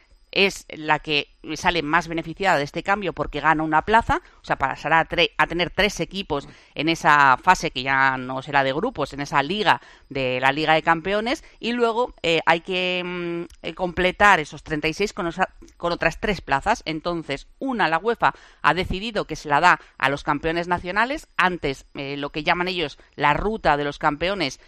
es 0.47 0.66
la 0.68 1.01
que 1.01 1.34
sale 1.57 1.82
más 1.82 2.07
beneficiada 2.07 2.59
de 2.59 2.62
este 2.62 2.84
cambio 2.84 3.12
porque 3.12 3.41
gana 3.41 3.64
una 3.64 3.82
plaza, 3.82 4.22
o 4.41 4.45
sea, 4.45 4.55
pasará 4.55 5.01
a, 5.01 5.47
tener 5.47 5.70
tres 5.70 5.99
equipos 5.99 6.49
en 6.76 6.89
esa 6.89 7.36
fase 7.43 7.72
que 7.72 7.82
ya 7.82 8.16
no 8.16 8.41
será 8.43 8.62
de 8.62 8.72
grupos, 8.72 9.12
en 9.12 9.20
esa 9.20 9.43
liga 9.43 9.80
de 10.09 10.39
la 10.41 10.53
Liga 10.53 10.74
de 10.74 10.82
Campeones, 10.82 11.43
y 11.59 11.72
luego 11.72 12.14
eh, 12.22 12.39
hay 12.47 12.61
que 12.61 13.03
mm, 13.05 13.66
eh, 13.66 13.74
completar 13.74 14.39
esos 14.39 14.62
36 14.62 15.12
con, 15.12 15.28
con 15.76 15.91
otras 15.93 16.20
tres 16.20 16.41
plazas. 16.41 16.82
Entonces, 16.84 17.49
una, 17.59 17.89
la 17.89 17.99
UEFA 17.99 18.32
ha 18.62 18.74
decidido 18.74 19.24
que 19.24 19.34
se 19.34 19.49
la 19.49 19.59
da 19.61 19.80
a 19.99 20.09
los 20.09 20.22
campeones 20.22 20.68
nacionales, 20.68 21.26
antes 21.36 21.86
eh, 21.95 22.16
lo 22.16 22.30
que 22.30 22.45
llaman 22.45 22.68
ellos 22.68 22.97
la 23.16 23.34
ruta 23.34 23.76
de 23.76 23.84
los 23.84 23.99
campeones 23.99 24.61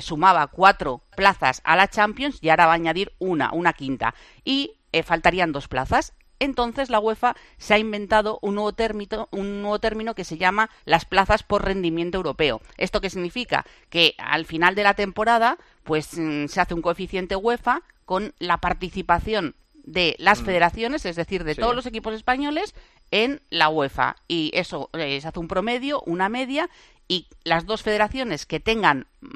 sumaba 0.00 0.48
cuatro 0.48 1.02
plazas 1.14 1.60
a 1.62 1.76
la 1.76 1.86
Champions 1.86 2.38
y 2.42 2.48
ahora 2.48 2.66
va 2.66 2.72
a 2.72 2.74
añadir 2.74 3.12
una, 3.20 3.52
una 3.52 3.72
quinta. 3.72 4.12
Y 4.44 4.77
faltarían 5.04 5.52
dos 5.52 5.68
plazas 5.68 6.14
entonces 6.40 6.90
la 6.90 7.00
UEFA 7.00 7.36
se 7.56 7.74
ha 7.74 7.78
inventado 7.78 8.38
un 8.42 8.54
nuevo, 8.54 8.72
término, 8.72 9.28
un 9.32 9.62
nuevo 9.62 9.78
término 9.78 10.14
que 10.14 10.24
se 10.24 10.38
llama 10.38 10.70
las 10.84 11.04
plazas 11.04 11.42
por 11.42 11.64
rendimiento 11.64 12.18
europeo. 12.18 12.60
¿Esto 12.76 13.00
qué 13.00 13.10
significa? 13.10 13.64
Que 13.90 14.14
al 14.18 14.44
final 14.46 14.74
de 14.74 14.84
la 14.84 14.94
temporada, 14.94 15.58
pues 15.84 16.16
mm, 16.16 16.46
se 16.46 16.60
hace 16.60 16.74
un 16.74 16.82
coeficiente 16.82 17.36
UEFA 17.36 17.82
con 18.04 18.34
la 18.38 18.58
participación 18.58 19.54
de 19.74 20.14
las 20.18 20.42
mm. 20.42 20.44
federaciones, 20.44 21.06
es 21.06 21.16
decir, 21.16 21.44
de 21.44 21.54
todos 21.54 21.74
los 21.74 21.86
equipos 21.86 22.14
españoles, 22.14 22.74
en 23.10 23.40
la 23.50 23.68
UEFA. 23.68 24.16
Y 24.28 24.50
eso 24.54 24.90
eh, 24.92 25.20
se 25.20 25.28
hace 25.28 25.40
un 25.40 25.48
promedio, 25.48 26.02
una 26.06 26.28
media, 26.28 26.68
y 27.08 27.26
las 27.42 27.64
dos 27.64 27.82
federaciones 27.82 28.44
que 28.44 28.60
tengan 28.60 29.06
mm, 29.22 29.28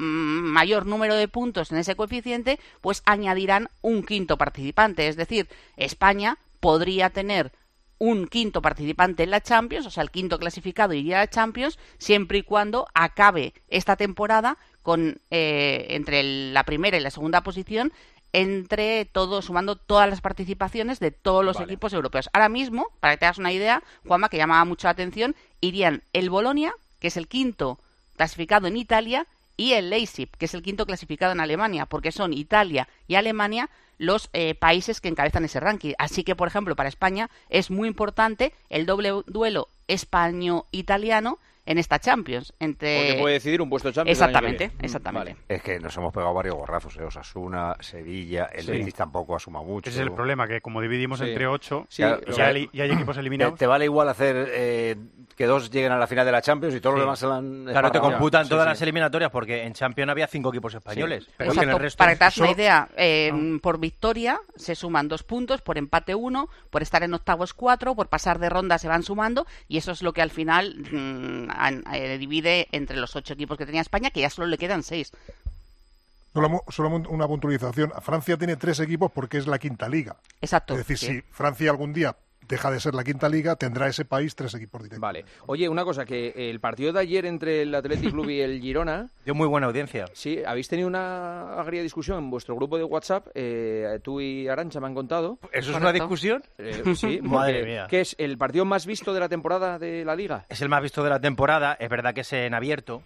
mayor 0.52 0.86
número 0.86 1.16
de 1.16 1.26
puntos 1.26 1.72
en 1.72 1.78
ese 1.78 1.96
coeficiente, 1.96 2.60
pues 2.82 3.02
añadirán 3.06 3.70
un 3.80 4.04
quinto 4.04 4.36
participante. 4.36 5.08
Es 5.08 5.16
decir, 5.16 5.48
España 5.76 6.38
podría 6.60 7.10
tener 7.10 7.50
un 7.98 8.26
quinto 8.26 8.60
participante 8.62 9.22
en 9.22 9.30
la 9.30 9.40
Champions, 9.40 9.86
o 9.86 9.90
sea, 9.90 10.02
el 10.02 10.10
quinto 10.10 10.38
clasificado 10.38 10.92
iría 10.92 11.18
a 11.18 11.20
la 11.20 11.30
Champions, 11.30 11.78
siempre 11.98 12.38
y 12.38 12.42
cuando 12.42 12.88
acabe 12.94 13.54
esta 13.68 13.96
temporada 13.96 14.58
con 14.82 15.20
eh, 15.30 15.86
entre 15.90 16.22
la 16.52 16.64
primera 16.64 16.96
y 16.96 17.00
la 17.00 17.10
segunda 17.10 17.42
posición 17.42 17.92
entre 18.32 19.04
todos, 19.04 19.44
sumando 19.44 19.76
todas 19.76 20.08
las 20.08 20.20
participaciones 20.20 21.00
de 21.00 21.10
todos 21.10 21.44
los 21.44 21.60
equipos 21.60 21.92
europeos. 21.92 22.30
Ahora 22.32 22.48
mismo, 22.48 22.88
para 23.00 23.14
que 23.14 23.18
te 23.18 23.26
hagas 23.26 23.38
una 23.38 23.52
idea, 23.52 23.82
Juanma, 24.06 24.30
que 24.30 24.38
llamaba 24.38 24.64
mucho 24.64 24.86
la 24.86 24.92
atención, 24.92 25.36
irían 25.60 26.02
el 26.12 26.30
Bolonia, 26.30 26.74
que 27.02 27.08
es 27.08 27.16
el 27.16 27.26
quinto 27.26 27.80
clasificado 28.16 28.68
en 28.68 28.76
Italia, 28.76 29.26
y 29.56 29.72
el 29.72 29.90
Leipzig, 29.90 30.30
que 30.38 30.44
es 30.44 30.54
el 30.54 30.62
quinto 30.62 30.86
clasificado 30.86 31.32
en 31.32 31.40
Alemania, 31.40 31.86
porque 31.86 32.12
son 32.12 32.32
Italia 32.32 32.88
y 33.08 33.16
Alemania 33.16 33.68
los 33.98 34.30
eh, 34.32 34.54
países 34.54 35.00
que 35.00 35.08
encabezan 35.08 35.44
ese 35.44 35.58
ranking. 35.58 35.94
Así 35.98 36.22
que, 36.22 36.36
por 36.36 36.46
ejemplo, 36.46 36.76
para 36.76 36.88
España 36.88 37.28
es 37.50 37.70
muy 37.72 37.88
importante 37.88 38.54
el 38.70 38.86
doble 38.86 39.10
duelo 39.26 39.68
españo-italiano 39.88 41.38
en 41.64 41.78
esta 41.78 41.98
Champions. 41.98 42.52
Entre... 42.58 42.96
Porque 42.96 43.20
puede 43.20 43.34
decidir 43.34 43.62
un 43.62 43.70
puesto 43.70 43.88
de 43.88 43.94
Champions. 43.94 44.18
Exactamente, 44.18 44.72
exactamente. 44.80 45.36
Es 45.48 45.62
que 45.62 45.78
nos 45.78 45.96
hemos 45.96 46.12
pegado 46.12 46.34
varios 46.34 46.56
gorrazos, 46.56 46.96
¿eh? 46.96 47.04
Osasuna, 47.04 47.76
Sevilla, 47.80 48.46
el 48.52 48.64
sí. 48.64 48.92
tampoco 48.92 49.36
asuma 49.36 49.62
mucho. 49.62 49.90
Ese 49.90 50.00
es 50.00 50.06
el 50.06 50.12
problema, 50.12 50.46
que 50.46 50.60
como 50.60 50.80
dividimos 50.80 51.20
entre 51.20 51.46
ocho, 51.46 51.86
ya, 51.90 52.18
hay, 52.38 52.68
equipos 52.72 53.16
eliminados. 53.18 53.58
Te, 53.58 53.66
vale 53.66 53.84
igual 53.84 54.08
hacer 54.08 54.48
eh, 54.50 54.96
que 55.36 55.46
dos 55.46 55.70
lleguen 55.70 55.92
a 55.92 55.98
la 55.98 56.06
final 56.06 56.26
de 56.26 56.32
la 56.32 56.42
Champions 56.42 56.74
y 56.74 56.80
todos 56.80 56.94
los 56.94 57.02
demás 57.02 57.18
se 57.18 57.26
la 57.26 57.36
han... 57.36 57.64
Claro, 57.64 57.90
te 57.90 58.00
computan 58.00 58.48
todas 58.48 58.66
las 58.66 58.80
eliminatorias 58.82 59.30
porque 59.30 59.62
en 59.62 59.72
Champions 59.72 60.10
había 60.10 60.26
cinco 60.26 60.50
equipos 60.50 60.74
españoles. 60.74 61.28
Pero 61.36 61.52
el 61.52 61.78
resto 61.78 61.98
Para 61.98 62.12
que 62.12 62.18
te 62.18 62.24
hagas 62.24 62.38
una 62.38 62.50
idea, 62.50 62.88
eh, 62.96 63.32
por 63.62 63.78
victoria 63.78 64.40
se 64.56 64.74
suman 64.74 65.08
dos 65.08 65.22
puntos, 65.22 65.62
por 65.62 65.78
empate 65.78 66.14
uno, 66.14 66.48
por 66.70 66.82
estar 66.82 67.02
en 67.02 67.14
octavos 67.14 67.54
cuatro, 67.54 67.94
por 67.94 68.08
pasar 68.08 68.38
de 68.38 68.48
ronda 68.48 68.78
se 68.78 68.88
van 68.88 69.02
sumando 69.02 69.46
y 69.68 69.78
eso 69.78 69.92
es 69.92 70.02
lo 70.02 70.12
que 70.12 70.22
al 70.22 70.30
final 70.30 70.76
mm, 70.90 71.51
eh, 71.92 72.18
divide 72.18 72.68
entre 72.72 72.96
los 72.96 73.14
ocho 73.16 73.34
equipos 73.34 73.58
que 73.58 73.66
tenía 73.66 73.80
España, 73.80 74.10
que 74.10 74.20
ya 74.20 74.30
solo 74.30 74.46
le 74.46 74.58
quedan 74.58 74.82
seis. 74.82 75.12
Solo, 76.32 77.02
una 77.10 77.26
puntualización. 77.26 77.92
Francia 78.00 78.36
tiene 78.38 78.56
tres 78.56 78.80
equipos 78.80 79.10
porque 79.12 79.36
es 79.36 79.46
la 79.46 79.58
quinta 79.58 79.88
liga. 79.88 80.16
Exacto. 80.40 80.74
Es 80.74 80.86
decir, 80.86 80.98
si 80.98 81.20
Francia 81.30 81.70
algún 81.70 81.92
día 81.92 82.16
deja 82.52 82.70
de 82.70 82.80
ser 82.80 82.94
la 82.94 83.02
quinta 83.02 83.30
liga, 83.30 83.56
tendrá 83.56 83.88
ese 83.88 84.04
país 84.04 84.36
tres 84.36 84.54
equipos 84.54 84.82
directos. 84.82 85.00
Vale. 85.00 85.24
Oye, 85.46 85.70
una 85.70 85.84
cosa, 85.84 86.04
que 86.04 86.50
el 86.50 86.60
partido 86.60 86.92
de 86.92 87.00
ayer 87.00 87.24
entre 87.24 87.62
el 87.62 87.74
Athletic 87.74 88.10
Club 88.10 88.28
y 88.28 88.40
el 88.40 88.60
Girona... 88.60 89.08
Dio 89.24 89.34
muy 89.34 89.48
buena 89.48 89.68
audiencia. 89.68 90.04
Sí, 90.12 90.42
habéis 90.46 90.68
tenido 90.68 90.86
una 90.86 91.54
agria 91.54 91.82
discusión 91.82 92.18
en 92.18 92.28
vuestro 92.28 92.54
grupo 92.54 92.76
de 92.76 92.84
WhatsApp, 92.84 93.28
eh, 93.34 93.98
tú 94.02 94.20
y 94.20 94.48
Arancha 94.48 94.80
me 94.80 94.86
han 94.86 94.94
contado. 94.94 95.38
¿Eso 95.50 95.70
es 95.70 95.76
una 95.78 95.92
discusión? 95.92 96.42
Eh, 96.58 96.82
sí, 96.94 97.20
Madre 97.22 97.64
mía. 97.64 97.86
¿Qué 97.88 98.02
es 98.02 98.14
el 98.18 98.36
partido 98.36 98.66
más 98.66 98.84
visto 98.84 99.14
de 99.14 99.20
la 99.20 99.30
temporada 99.30 99.78
de 99.78 100.04
la 100.04 100.14
Liga? 100.14 100.44
Es 100.50 100.60
el 100.60 100.68
más 100.68 100.82
visto 100.82 101.02
de 101.02 101.08
la 101.08 101.20
temporada, 101.20 101.74
es 101.80 101.88
verdad 101.88 102.12
que 102.12 102.20
es 102.20 102.32
en 102.34 102.52
abierto, 102.52 103.02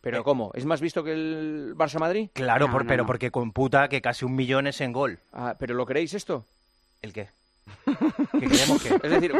¿Pero 0.00 0.24
cómo? 0.24 0.50
¿Es 0.54 0.64
más 0.64 0.80
visto 0.80 1.04
que 1.04 1.12
el 1.12 1.74
Barça-Madrid? 1.76 2.30
Claro, 2.32 2.68
pero 2.88 3.04
porque 3.04 3.30
computa 3.30 3.86
que 3.88 4.00
casi 4.00 4.24
un 4.24 4.34
millón 4.34 4.66
es 4.66 4.80
en 4.80 4.92
gol. 4.92 5.20
Ah, 5.30 5.56
¿Pero 5.58 5.74
lo 5.74 5.84
creéis 5.84 6.14
esto? 6.14 6.46
¿El 7.02 7.12
qué? 7.12 7.28
Es 9.02 9.10
decir, 9.10 9.32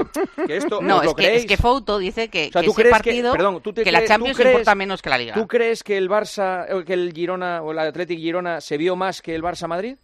que 0.46 0.56
esto. 0.56 0.80
No, 0.82 1.02
es, 1.02 1.14
que, 1.14 1.36
es 1.36 1.46
que 1.46 1.56
Fouto 1.56 1.98
dice 1.98 2.28
que, 2.28 2.50
que 2.50 2.58
ese 2.60 2.84
partido. 2.90 3.32
Que, 3.62 3.92
la 3.92 4.04
Champions 4.04 4.38
importa 4.38 4.74
menos 4.74 5.02
que 5.02 5.10
la 5.10 5.18
Liga. 5.18 5.34
¿Tú 5.34 5.46
crees 5.46 5.82
que 5.82 5.96
el 5.96 6.08
Barça, 6.08 6.84
que 6.84 6.92
el 6.92 7.12
Girona 7.12 7.62
o 7.62 7.72
el 7.72 7.78
Athletic 7.78 8.18
Girona 8.18 8.60
se 8.60 8.76
vio 8.76 8.96
más 8.96 9.22
que 9.22 9.34
el 9.34 9.42
Barça 9.42 9.66
Madrid? 9.66 9.96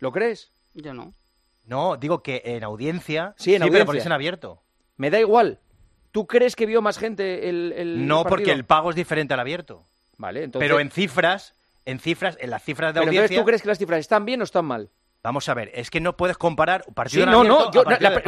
¿Lo 0.00 0.12
crees? 0.12 0.50
Yo 0.74 0.92
no. 0.94 1.14
No, 1.66 1.96
digo 1.96 2.22
que 2.22 2.42
en 2.44 2.64
audiencia. 2.64 3.34
Sí, 3.36 3.54
en 3.54 3.62
audiencia. 3.62 3.92
Pero 3.92 4.04
en 4.04 4.12
abierto. 4.12 4.62
Me 4.96 5.10
da 5.10 5.18
igual. 5.18 5.58
¿Tú 6.12 6.26
crees 6.26 6.54
que 6.54 6.66
vio 6.66 6.82
más 6.82 6.98
gente 6.98 7.48
el, 7.48 7.72
el 7.76 8.06
No, 8.06 8.24
porque 8.24 8.52
el 8.52 8.64
pago 8.64 8.90
es 8.90 8.96
diferente 8.96 9.34
al 9.34 9.40
abierto. 9.40 9.84
Vale, 10.16 10.44
entonces. 10.44 10.68
Pero 10.68 10.78
en 10.78 10.90
cifras, 10.90 11.54
en 11.84 11.98
cifras, 11.98 12.36
en 12.40 12.50
las 12.50 12.62
cifras 12.62 12.94
de 12.94 13.00
pero 13.00 13.08
audiencia. 13.08 13.24
Entonces, 13.24 13.42
¿tú 13.42 13.46
crees 13.46 13.62
que 13.62 13.68
las 13.68 13.78
cifras 13.78 14.00
están 14.00 14.24
bien 14.24 14.40
o 14.40 14.44
están 14.44 14.64
mal? 14.64 14.90
Vamos 15.24 15.48
a 15.48 15.54
ver, 15.54 15.70
es 15.72 15.88
que 15.88 16.00
no 16.00 16.14
puedes 16.18 16.36
comparar 16.36 16.84
un 16.86 16.92
partido 16.92 17.24
sí, 17.24 17.30
no, 17.30 17.42
no, 17.42 17.70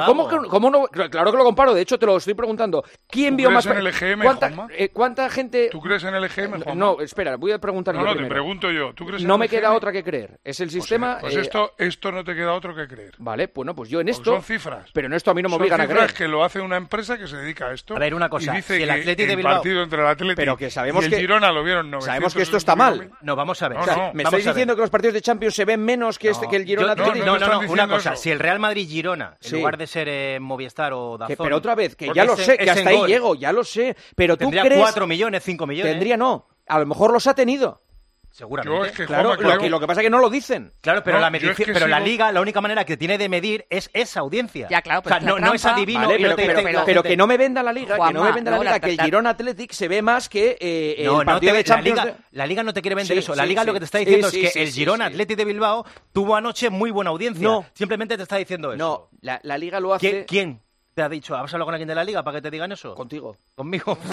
¿cómo, 0.06 0.30
¿cómo, 0.48 0.70
no? 0.70 0.86
Claro 0.86 1.30
que 1.30 1.36
lo 1.36 1.44
comparo, 1.44 1.74
de 1.74 1.82
hecho 1.82 1.98
te 1.98 2.06
lo 2.06 2.16
estoy 2.16 2.32
preguntando. 2.32 2.82
¿Quién 3.06 3.36
vio 3.36 3.50
más? 3.50 3.66
en 3.66 3.76
el 3.76 3.86
EGM, 3.88 4.22
¿Cuánta, 4.22 4.50
eh, 4.70 4.88
¿Cuánta, 4.88 5.28
gente...? 5.28 5.68
¿Tú 5.70 5.78
crees 5.82 6.04
en 6.04 6.14
el 6.14 6.24
EGM, 6.24 6.62
Juanma? 6.62 6.74
No, 6.74 6.98
espera, 7.02 7.36
voy 7.36 7.52
a 7.52 7.58
preguntar 7.58 7.94
no, 7.94 8.00
yo 8.00 8.06
No, 8.06 8.12
primero. 8.12 8.28
te 8.28 8.34
pregunto 8.34 8.70
yo. 8.70 8.94
¿Tú 8.94 9.04
crees 9.04 9.20
en 9.20 9.28
no 9.28 9.34
el 9.34 9.40
me 9.40 9.44
EGM? 9.44 9.56
queda 9.58 9.72
otra 9.74 9.92
que 9.92 10.02
creer. 10.02 10.40
Es 10.42 10.58
el 10.60 10.68
pues, 10.68 10.72
sistema... 10.72 11.18
Pues, 11.20 11.36
eh, 11.36 11.40
esto, 11.42 11.74
esto 11.76 12.12
no 12.12 12.24
te 12.24 12.34
queda 12.34 12.54
otro 12.54 12.74
que 12.74 12.88
creer. 12.88 13.12
Vale, 13.18 13.50
bueno, 13.54 13.74
pues 13.74 13.90
yo 13.90 14.00
en 14.00 14.08
esto... 14.08 14.32
Son 14.32 14.42
cifras. 14.42 14.88
Pero 14.94 15.08
en 15.08 15.12
esto 15.12 15.30
a 15.30 15.34
mí 15.34 15.42
no 15.42 15.50
me 15.50 15.56
son 15.56 15.60
obligan 15.60 15.82
a 15.82 15.86
creer. 15.86 16.14
que 16.14 16.26
lo 16.26 16.44
hace 16.44 16.60
una 16.60 16.78
empresa 16.78 17.18
que 17.18 17.26
se 17.26 17.36
dedica 17.36 17.66
a 17.66 17.74
esto. 17.74 17.94
A 17.94 17.98
ver, 17.98 18.14
una 18.14 18.30
cosa. 18.30 18.54
Y 18.54 18.56
dice 18.56 18.78
si 18.78 18.84
el 18.84 18.88
que 18.88 19.00
Atlético 19.00 19.26
de 19.26 19.32
el 19.32 19.36
Bilbao... 19.36 19.54
partido 19.56 19.82
entre 19.82 20.00
el 20.00 20.06
Atlético 20.06 20.36
pero 20.36 20.56
que 20.56 20.70
sabemos 20.70 21.02
y 21.02 21.06
el 21.08 21.10
que... 21.10 21.18
Girona 21.18 21.52
lo 21.52 21.62
vieron 21.62 21.90
900 21.90 22.06
Sabemos 22.06 22.34
que 22.34 22.40
esto 22.40 22.56
está 22.56 22.74
mal. 22.74 23.10
No, 23.20 23.36
vamos 23.36 23.60
a 23.60 23.68
ver. 23.68 23.76
No, 23.76 23.84
no. 23.84 24.14
¿Me 24.14 24.22
estáis 24.22 24.46
diciendo 24.46 24.74
que 24.74 24.80
los 24.80 24.90
partidos 24.90 25.12
de 25.12 25.20
Champions 25.20 25.54
se 25.54 25.66
ven 25.66 25.84
menos 25.84 26.18
que, 26.18 26.30
este, 26.30 26.48
que 26.48 26.56
el 26.56 26.64
Girona 26.64 26.85
No, 26.94 27.38
no, 27.38 27.38
no, 27.38 27.70
una 27.70 27.88
cosa. 27.88 28.16
Si 28.16 28.30
el 28.30 28.38
Real 28.38 28.58
Madrid-Girona, 28.58 29.36
en 29.42 29.52
lugar 29.52 29.76
de 29.76 29.86
ser 29.86 30.08
eh, 30.08 30.38
Movistar 30.40 30.92
o 30.92 31.18
Dazón... 31.18 31.36
pero 31.38 31.56
otra 31.56 31.74
vez, 31.74 31.96
que 31.96 32.10
ya 32.14 32.24
lo 32.24 32.36
sé, 32.36 32.56
que 32.56 32.70
hasta 32.70 32.90
ahí 32.90 33.06
llego, 33.06 33.34
ya 33.34 33.52
lo 33.52 33.64
sé. 33.64 33.96
Pero 34.14 34.36
tú 34.36 34.44
Tendría 34.44 34.62
crees... 34.62 34.80
4 34.80 35.06
millones, 35.06 35.42
5 35.44 35.66
millones. 35.66 35.92
Tendría 35.92 36.16
no. 36.16 36.48
A 36.68 36.78
lo 36.78 36.86
mejor 36.86 37.12
los 37.12 37.26
ha 37.26 37.34
tenido. 37.34 37.82
Seguramente. 38.36 38.88
Es 38.88 38.92
que, 38.92 39.06
claro, 39.06 39.30
Juanma, 39.34 39.54
lo, 39.54 39.60
que, 39.62 39.70
lo 39.70 39.80
que 39.80 39.86
pasa 39.86 40.02
es 40.02 40.04
que 40.04 40.10
no 40.10 40.18
lo 40.18 40.28
dicen. 40.28 40.70
Claro, 40.82 41.02
pero, 41.02 41.16
No, 41.18 41.22
la, 41.22 41.30
yo 41.38 41.50
es 41.50 41.56
medici- 41.56 41.64
que 41.64 41.72
pero 41.72 41.86
la 41.86 41.98
liga, 41.98 42.30
la 42.32 42.42
única 42.42 42.60
manera 42.60 42.84
que 42.84 42.98
tiene 42.98 43.16
de 43.16 43.30
medir 43.30 43.64
es 43.70 43.88
esa 43.94 44.20
audiencia. 44.20 44.68
Ya, 44.70 44.82
claro, 44.82 45.00
o 45.02 45.08
sea, 45.08 45.20
pero 45.20 45.38
no, 45.38 45.54
es 45.54 45.64
no 45.64 45.70
adivino 45.70 46.00
Vale, 46.06 46.16
pero, 46.36 46.36
gente- 46.36 47.02
que 47.08 47.16
no 47.16 47.26
me 47.26 47.38
venda 47.38 47.62
la 47.62 47.72
liga, 47.72 47.96
que 47.96 48.12
no 48.12 48.24
me 48.24 48.32
venda 48.32 48.50
la 48.50 48.56
no, 48.58 48.62
liga, 48.64 48.72
la- 48.74 48.80
que 48.80 48.90
el 48.90 49.00
Girona 49.00 49.30
Athletic 49.30 49.72
se 49.72 49.88
ve 49.88 50.02
más 50.02 50.28
que 50.28 50.58
eh, 50.60 51.02
No, 51.06 51.20
el 51.22 51.26
no 51.26 51.32
partido 51.32 51.52
te- 51.52 51.56
de 51.56 51.64
Champions. 51.64 51.96
la, 51.96 52.04
liga, 52.04 52.16
la 52.32 52.46
liga 52.46 52.62
no 52.62 52.74
te 52.74 52.82
quiere 52.82 52.94
vender 52.94 53.16
Sí, 53.16 53.20
eso. 53.20 53.34
La 53.34 53.46
liga 53.46 53.62
sí. 53.62 53.66
lo 53.68 53.72
que 53.72 53.78
te 53.78 53.84
está 53.86 53.98
diciendo 53.98 54.28
sí, 54.28 54.44
es 54.44 54.52
que 54.52 54.66
sí, 54.66 54.82
el 54.82 54.90
sí. 54.90 55.00
Athletic 55.02 55.36
de 55.38 55.44
Bilbao 55.46 55.86
tuvo 56.12 56.36
anoche 56.36 56.68
muy 56.68 56.90
buena 56.90 57.08
audiencia. 57.12 57.42
No. 57.42 57.64
Simplemente 57.72 58.18
te 58.18 58.22
está 58.24 58.36
diciendo 58.36 58.70
eso. 58.72 58.76
No, 58.76 59.08
la, 59.22 59.40
la 59.44 59.56
liga 59.56 59.80
lo 59.80 59.94
hace... 59.94 60.10
¿Quién? 60.10 60.24
quién? 60.26 60.62
te 60.94 61.02
ha 61.02 61.08
dicho, 61.10 61.34
¿has 61.36 61.52
hablado 61.52 61.66
con 61.66 61.74
alguien 61.74 61.88
de 61.88 61.94
la 61.94 62.04
liga 62.04 62.22
para 62.22 62.38
que 62.38 62.42
te 62.42 62.50
digan 62.50 62.72
eso? 62.72 62.94
Contigo. 62.94 63.36
Conmigo. 63.54 63.98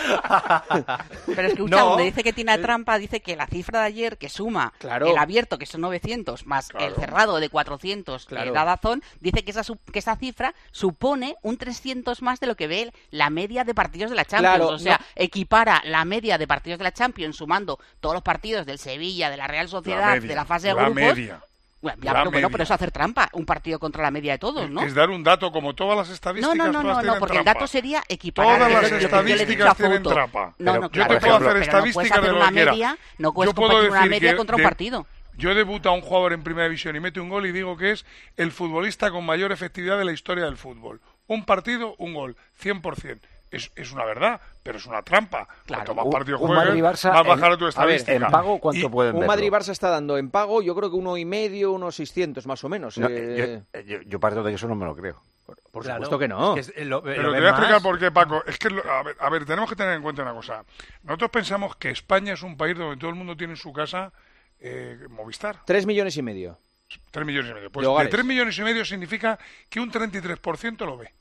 Pero 1.26 1.48
es 1.48 1.54
que 1.54 1.62
Ucha, 1.62 1.76
No. 1.76 1.88
donde 1.90 2.04
dice 2.04 2.22
que 2.22 2.32
tiene 2.32 2.56
trampa, 2.58 2.98
dice 2.98 3.20
que 3.20 3.36
la 3.36 3.46
cifra 3.46 3.80
de 3.80 3.86
ayer 3.86 4.18
que 4.18 4.28
suma 4.28 4.72
Claro. 4.78 5.06
el 5.10 5.18
abierto, 5.18 5.58
que 5.58 5.66
son 5.66 5.80
900, 5.82 6.46
más 6.46 6.68
el 6.78 6.94
cerrado 6.94 7.38
de 7.40 7.48
400 7.48 8.26
Claro. 8.26 8.46
de 8.46 8.50
Dazón, 8.52 9.02
dice 9.20 9.44
que 9.44 9.50
esa, 9.50 9.62
que 9.92 9.98
esa 9.98 10.16
cifra 10.16 10.54
supone 10.72 11.36
un 11.42 11.56
300 11.56 12.22
más 12.22 12.40
de 12.40 12.46
lo 12.46 12.56
que 12.56 12.66
ve 12.66 12.92
la 13.10 13.30
media 13.30 13.64
de 13.64 13.74
partidos 13.74 14.10
de 14.10 14.16
la 14.16 14.24
Champions. 14.24 14.60
O 14.70 14.78
sea, 14.78 14.98
no. 14.98 15.04
equipara 15.16 15.82
la 15.84 16.04
media 16.04 16.38
de 16.38 16.46
partidos 16.46 16.78
de 16.78 16.84
la 16.84 16.92
Champions 16.92 17.36
sumando 17.36 17.78
todos 18.00 18.14
los 18.14 18.22
partidos 18.22 18.66
del 18.66 18.78
Sevilla, 18.78 19.30
de 19.30 19.36
la 19.36 19.46
Real 19.46 19.68
Sociedad, 19.68 20.14
media, 20.14 20.28
de 20.28 20.34
la 20.34 20.44
fase 20.44 20.68
de 20.68 20.74
la 20.74 20.82
grupos. 20.84 21.02
media. 21.02 21.40
Bueno, 21.82 21.98
ya, 22.02 22.12
pero, 22.12 22.30
bueno, 22.30 22.50
pero 22.50 22.62
eso 22.64 22.74
es 22.74 22.78
hacer 22.80 22.90
trampa, 22.90 23.30
un 23.32 23.46
partido 23.46 23.78
contra 23.78 24.02
la 24.02 24.10
media 24.10 24.32
de 24.32 24.38
todos, 24.38 24.68
¿no? 24.68 24.82
Es 24.82 24.94
dar 24.94 25.08
un 25.08 25.24
dato, 25.24 25.50
como 25.50 25.74
todas 25.74 25.96
las 25.96 26.08
No, 26.08 26.14
estadísticas. 26.14 26.56
no, 26.56 26.66
no, 26.66 26.82
no, 26.82 26.92
no, 26.92 27.00
tienen 27.00 27.18
porque 27.18 27.38
el 27.38 27.44
dato 27.44 27.66
sería 27.66 28.02
equiparar 28.06 28.58
Todas 28.58 28.72
las 28.82 28.90
yo 28.90 28.96
estadísticas 28.98 29.76
tienen 29.78 30.02
trampa. 30.02 30.54
No, 30.58 30.74
no, 30.74 30.80
yo 30.82 30.90
claro, 30.90 31.14
te 31.14 31.20
pero- 31.20 31.20
puedo 31.20 31.34
hacer 31.36 31.46
pero 31.48 31.54
no 31.54 31.62
estadísticas 31.88 32.22
de 32.22 32.28
lo 32.28 32.36
una 32.36 32.48
que 32.48 32.52
quiera. 32.54 32.72
media, 32.72 32.98
no 33.16 33.32
puedes 33.32 33.50
Yo 33.50 33.54
puedo 33.54 33.68
compartir 33.70 33.90
una 33.90 34.00
decir 34.00 34.10
media 34.10 34.30
que 34.32 34.36
contra 34.36 34.56
un 34.56 34.62
de- 34.62 34.68
partido. 34.68 35.06
Yo 35.38 35.54
debuto 35.54 35.88
a 35.88 35.92
un 35.92 36.02
jugador 36.02 36.34
en 36.34 36.42
primera 36.42 36.64
división 36.64 36.96
y 36.96 37.00
mete 37.00 37.18
un 37.18 37.30
gol 37.30 37.46
y 37.46 37.52
digo 37.52 37.74
que 37.78 37.92
es 37.92 38.04
el 38.36 38.52
futbolista 38.52 39.10
con 39.10 39.24
mayor 39.24 39.50
efectividad 39.52 39.96
de 39.96 40.04
la 40.04 40.12
historia 40.12 40.44
del 40.44 40.58
fútbol. 40.58 41.00
Un 41.28 41.46
partido, 41.46 41.94
un 41.96 42.12
gol, 42.12 42.36
100%. 42.62 43.20
Es, 43.50 43.70
es 43.74 43.90
una 43.92 44.04
verdad, 44.04 44.40
pero 44.62 44.78
es 44.78 44.86
una 44.86 45.02
trampa. 45.02 45.48
Cuanto 45.66 45.94
más 45.94 46.04
Un- 46.04 46.10
partidos 46.12 46.40
un 46.40 46.46
juegues, 46.48 46.66
Madrid-Barça 46.68 47.12
más 47.12 47.26
bajar 47.26 47.52
en- 47.52 47.58
tu 47.58 47.64
a 47.64 47.66
ver, 47.66 47.96
estadística. 47.96 48.12
en 48.26 48.30
pago, 48.30 48.58
¿cuánto 48.60 48.86
Y- 48.86 48.88
pueden 48.88 49.14
Un 49.16 49.20
verlo? 49.22 49.34
Madrid-Barça 49.34 49.70
está 49.70 49.90
dando 49.90 50.16
en 50.18 50.30
pago, 50.30 50.62
yo 50.62 50.74
creo 50.76 50.88
que 50.90 50.96
uno 50.96 51.16
y 51.16 51.24
medio, 51.24 51.72
unos 51.72 51.96
600 51.96 52.46
más 52.46 52.62
o 52.62 52.68
menos. 52.68 52.96
No, 52.98 53.08
eh. 53.10 53.62
yo, 53.74 53.80
yo- 53.80 54.02
yo 54.02 54.20
parto 54.20 54.42
de 54.44 54.50
que 54.52 54.54
eso 54.56 54.68
no 54.68 54.74
me 54.76 54.84
lo 54.86 54.94
creo. 54.94 55.20
Por 55.72 55.84
supuesto 55.84 56.16
que 56.18 56.28
no. 56.28 56.56
Es 56.56 56.70
que 56.70 56.80
es- 56.82 56.86
lo- 56.86 57.02
Pero 57.02 57.22
lo 57.24 57.32
te 57.32 57.38
voy 57.38 57.46
a 57.46 57.50
explicar 57.50 57.74
más. 57.74 57.82
por 57.82 57.98
qué, 57.98 58.10
Paco. 58.12 58.44
Es 58.46 58.56
que, 58.56 58.70
lo- 58.70 58.88
a 58.88 59.02
ver, 59.02 59.16
a 59.18 59.28
ver, 59.30 59.44
tenemos 59.44 59.68
que 59.68 59.74
tener 59.74 59.94
en 59.94 60.02
cuenta 60.02 60.22
una 60.22 60.32
cosa. 60.34 60.64
Nosotros 61.02 61.30
pensamos 61.30 61.74
que 61.74 61.90
España 61.90 62.34
es 62.34 62.42
un 62.42 62.56
país 62.56 62.78
donde 62.78 62.96
todo 62.98 63.10
el 63.10 63.16
mundo 63.16 63.36
tiene 63.36 63.54
en 63.54 63.56
su 63.56 63.72
casa 63.72 64.12
eh, 64.60 64.96
Movistar. 65.08 65.56
Tres 65.64 65.86
millones 65.86 66.16
y 66.16 66.22
medio. 66.22 66.56
Tres 67.10 67.24
millones 67.26 67.50
y 67.50 67.54
medio. 67.54 67.70
Pues 67.70 67.86
De 67.86 68.04
de 68.04 68.08
tres 68.10 68.24
millones 68.24 68.58
y 68.58 68.62
medio 68.62 68.84
significa 68.84 69.38
que 69.68 69.80
un 69.80 69.90
33% 69.90 70.84
lo 70.86 70.98
ve. 70.98 71.12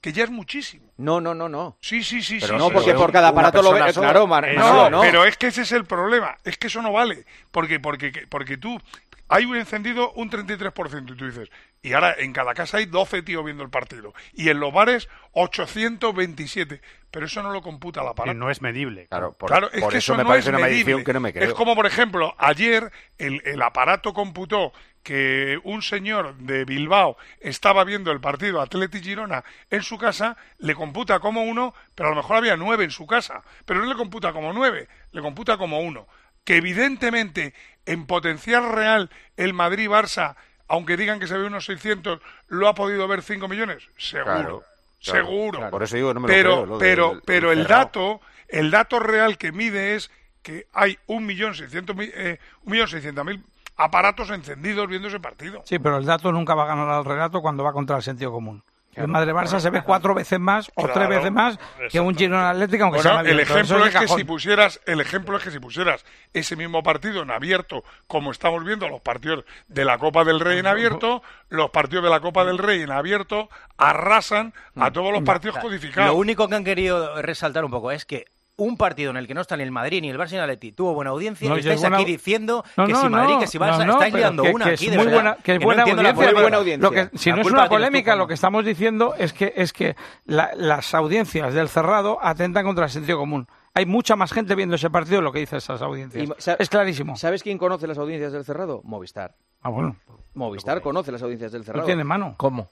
Que 0.00 0.12
ya 0.12 0.24
es 0.24 0.30
muchísimo. 0.30 0.92
No, 0.96 1.20
no, 1.20 1.34
no, 1.34 1.48
no. 1.48 1.76
Sí, 1.80 2.04
sí, 2.04 2.22
sí, 2.22 2.38
Pero 2.40 2.54
sí. 2.54 2.58
no, 2.58 2.68
sí, 2.68 2.74
porque 2.74 2.90
sí. 2.92 2.96
por 2.96 3.10
cada 3.12 3.28
aparato 3.28 3.62
lo 3.62 3.72
ve. 3.72 3.80
persona 3.82 4.12
sola. 4.12 4.26
Claro, 4.26 4.46
Eh, 4.46 4.56
no, 4.56 4.90
no. 4.90 5.00
pero 5.00 5.24
es 5.24 5.36
que 5.36 5.48
ese 5.48 5.62
es 5.62 5.72
el 5.72 5.84
problema. 5.84 6.36
Es 6.44 6.56
que 6.56 6.68
eso 6.68 6.80
no 6.82 6.92
vale. 6.92 7.24
Porque, 7.50 7.80
porque, 7.80 8.26
porque 8.28 8.56
tú 8.56 8.80
hay 9.28 9.44
un 9.44 9.56
encendido 9.56 10.12
un 10.12 10.30
33% 10.30 11.12
y 11.12 11.16
tú 11.16 11.26
dices, 11.26 11.50
y 11.82 11.92
ahora 11.92 12.14
en 12.18 12.32
cada 12.32 12.54
casa 12.54 12.78
hay 12.78 12.86
12 12.86 13.22
tíos 13.22 13.44
viendo 13.44 13.62
el 13.62 13.70
partido. 13.70 14.12
Y 14.32 14.48
en 14.48 14.60
los 14.60 14.72
bares 14.72 15.08
827. 15.32 16.80
Pero 17.10 17.26
eso 17.26 17.42
no 17.42 17.50
lo 17.52 17.62
computa 17.62 18.00
la 18.02 18.08
Que 18.08 18.10
aparato. 18.12 18.38
no 18.38 18.50
es 18.50 18.60
medible. 18.60 19.06
Claro, 19.08 19.32
por, 19.32 19.48
claro, 19.48 19.70
es 19.72 19.80
por 19.80 19.92
que 19.92 19.98
eso, 19.98 20.12
eso, 20.12 20.16
me 20.16 20.24
no 20.24 20.28
parece 20.28 20.50
es 20.50 20.54
una 20.54 20.58
medible. 20.58 20.84
medición 20.84 21.04
que 21.04 21.12
no 21.14 21.20
me 21.20 21.32
creo. 21.32 21.48
Es 21.48 21.54
como, 21.54 21.74
por 21.74 21.86
ejemplo, 21.86 22.34
ayer 22.36 22.92
el, 23.16 23.40
el 23.46 23.62
aparato 23.62 24.12
computó 24.12 24.72
que 25.02 25.58
un 25.64 25.80
señor 25.80 26.34
de 26.36 26.66
Bilbao 26.66 27.16
estaba 27.40 27.84
viendo 27.84 28.10
el 28.12 28.20
partido 28.20 28.60
Atleti 28.60 29.00
Girona 29.00 29.42
en 29.70 29.82
su 29.82 29.96
casa, 29.96 30.36
le 30.58 30.74
computa 30.74 31.18
como 31.20 31.44
uno, 31.44 31.72
pero 31.94 32.08
a 32.08 32.12
lo 32.12 32.16
mejor 32.16 32.36
había 32.36 32.56
nueve 32.58 32.84
en 32.84 32.90
su 32.90 33.06
casa. 33.06 33.42
Pero 33.64 33.80
no 33.80 33.86
le 33.86 33.94
computa 33.94 34.34
como 34.34 34.52
nueve, 34.52 34.88
le 35.12 35.22
computa 35.22 35.56
como 35.56 35.80
uno. 35.80 36.06
Que 36.44 36.56
evidentemente 36.56 37.54
en 37.86 38.06
potencial 38.06 38.70
real 38.70 39.08
el 39.38 39.54
Madrid-Barça, 39.54 40.36
aunque 40.68 40.96
digan 40.96 41.18
que 41.20 41.26
se 41.26 41.36
ve 41.36 41.46
unos 41.46 41.64
600, 41.64 42.20
lo 42.48 42.68
ha 42.68 42.74
podido 42.74 43.08
ver 43.08 43.22
5 43.22 43.48
millones. 43.48 43.88
Seguro. 43.96 44.24
Claro, 44.24 44.64
claro, 45.02 45.18
seguro. 45.26 45.58
claro. 45.58 45.70
Por 45.70 45.82
eso 45.82 45.96
digo, 45.96 46.14
no 46.14 46.20
me 46.20 46.28
lo 46.28 46.34
pero, 46.34 46.50
creo, 46.54 46.66
lo 46.66 46.78
pero, 46.78 47.08
del- 47.14 47.22
pero 47.24 47.52
el 47.52 47.66
dato, 47.66 48.20
el 48.48 48.70
dato 48.70 48.98
real 49.00 49.38
que 49.38 49.52
mide 49.52 49.94
es 49.96 50.10
que 50.42 50.66
hay 50.72 50.98
un 51.06 51.26
millón 51.26 51.54
seiscientos 51.54 51.94
mil, 51.96 52.10
eh, 52.14 52.38
un 52.64 52.72
millón 52.72 52.88
seiscientos 52.88 53.24
mil 53.24 53.42
aparatos 53.76 54.30
encendidos 54.30 54.88
viendo 54.88 55.08
ese 55.08 55.20
partido. 55.20 55.62
Sí, 55.64 55.78
pero 55.78 55.98
el 55.98 56.04
dato 56.04 56.32
nunca 56.32 56.54
va 56.54 56.64
a 56.64 56.66
ganar 56.66 56.88
al 56.88 57.04
relato 57.04 57.40
cuando 57.40 57.62
va 57.64 57.72
contra 57.72 57.96
el 57.96 58.02
sentido 58.02 58.32
común. 58.32 58.62
El 58.98 59.08
Madre 59.08 59.32
Barça 59.32 59.60
se 59.60 59.70
ve 59.70 59.82
cuatro 59.82 60.14
veces 60.14 60.40
más 60.40 60.70
o 60.74 60.88
tres 60.88 61.08
veces 61.08 61.30
más 61.30 61.58
que 61.90 62.00
un 62.00 62.16
Girona 62.16 62.50
Atlético, 62.50 62.84
aunque 62.84 62.98
Bueno, 62.98 63.22
sea 63.22 63.30
el 63.30 63.40
ejemplo 63.40 63.78
de 63.78 63.88
es 63.88 63.94
que 63.94 64.08
si 64.08 64.24
pusieras, 64.24 64.80
el 64.86 65.00
ejemplo 65.00 65.36
es 65.36 65.44
que 65.44 65.50
si 65.50 65.58
pusieras 65.58 66.04
ese 66.32 66.56
mismo 66.56 66.82
partido 66.82 67.22
en 67.22 67.30
abierto, 67.30 67.84
como 68.06 68.30
estamos 68.30 68.64
viendo 68.64 68.88
los 68.88 69.00
partidos 69.00 69.44
de 69.68 69.84
la 69.84 69.98
Copa 69.98 70.24
del 70.24 70.40
Rey 70.40 70.58
en 70.58 70.66
abierto, 70.66 71.22
los 71.48 71.70
partidos 71.70 72.04
de 72.04 72.10
la 72.10 72.20
Copa 72.20 72.44
del 72.44 72.58
Rey 72.58 72.82
en 72.82 72.90
abierto 72.90 73.48
arrasan 73.76 74.52
a 74.76 74.90
todos 74.90 75.12
los 75.12 75.22
partidos 75.22 75.58
codificados. 75.58 76.10
Lo 76.10 76.16
único 76.16 76.48
que 76.48 76.56
han 76.56 76.64
querido 76.64 77.22
resaltar 77.22 77.64
un 77.64 77.70
poco 77.70 77.92
es 77.92 78.04
que 78.04 78.26
un 78.58 78.76
partido 78.76 79.10
en 79.10 79.16
el 79.16 79.26
que 79.26 79.34
no 79.34 79.40
está 79.40 79.56
ni 79.56 79.62
el 79.62 79.70
Madrid 79.70 80.02
ni 80.02 80.10
el 80.10 80.18
Barça 80.18 80.32
ni 80.32 80.36
el 80.36 80.42
Atleti 80.42 80.72
tuvo 80.72 80.92
buena 80.92 81.10
audiencia 81.12 81.48
No, 81.48 81.54
y 81.54 81.58
y 81.58 81.60
es 81.60 81.66
estáis 81.66 81.80
buena- 81.80 81.96
aquí 81.96 82.04
diciendo 82.04 82.64
No, 82.76 82.86
que 82.86 82.92
no, 82.92 83.00
si 83.02 83.08
Madrid, 83.08 83.34
no, 83.34 83.40
que 83.40 83.46
si 83.46 83.58
no, 83.58 83.64
Barça, 83.64 83.86
no, 83.86 83.92
estáis 83.94 84.14
liando 84.14 84.42
que- 84.42 84.50
una 84.50 84.64
que 84.66 84.70
aquí 84.72 84.84
es 84.86 84.90
de 84.90 84.96
muy 84.98 85.06
verdad, 85.06 85.16
buena, 85.22 85.36
que 85.42 85.52
es 85.54 85.60
no 85.60 85.64
buena 85.64 85.82
audiencia. 85.82 86.12
polémica. 86.44 86.76
Lo 86.78 86.90
que, 86.90 87.18
si 87.18 87.30
La 87.30 87.36
no 87.36 87.42
es 87.42 87.48
una 87.50 87.62
tú, 87.64 87.68
polémica, 87.70 88.16
lo 88.16 88.26
que 88.26 88.34
estamos 88.34 88.64
diciendo 88.64 89.14
es 89.16 89.32
que 89.32 89.52
es 89.56 89.72
que 89.72 89.96
la- 90.26 90.50
las 90.54 90.92
audiencias 90.94 91.54
del 91.54 91.68
cerrado 91.68 92.18
atentan 92.20 92.64
contra 92.64 92.84
el 92.84 92.90
sentido 92.90 93.16
común. 93.18 93.46
Hay 93.74 93.86
mucha 93.86 94.16
más 94.16 94.32
gente 94.32 94.56
viendo 94.56 94.74
ese 94.74 94.90
partido 94.90 95.18
de 95.18 95.22
lo 95.22 95.32
que 95.32 95.38
dicen 95.38 95.58
esas 95.58 95.80
audiencias. 95.80 96.28
Y 96.28 96.52
es 96.58 96.68
clarísimo. 96.68 97.16
¿Sabes 97.16 97.44
quién 97.44 97.58
conoce 97.58 97.86
las 97.86 97.96
audiencias 97.98 98.32
del 98.32 98.44
Cerrado? 98.44 98.80
Movistar. 98.82 99.36
Ah, 99.62 99.68
bueno. 99.68 99.94
Movistar 100.34 100.80
conoce 100.82 101.12
las 101.12 101.22
audiencias 101.22 101.52
del 101.52 101.62
Cerrado. 101.64 101.82
Lo 101.82 101.86
tiene 101.86 102.00
en 102.02 102.08
mano. 102.08 102.34
¿Cómo? 102.38 102.68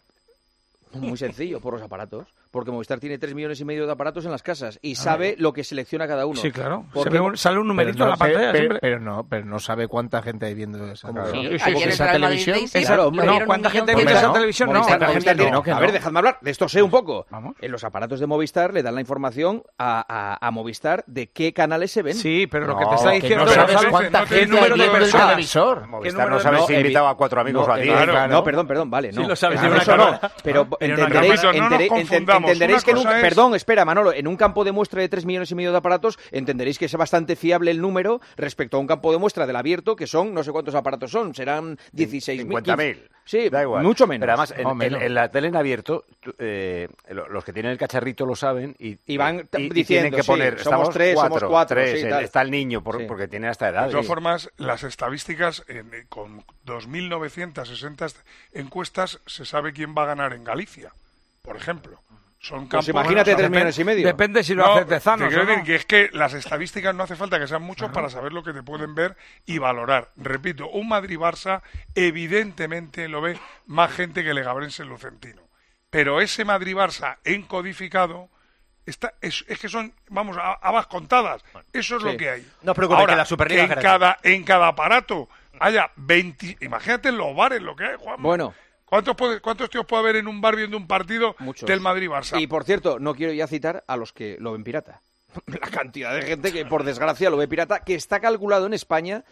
Muy 0.95 1.17
sencillo, 1.17 1.61
por 1.61 1.75
los 1.75 1.83
aparatos. 1.83 2.27
Porque 2.51 2.71
Movistar 2.71 2.99
tiene 3.01 3.19
3 3.19 3.35
millones 3.35 3.61
y 3.61 3.65
medio 3.65 3.87
de 3.87 3.93
aparatos 3.93 4.25
en 4.25 4.31
las 4.31 4.43
casas 4.43 4.79
y 4.83 4.95
sabe 4.95 5.35
lo 5.39 5.53
que 5.53 5.63
selecciona 5.65 6.07
cada 6.07 6.27
uno. 6.27 6.41
Sí, 6.41 6.51
claro. 6.51 6.85
Porque- 6.93 7.11
Se 7.11 7.15
ve 7.15 7.21
un- 7.21 7.37
sale 7.37 7.59
un 7.59 7.69
numerito 7.69 8.05
en 8.05 8.11
la 8.11 8.17
pantalla 8.17 8.53
pero, 8.53 8.59
siempre. 8.59 8.79
pero 8.81 9.01
no, 9.01 9.27
pero 9.29 9.45
no 9.45 9.59
sabe 9.59 9.89
cuánta 9.89 10.23
gente 10.23 10.47
hay 10.47 10.55
viendo 10.55 10.91
esa. 10.91 11.11
Claro. 11.11 11.31
Sí, 11.33 11.49
esa 11.51 12.13
televisión- 12.13 12.57
Racing 12.57 12.83
Claro, 12.87 13.11
no, 13.11 13.47
¿cuánta 13.47 13.71
gente 13.71 13.95
de 13.95 14.05
ve 14.05 14.13
esa 14.13 14.33
televisión? 14.33 14.73
No, 14.73 14.83
cuánta 14.83 15.07
gente 15.09 15.35
no, 15.51 15.63
a 15.67 15.81
ver, 15.81 15.93
dejadme 15.93 16.19
hablar. 16.19 16.39
De 16.41 16.51
esto 16.51 16.69
sé 16.69 16.83
un 16.83 16.91
poco. 16.91 17.27
Vamos. 17.31 17.57
En 17.61 17.71
los 17.73 17.85
aparatos 17.85 18.21
de 18.21 18.27
Movistar 18.27 18.73
le 18.73 18.83
dan 18.83 18.95
la 18.95 19.01
información 19.01 19.63
a, 19.79 20.05
a- 20.09 20.47
a 20.47 20.51
Movistar 20.51 21.05
de 21.07 21.31
qué 21.31 21.53
canales 21.53 21.91
se 21.91 22.03
ven. 22.03 22.15
Sí, 22.15 22.47
pero 22.47 22.67
lo 22.67 22.73
No, 22.75 22.79
que 22.79 22.87
te 22.87 22.95
está 22.95 23.11
diciendo 23.11 23.45
no 23.45 23.51
es 23.51 23.57
sabes 23.57 23.83
no 23.83 23.91
cuánta 23.91 24.19
gente 24.27 24.35
¿qué 24.41 24.47
número 24.47 24.65
hay 24.65 24.71
de 24.71 24.77
viendo 24.77 24.95
el 24.97 25.01
personas? 25.03 25.27
televisor. 25.29 25.87
Movistar 25.89 26.29
no 26.31 26.37
de- 26.37 26.43
sabe 26.43 26.57
no, 26.59 26.67
si 26.67 26.75
invitaba 26.75 27.11
a 27.11 27.15
cuatro 27.15 27.41
amigos 27.41 27.69
o 27.69 27.73
a. 27.73 27.79
Claro. 27.81 28.29
No, 28.29 28.45
perdón, 28.45 28.67
perdón, 28.67 28.91
vale. 28.91 29.13
No, 29.13 29.23
Sí 29.23 29.29
lo 29.29 29.37
sabes. 29.37 29.61
Pero 30.43 30.69
entenderéis, 30.81 31.41
confundamos. 32.37 32.51
entenderéis 32.53 32.85
que 32.85 32.91
en 32.93 32.97
un, 32.99 33.03
cosa 33.05 33.17
es- 33.19 33.23
perdón, 33.23 33.55
espera, 33.55 33.85
Manolo, 33.85 34.13
en 34.13 34.27
un 34.27 34.37
campo 34.37 34.65
de 34.65 34.73
muestra 34.73 35.01
de 35.01 35.09
3 35.09 35.25
millones 35.25 35.51
y 35.51 35.55
medio 35.55 35.73
de 35.73 35.79
aparatos, 35.79 36.19
entenderéis 36.31 36.79
que 36.79 36.85
es 36.87 36.95
bastante 36.95 37.37
fiable 37.37 37.71
el 37.71 37.81
número 37.81 38.21
respecto 38.37 38.77
a 38.77 38.81
un 38.81 38.87
campo 38.87 39.13
de 39.13 39.19
muestra 39.19 39.47
del 39.47 39.57
abierto, 39.57 39.97
que 39.97 40.07
son, 40.07 40.33
no 40.35 40.43
sé 40.45 40.53
cuántos 40.53 40.75
aparatos 40.75 41.11
son, 41.11 41.35
serán 41.35 41.79
16.000. 41.93 42.47
50.000. 42.47 43.09
Sí, 43.25 43.49
Da 43.49 43.63
igual. 43.63 43.83
mucho 43.83 44.07
menos. 44.07 44.21
Pero 44.21 44.33
además, 44.33 44.55
en, 45.03 45.15
la 45.15 45.29
tele 45.33 45.49
en 45.49 45.57
abierto, 45.57 46.05
eh, 46.39 46.89
lo- 47.11 47.29
los 47.29 47.45
que 47.45 47.53
tienen 47.53 47.73
el 47.73 47.79
cacharrito 47.79 48.25
lo 48.25 48.37
saben 48.37 48.77
y, 48.79 48.99
Y 49.05 49.17
van 49.17 49.49
y- 49.59 49.63
y 49.63 49.69
diciendo, 49.71 49.85
tienen 49.87 50.13
que 50.15 50.23
sí, 50.23 50.27
poner, 50.29 50.53
somos 50.53 50.63
estamos 50.63 50.91
tres, 50.91 51.15
somos 51.15 51.29
cuatro, 51.31 51.49
cuatro, 51.49 51.75
tres, 51.77 51.99
sí, 51.99 52.05
el- 52.05 52.11
tal. 52.11 52.23
está 52.25 52.43
el 52.43 52.51
niño 52.53 52.85
por- 52.85 52.99
Sí. 52.99 53.05
porque 53.09 53.27
tiene 53.27 53.51
esta 53.51 53.69
edad. 53.69 53.87
De 53.87 53.91
todas 53.91 54.05
y- 54.05 54.09
formas, 54.09 54.51
las 54.59 54.85
estadísticas, 54.85 55.65
en- 55.67 55.93
eh, 55.93 56.05
con 56.09 56.45
2.960 56.65 58.07
est- 58.07 58.19
encuestas, 58.53 59.21
se 59.27 59.45
sabe 59.45 59.73
quién 59.73 59.95
va 59.97 60.05
a 60.05 60.07
ganar 60.07 60.33
en 60.33 60.45
Galicia, 60.45 60.93
por 61.43 61.57
ejemplo. 61.57 62.01
Son 62.39 62.69
Pues 62.69 62.87
campos... 62.87 62.89
imagínate 62.89 63.31
Bueno, 63.33 63.39
3 63.39 63.51
millones 63.51 63.79
y 63.79 63.85
medio. 63.85 64.07
Depende 64.07 64.45
si 64.45 64.55
lo 64.55 64.65
No, 64.65 64.73
hace 64.75 64.85
te 64.85 64.95
Tezanos 64.97 65.29
quiero 65.29 65.43
o 65.43 65.47
decir 65.47 65.59
no. 65.59 65.65
que 65.65 65.75
es 65.75 65.87
que 65.87 66.11
las 66.13 66.35
estadísticas 66.35 66.95
no 66.95 67.05
hace 67.05 67.17
falta 67.17 67.39
que 67.41 67.47
sean 67.47 67.63
muchos 67.63 67.91
para 67.91 68.09
saber 68.11 68.33
lo 68.33 68.43
que 68.43 68.53
te 68.53 68.63
pueden 68.63 68.95
ver 68.95 69.17
y 69.47 69.59
valorar. 69.59 70.11
Repito, 70.17 70.69
un 70.69 70.89
Madrid-Barça 70.89 71.63
evidentemente 71.95 73.09
lo 73.09 73.21
ve 73.21 73.39
más 73.67 73.91
gente 73.93 74.23
que 74.23 74.31
el 74.31 74.89
Lucentino. 74.89 75.43
Pero 75.91 76.21
ese 76.21 76.45
Madrid-Barça 76.45 77.19
encodificado 77.25 78.29
está, 78.85 79.15
es, 79.21 79.45
es 79.49 79.59
que 79.59 79.69
son, 79.69 79.95
vamos, 80.09 80.37
a 80.37 80.53
habas 80.53 80.87
contadas. 80.87 81.43
Eso 81.73 81.97
es 81.97 82.03
sí. 82.03 82.09
lo 82.09 82.17
que 82.17 82.31
hay. 82.31 82.47
No 82.63 82.73
os 82.73 82.77
preocupéis, 82.77 83.01
Ahora, 83.01 83.13
que 83.15 83.19
la 83.19 83.25
Superliga 83.25 83.63
en 83.65 83.81
cada, 83.81 84.19
en 84.23 84.45
cada 84.45 84.69
aparato 84.69 85.29
haya 85.59 85.91
20... 85.97 86.59
Imagínate 86.61 87.09
en 87.09 87.19
los 87.19 87.35
bares 87.35 87.63
lo 87.63 87.75
que 87.75 87.85
hay, 87.87 87.97
Juan. 87.99 88.23
Bueno. 88.23 88.55
¿Cuántos, 88.87 89.17
puede- 89.17 89.41
¿Cuántos 89.41 89.69
tíos 89.69 89.85
puede 89.85 90.03
haber 90.03 90.17
en 90.17 90.29
un 90.29 90.41
bar 90.41 90.57
viendo 90.57 90.77
un 90.77 90.87
partido 90.87 91.35
Muchos. 91.41 91.69
del 91.69 91.81
Madrid-Barça? 91.81 92.41
Y 92.41 92.47
por 92.47 92.65
cierto, 92.65 92.99
no 92.99 93.15
quiero 93.15 93.33
ya 93.33 93.47
citar 93.47 93.85
a 93.87 93.97
los 93.97 94.13
que 94.13 94.37
lo 94.41 94.53
ven 94.53 94.65
pirata. 94.65 95.03
La 95.47 95.69
cantidad 95.69 96.15
de 96.15 96.23
gente 96.23 96.53
que, 96.53 96.65
por 96.65 96.85
desgracia, 96.85 97.29
lo 97.29 97.37
ve 97.37 97.49
pirata, 97.49 97.81
que 97.81 97.95
está 97.95 98.21
calculado 98.21 98.65
en 98.67 98.73
España 98.75 99.25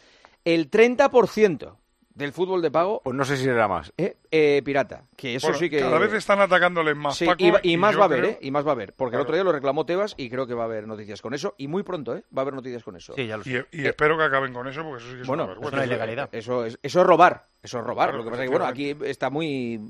el 0.45 0.71
30% 0.71 1.77
del 2.15 2.33
fútbol 2.33 2.63
de 2.63 2.71
pago 2.71 3.01
Pues 3.03 3.17
no 3.17 3.25
sé 3.25 3.37
si 3.37 3.49
era 3.49 3.67
más. 3.69 3.93
eh, 3.99 4.17
eh, 4.31 4.63
pirata. 4.65 5.03
Que 5.17 5.35
eso 5.37 5.49
Bueno, 5.49 5.59
sí 5.59 5.69
que. 5.71 5.81
Cada 5.81 5.99
vez 5.99 6.13
están 6.13 6.41
atacándoles 6.41 6.97
más, 6.97 7.17
Sí, 7.17 7.27
Paco, 7.27 7.45
y, 7.45 7.51
va- 7.51 7.61
y 7.63 7.73
y 7.73 7.77
más 7.77 7.97
va 7.99 8.03
a 8.03 8.05
haber, 8.05 8.19
creo- 8.21 8.31
¿eh? 8.33 8.39
Y 8.41 8.51
más 8.51 8.65
va 8.65 8.71
a 8.71 8.73
haber. 8.73 8.93
Porque 8.95 9.17
el 9.17 9.23
otro 9.23 9.35
día 9.35 9.45
lo 9.45 9.53
reclamó 9.53 9.85
Tebas 9.85 10.15
y 10.17 10.31
creo 10.31 10.47
que 10.47 10.55
va 10.55 10.63
a 10.63 10.67
haber 10.67 10.87
noticias 10.87 11.21
con 11.21 11.35
eso. 11.35 11.55
Y 11.59 11.69
muy 11.69 11.83
pronto, 11.83 12.17
¿eh? 12.17 12.23
Va 12.37 12.41
a 12.41 12.43
haber 12.43 12.55
noticias 12.55 12.83
con 12.85 12.97
eso. 12.97 13.15
Sí, 13.15 13.27
ya 13.27 13.37
lo 13.37 13.45
sé. 13.45 13.67
Y, 13.73 13.83
y 13.83 13.87
espero 13.87 14.17
que 14.17 14.25
acaben 14.25 14.53
con 14.53 14.67
eso, 14.69 14.83
porque 14.83 15.03
eso 15.03 15.11
sí 15.11 15.17
que 15.17 15.23
es 15.23 15.27
Bueno, 15.27 15.45
una 15.45 15.55
vergüenza. 15.71 16.29
Eso 16.33 16.65
es, 16.65 16.79
eso 16.83 17.01
es 17.01 17.07
robar. 17.07 17.47
Eso 17.63 17.79
es 17.79 17.85
robar. 17.85 18.09
Claro, 18.11 18.19
lo 18.19 18.25
que 18.25 18.31
pasa 18.31 18.43
es 18.45 18.49
que, 18.51 18.57
bueno, 18.57 18.67
aquí 18.67 18.97
está 19.05 19.31
muy 19.31 19.81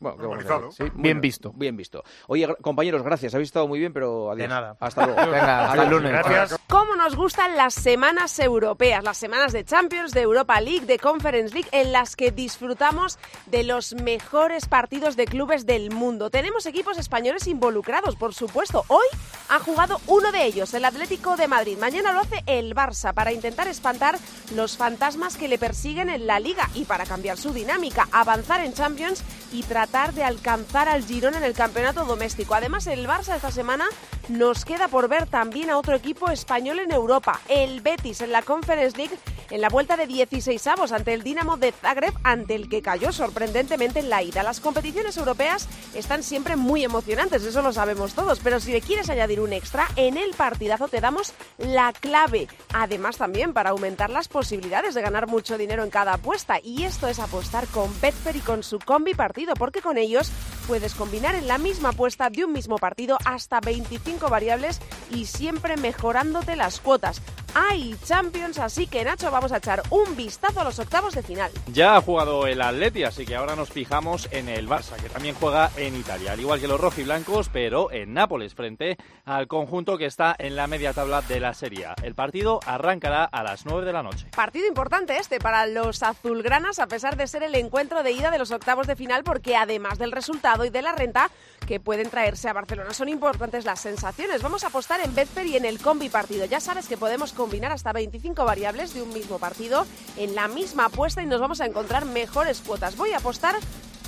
Bueno. 0.00 0.70
Sí, 0.70 0.84
Bien 0.84 0.92
bueno, 0.94 1.20
visto. 1.20 1.52
Bien 1.54 1.76
visto. 1.76 2.04
Oye, 2.28 2.46
compañeros, 2.62 3.02
gracias. 3.02 3.34
Habéis 3.34 3.48
estado 3.48 3.66
muy 3.66 3.80
bien, 3.80 3.92
pero 3.92 4.30
adiós. 4.30 4.42
De 4.42 4.48
nada. 4.48 4.76
Hasta 4.78 5.06
luego. 5.06 5.20
Venga, 5.30 5.70
hasta 5.70 5.82
el 5.82 5.90
lunes. 5.90 6.12
Gracias. 6.12 6.60
¿Cómo 6.68 6.94
nos 6.94 7.16
gustan 7.16 7.56
las 7.56 7.74
semanas 7.74 8.38
europeas, 8.38 9.02
las 9.02 9.16
semanas 9.16 9.52
de 9.52 9.64
Champions, 9.64 10.12
de 10.12 10.20
Europa 10.20 10.60
League, 10.60 10.86
de 10.86 10.98
Conference 10.98 11.52
League, 11.52 11.68
en 11.72 11.90
las 11.90 12.14
que 12.14 12.30
disfrutamos 12.30 13.18
de 13.46 13.64
los 13.64 13.94
mejores 13.94 14.66
partidos 14.66 15.16
de 15.16 15.26
clubes 15.26 15.66
del 15.66 15.90
mundo? 15.90 16.30
Tenemos 16.30 16.66
equipos 16.66 16.96
españoles 16.96 17.48
involucrados, 17.48 18.14
por 18.14 18.34
supuesto. 18.34 18.84
Hoy 18.88 19.06
ha 19.48 19.58
jugado 19.58 20.00
uno 20.06 20.30
de 20.30 20.44
ellos, 20.44 20.72
el 20.74 20.84
Atlético 20.84 21.36
de 21.36 21.48
Madrid. 21.48 21.76
Mañana 21.78 22.12
lo 22.12 22.20
hace 22.20 22.44
el 22.46 22.74
Barça 22.74 23.12
para 23.14 23.32
intentar 23.32 23.66
espantar 23.66 24.16
los 24.54 24.76
fantasmas 24.76 25.36
que 25.36 25.48
le 25.48 25.58
persiguen 25.58 26.08
en 26.08 26.26
la 26.28 26.38
Liga 26.38 26.68
y 26.74 26.84
para 26.84 27.04
cambiar 27.04 27.36
su 27.36 27.52
dinámica, 27.52 28.08
avanzar 28.12 28.60
en 28.60 28.74
Champions 28.74 29.24
y 29.52 29.62
tratar 29.62 29.87
de 29.88 30.22
alcanzar 30.22 30.86
al 30.86 31.02
Girona 31.02 31.38
en 31.38 31.44
el 31.44 31.54
campeonato 31.54 32.04
doméstico. 32.04 32.54
Además, 32.54 32.86
el 32.86 33.08
Barça 33.08 33.34
esta 33.34 33.50
semana 33.50 33.86
nos 34.28 34.66
queda 34.66 34.86
por 34.86 35.08
ver 35.08 35.26
también 35.26 35.70
a 35.70 35.78
otro 35.78 35.96
equipo 35.96 36.30
español 36.30 36.78
en 36.78 36.92
Europa, 36.92 37.40
el 37.48 37.80
Betis 37.80 38.20
en 38.20 38.30
la 38.30 38.42
Conference 38.42 38.96
League 38.98 39.18
en 39.50 39.60
la 39.60 39.68
vuelta 39.68 39.96
de 39.96 40.06
16 40.06 40.66
avos 40.66 40.92
ante 40.92 41.14
el 41.14 41.22
Dinamo 41.22 41.56
de 41.56 41.72
Zagreb, 41.72 42.12
ante 42.22 42.54
el 42.54 42.68
que 42.68 42.82
cayó 42.82 43.12
sorprendentemente 43.12 44.00
en 44.00 44.10
la 44.10 44.22
ida. 44.22 44.42
Las 44.42 44.60
competiciones 44.60 45.16
europeas 45.16 45.68
están 45.94 46.22
siempre 46.22 46.56
muy 46.56 46.84
emocionantes, 46.84 47.44
eso 47.44 47.62
lo 47.62 47.72
sabemos 47.72 48.14
todos, 48.14 48.40
pero 48.40 48.60
si 48.60 48.72
le 48.72 48.80
quieres 48.80 49.08
añadir 49.08 49.40
un 49.40 49.52
extra, 49.52 49.88
en 49.96 50.16
el 50.16 50.34
partidazo 50.34 50.88
te 50.88 51.00
damos 51.00 51.32
la 51.56 51.92
clave. 51.92 52.48
Además 52.74 53.16
también 53.16 53.52
para 53.52 53.70
aumentar 53.70 54.10
las 54.10 54.28
posibilidades 54.28 54.94
de 54.94 55.02
ganar 55.02 55.26
mucho 55.26 55.56
dinero 55.56 55.82
en 55.82 55.90
cada 55.90 56.14
apuesta. 56.14 56.58
Y 56.62 56.84
esto 56.84 57.08
es 57.08 57.18
apostar 57.18 57.66
con 57.68 57.88
Betfair 58.00 58.36
y 58.36 58.40
con 58.40 58.62
su 58.62 58.78
combi 58.78 59.14
partido, 59.14 59.54
porque 59.54 59.77
con 59.80 59.98
ellos 59.98 60.30
puedes 60.66 60.94
combinar 60.94 61.34
en 61.34 61.48
la 61.48 61.56
misma 61.56 61.90
apuesta 61.90 62.28
de 62.28 62.44
un 62.44 62.52
mismo 62.52 62.76
partido 62.76 63.16
hasta 63.24 63.58
25 63.60 64.28
variables 64.28 64.80
y 65.10 65.24
siempre 65.24 65.78
mejorándote 65.78 66.56
las 66.56 66.78
cuotas. 66.80 67.22
Hay 67.54 67.96
Champions, 68.04 68.58
así 68.58 68.86
que 68.86 69.02
Nacho, 69.02 69.30
vamos 69.30 69.50
a 69.52 69.56
echar 69.56 69.82
un 69.88 70.14
vistazo 70.14 70.60
a 70.60 70.64
los 70.64 70.78
octavos 70.78 71.14
de 71.14 71.22
final. 71.22 71.50
Ya 71.72 71.96
ha 71.96 72.02
jugado 72.02 72.46
el 72.46 72.60
Atleti, 72.60 73.04
así 73.04 73.24
que 73.24 73.34
ahora 73.34 73.56
nos 73.56 73.70
fijamos 73.70 74.28
en 74.30 74.50
el 74.50 74.68
Barça, 74.68 74.96
que 74.96 75.08
también 75.08 75.34
juega 75.34 75.70
en 75.78 75.96
Italia, 75.96 76.32
al 76.32 76.40
igual 76.40 76.60
que 76.60 76.68
los 76.68 76.78
rojiblancos, 76.78 77.48
pero 77.48 77.90
en 77.90 78.12
Nápoles, 78.12 78.54
frente 78.54 78.98
al 79.24 79.48
conjunto 79.48 79.96
que 79.96 80.04
está 80.04 80.36
en 80.38 80.54
la 80.54 80.66
media 80.66 80.92
tabla 80.92 81.22
de 81.22 81.40
la 81.40 81.54
Serie 81.54 81.86
A. 81.86 81.94
El 82.02 82.14
partido 82.14 82.60
arrancará 82.66 83.24
a 83.24 83.42
las 83.42 83.64
9 83.64 83.86
de 83.86 83.92
la 83.94 84.02
noche. 84.02 84.26
Partido 84.36 84.66
importante 84.66 85.16
este 85.16 85.40
para 85.40 85.66
los 85.66 86.02
azulgranas, 86.02 86.78
a 86.78 86.86
pesar 86.86 87.16
de 87.16 87.26
ser 87.26 87.42
el 87.42 87.54
encuentro 87.54 88.02
de 88.02 88.12
ida 88.12 88.30
de 88.30 88.38
los 88.38 88.50
octavos 88.50 88.86
de 88.86 88.94
final, 88.94 89.24
porque 89.24 89.56
además 89.56 89.67
del 89.68 90.12
resultado 90.12 90.64
y 90.64 90.70
de 90.70 90.82
la 90.82 90.92
renta 90.92 91.30
que 91.66 91.78
pueden 91.78 92.08
traerse 92.08 92.48
a 92.48 92.54
Barcelona, 92.54 92.94
son 92.94 93.08
importantes 93.08 93.66
las 93.66 93.80
sensaciones. 93.80 94.42
Vamos 94.42 94.64
a 94.64 94.68
apostar 94.68 95.00
en 95.00 95.14
Betfair 95.14 95.46
y 95.46 95.56
en 95.56 95.66
el 95.66 95.78
combi 95.78 96.08
partido. 96.08 96.46
Ya 96.46 96.60
sabes 96.60 96.88
que 96.88 96.96
podemos 96.96 97.34
combinar 97.34 97.70
hasta 97.70 97.92
25 97.92 98.44
variables 98.44 98.94
de 98.94 99.02
un 99.02 99.12
mismo 99.12 99.38
partido 99.38 99.86
en 100.16 100.34
la 100.34 100.48
misma 100.48 100.86
apuesta 100.86 101.22
y 101.22 101.26
nos 101.26 101.40
vamos 101.40 101.60
a 101.60 101.66
encontrar 101.66 102.06
mejores 102.06 102.60
cuotas. 102.60 102.96
Voy 102.96 103.12
a 103.12 103.18
apostar 103.18 103.56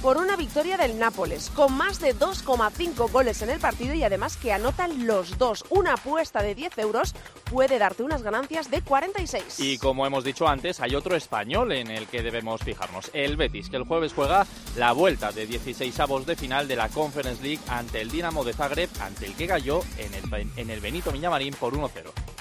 por 0.03 0.16
una 0.16 0.36
victoria 0.36 0.76
del 0.76 0.98
Nápoles, 0.98 1.51
con 1.51 1.76
más 1.76 2.01
de 2.01 2.16
2,5 2.16 3.11
goles 3.11 3.42
en 3.42 3.51
el 3.51 3.59
partido 3.59 3.94
y 3.94 4.03
además 4.03 4.36
que 4.36 4.53
anotan 4.53 5.07
los 5.07 5.36
dos. 5.36 5.64
Una 5.68 5.94
apuesta 5.94 6.42
de 6.42 6.55
10 6.55 6.78
euros 6.78 7.14
puede 7.51 7.78
darte 7.78 8.03
unas 8.03 8.22
ganancias 8.22 8.70
de 8.70 8.82
46. 8.82 9.61
Y 9.61 9.78
como 9.78 10.07
hemos 10.07 10.24
dicho 10.24 10.48
antes, 10.48 10.80
hay 10.80 10.94
otro 10.94 11.16
español 11.16 11.72
en 11.72 11.90
el 11.90 12.07
que 12.07 12.22
debemos 12.22 12.62
fijarnos, 12.62 13.11
el 13.12 13.36
Betis, 13.36 13.68
que 13.68 13.76
el 13.76 13.84
jueves 13.84 14.12
juega 14.14 14.46
la 14.76 14.92
vuelta 14.92 15.32
de 15.32 15.46
16 15.46 16.01
avos 16.01 16.26
de 16.26 16.36
final 16.36 16.66
de 16.66 16.76
la 16.76 16.88
Conference 16.88 17.42
League 17.42 17.61
ante 17.68 18.01
el 18.01 18.11
Dinamo 18.11 18.44
de 18.44 18.53
Zagreb, 18.55 18.88
ante 19.01 19.26
el 19.26 19.34
que 19.34 19.46
cayó 19.46 19.82
en 19.98 20.14
el, 20.14 20.51
en 20.57 20.70
el 20.70 20.80
Benito 20.80 21.12
Villamarín 21.12 21.55
por 21.55 21.74
1-0. 21.74 21.90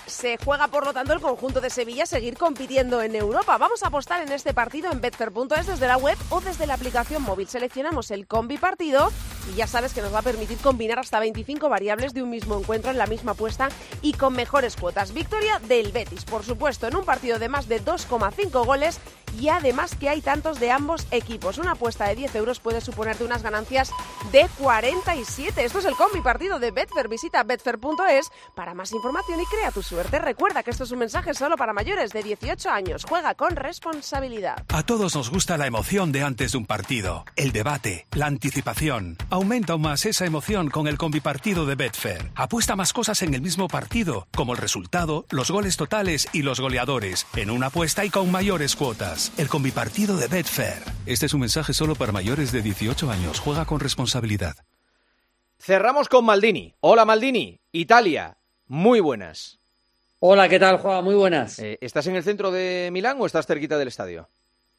Se 0.07 0.38
juega, 0.43 0.68
por 0.68 0.86
lo 0.86 0.93
tanto, 0.93 1.14
el 1.14 1.22
conjunto 1.22 1.62
de 1.62 1.70
Sevilla 1.70 2.05
seguir 2.05 2.36
compitiendo 2.36 3.01
en 3.01 3.16
Europa. 3.16 3.57
Vamos 3.57 3.84
a 3.84 3.88
apostar 3.88 4.22
en 4.24 4.32
este 4.32 4.53
partido 4.55 4.91
en 4.91 5.01
betfair.es 5.01 5.68
desde 5.68 5.88
la 5.88 5.97
web 5.97 6.18
o 6.30 6.41
desde 6.41 6.66
la 6.66 6.74
aplicación 6.74 7.22
móvil. 7.22 7.49
Seleccionamos 7.50 8.12
el 8.12 8.28
combi 8.28 8.58
partido 8.58 9.12
y 9.52 9.56
ya 9.56 9.66
sabes 9.66 9.93
que 9.93 10.02
nos 10.02 10.14
va 10.14 10.20
a 10.20 10.24
permitir 10.24 10.58
combinar 10.60 11.00
hasta 11.00 11.20
25 11.20 11.68
variables 11.68 12.14
de 12.14 12.22
un 12.22 12.30
mismo 12.30 12.60
encuentro 12.60 12.91
en 12.91 12.97
la 12.97 13.08
misma 13.08 13.32
apuesta 13.32 13.70
y 14.02 14.14
con 14.14 14.34
mejores 14.34 14.76
cuotas. 14.76 15.14
Victoria 15.14 15.60
del 15.68 15.91
Betis, 15.91 16.26
por 16.26 16.43
supuesto, 16.43 16.88
en 16.88 16.95
un 16.95 17.06
partido 17.06 17.39
de 17.39 17.50
más 17.50 17.68
de 17.68 17.84
2,5 17.84 18.66
goles 18.66 19.00
y 19.38 19.50
además 19.50 19.95
que 19.95 20.10
hay 20.10 20.22
tantos 20.22 20.60
de 20.60 20.72
ambos 20.72 21.08
equipos. 21.12 21.58
Una 21.58 21.72
apuesta 21.72 22.08
de 22.08 22.16
10 22.16 22.36
euros 22.36 22.60
puede 22.60 22.82
suponerte 22.82 23.24
unas 23.24 23.43
ganancias 23.43 23.91
de 24.32 24.47
47. 24.60 25.64
Esto 25.64 25.80
es 25.80 25.86
el 25.86 25.95
combi 25.95 26.22
partido 26.22 26.60
de 26.60 26.72
Betfair. 26.72 27.08
Visita 27.08 27.43
betfair.es 27.43 28.32
para 28.56 28.74
más 28.74 28.91
información 28.91 29.39
y 29.41 29.45
crea 29.45 29.72
tu 29.72 29.82
suerte. 29.82 30.20
Recuerda 30.20 30.64
que 30.64 30.72
esto 30.72 30.84
es 30.84 30.91
un 30.91 31.00
mensaje 31.00 31.34
solo 31.34 31.58
para 31.58 31.74
mayores 31.74 32.12
de 32.12 32.24
18 32.24 32.70
años. 32.70 33.06
Juega 33.08 33.36
con 33.36 33.56
responsabilidad. 33.56 34.64
A 34.70 34.84
todos 34.84 35.16
nos 35.16 35.30
gusta 35.30 35.58
la 35.58 35.68
emoción 35.68 36.12
de 36.12 36.24
antes 36.24 36.52
de 36.52 36.58
un 36.58 36.66
partido, 36.66 37.26
el 37.40 37.54
debate, 37.54 38.06
la 38.16 38.26
anticipación. 38.26 39.16
Aumenta 39.30 39.72
aún 39.72 39.84
más 39.84 40.06
esa 40.06 40.26
emoción 40.26 40.70
con 40.70 40.88
el 40.88 40.98
combipartido 40.98 41.66
de 41.66 41.76
Betfair. 41.76 42.32
Apuesta 42.36 42.76
más 42.76 42.92
cosas 42.92 43.22
en 43.22 43.34
el 43.34 43.42
mismo 43.42 43.70
partido, 43.70 44.28
como 44.36 44.52
el 44.52 44.58
resultado, 44.58 45.26
los 45.30 45.50
goles 45.50 45.78
totales 45.78 46.28
y 46.34 46.42
los 46.42 46.60
goleadores, 46.60 47.26
en 47.38 47.50
una 47.50 47.68
apuesta 47.68 48.04
y 48.04 48.10
con 48.10 48.30
mayores 48.30 48.76
cuotas. 48.76 49.32
El 49.38 49.48
combipartido 49.48 50.18
de 50.18 50.28
Betfair. 50.28 50.84
Este 51.06 51.28
es 51.28 51.34
un 51.34 51.40
mensaje 51.40 51.74
solo 51.74 51.96
para 51.96 52.12
mayores 52.12 52.52
de 52.52 52.62
18 52.62 53.10
años. 53.10 53.40
Juega 53.40 53.64
con 53.64 53.80
responsabilidad. 53.80 54.58
Cerramos 55.58 56.10
con 56.10 56.26
Maldini. 56.26 56.76
Hola 56.82 57.06
Maldini, 57.06 57.62
Italia. 57.72 58.38
Muy 58.68 59.00
buenas. 59.00 59.60
Hola, 60.20 60.50
¿qué 60.50 60.60
tal, 60.60 60.78
Juan? 60.80 61.06
Muy 61.06 61.16
buenas. 61.16 61.58
Eh, 61.60 61.78
¿Estás 61.80 62.06
en 62.08 62.18
el 62.18 62.24
centro 62.24 62.52
de 62.52 62.90
Milán 62.92 63.16
o 63.22 63.26
estás 63.26 63.48
cerquita 63.48 63.78
del 63.78 63.88
estadio? 63.88 64.28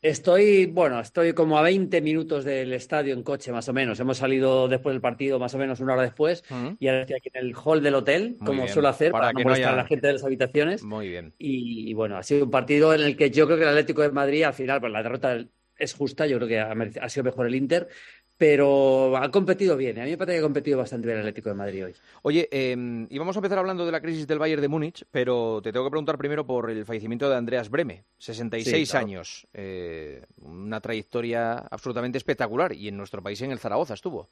Estoy, 0.02 0.64
bueno, 0.64 0.98
estoy 1.00 1.34
como 1.34 1.58
a 1.58 1.62
20 1.62 2.00
minutos 2.00 2.42
del 2.44 2.72
estadio 2.72 3.12
en 3.12 3.22
coche, 3.22 3.52
más 3.52 3.68
o 3.68 3.74
menos. 3.74 4.00
Hemos 4.00 4.16
salido 4.16 4.66
después 4.66 4.94
del 4.94 5.02
partido, 5.02 5.38
más 5.38 5.54
o 5.54 5.58
menos 5.58 5.78
una 5.80 5.92
hora 5.92 6.02
después, 6.04 6.42
y 6.78 6.88
ahora 6.88 7.02
estoy 7.02 7.16
aquí 7.16 7.28
en 7.34 7.44
el 7.46 7.54
hall 7.54 7.82
del 7.82 7.94
hotel, 7.94 8.36
Muy 8.38 8.46
como 8.46 8.62
bien, 8.62 8.72
suelo 8.72 8.88
hacer, 8.88 9.12
para 9.12 9.24
para, 9.24 9.32
que 9.34 9.44
no 9.44 9.50
molestar 9.50 9.72
haya- 9.72 9.80
a 9.80 9.82
la 9.82 9.88
gente 9.88 10.06
de 10.06 10.12
las 10.14 10.24
habitaciones. 10.24 10.82
Muy 10.82 11.08
bien. 11.10 11.34
Y, 11.38 11.92
bueno, 11.92 12.16
ha 12.16 12.22
sido 12.22 12.46
un 12.46 12.50
partido 12.50 12.94
en 12.94 13.02
el 13.02 13.14
que 13.14 13.30
yo 13.30 13.44
creo 13.44 13.58
que 13.58 13.64
el 13.64 13.68
Atlético 13.68 14.00
de 14.00 14.10
Madrid, 14.10 14.44
al 14.44 14.54
final, 14.54 14.80
pues 14.80 14.90
la 14.90 15.02
derrota 15.02 15.44
es 15.80 15.94
justa, 15.94 16.26
yo 16.26 16.36
creo 16.38 16.48
que 16.48 17.00
ha, 17.00 17.08
sido 17.08 17.24
mejor 17.24 17.46
el 17.46 17.54
Inter, 17.54 17.88
pero 18.36 19.16
ha 19.16 19.30
competido 19.30 19.76
bien. 19.76 19.98
A 19.98 20.04
mí 20.04 20.10
me 20.10 20.16
parece 20.16 20.36
que 20.36 20.40
ha 20.40 20.42
competido 20.42 20.78
bastante 20.78 21.06
bien 21.06 21.18
el 21.18 21.22
Atlético 21.22 21.48
de 21.48 21.54
Madrid 21.54 21.86
hoy. 21.86 21.94
Oye, 22.22 22.48
eh, 22.50 23.06
íbamos 23.10 23.36
a 23.36 23.38
empezar 23.38 23.58
hablando 23.58 23.84
de 23.84 23.92
la 23.92 24.00
crisis 24.00 24.26
del 24.26 24.38
Bayern 24.38 24.62
de 24.62 24.68
Múnich, 24.68 25.04
pero 25.10 25.60
te 25.62 25.72
tengo 25.72 25.86
que 25.86 25.90
preguntar 25.90 26.16
primero 26.16 26.46
por 26.46 26.70
el 26.70 26.84
fallecimiento 26.84 27.28
de 27.28 27.36
Andreas 27.36 27.68
Breme, 27.68 28.04
66 28.18 28.88
Sí, 28.88 28.90
claro. 28.90 29.06
años, 29.06 29.46
eh, 29.52 30.24
una 30.42 30.80
trayectoria 30.80 31.54
absolutamente 31.54 32.18
espectacular 32.18 32.72
y 32.72 32.88
en 32.88 32.96
nuestro 32.96 33.22
país 33.22 33.40
en 33.42 33.52
el 33.52 33.58
Zaragoza 33.58 33.94
estuvo. 33.94 34.28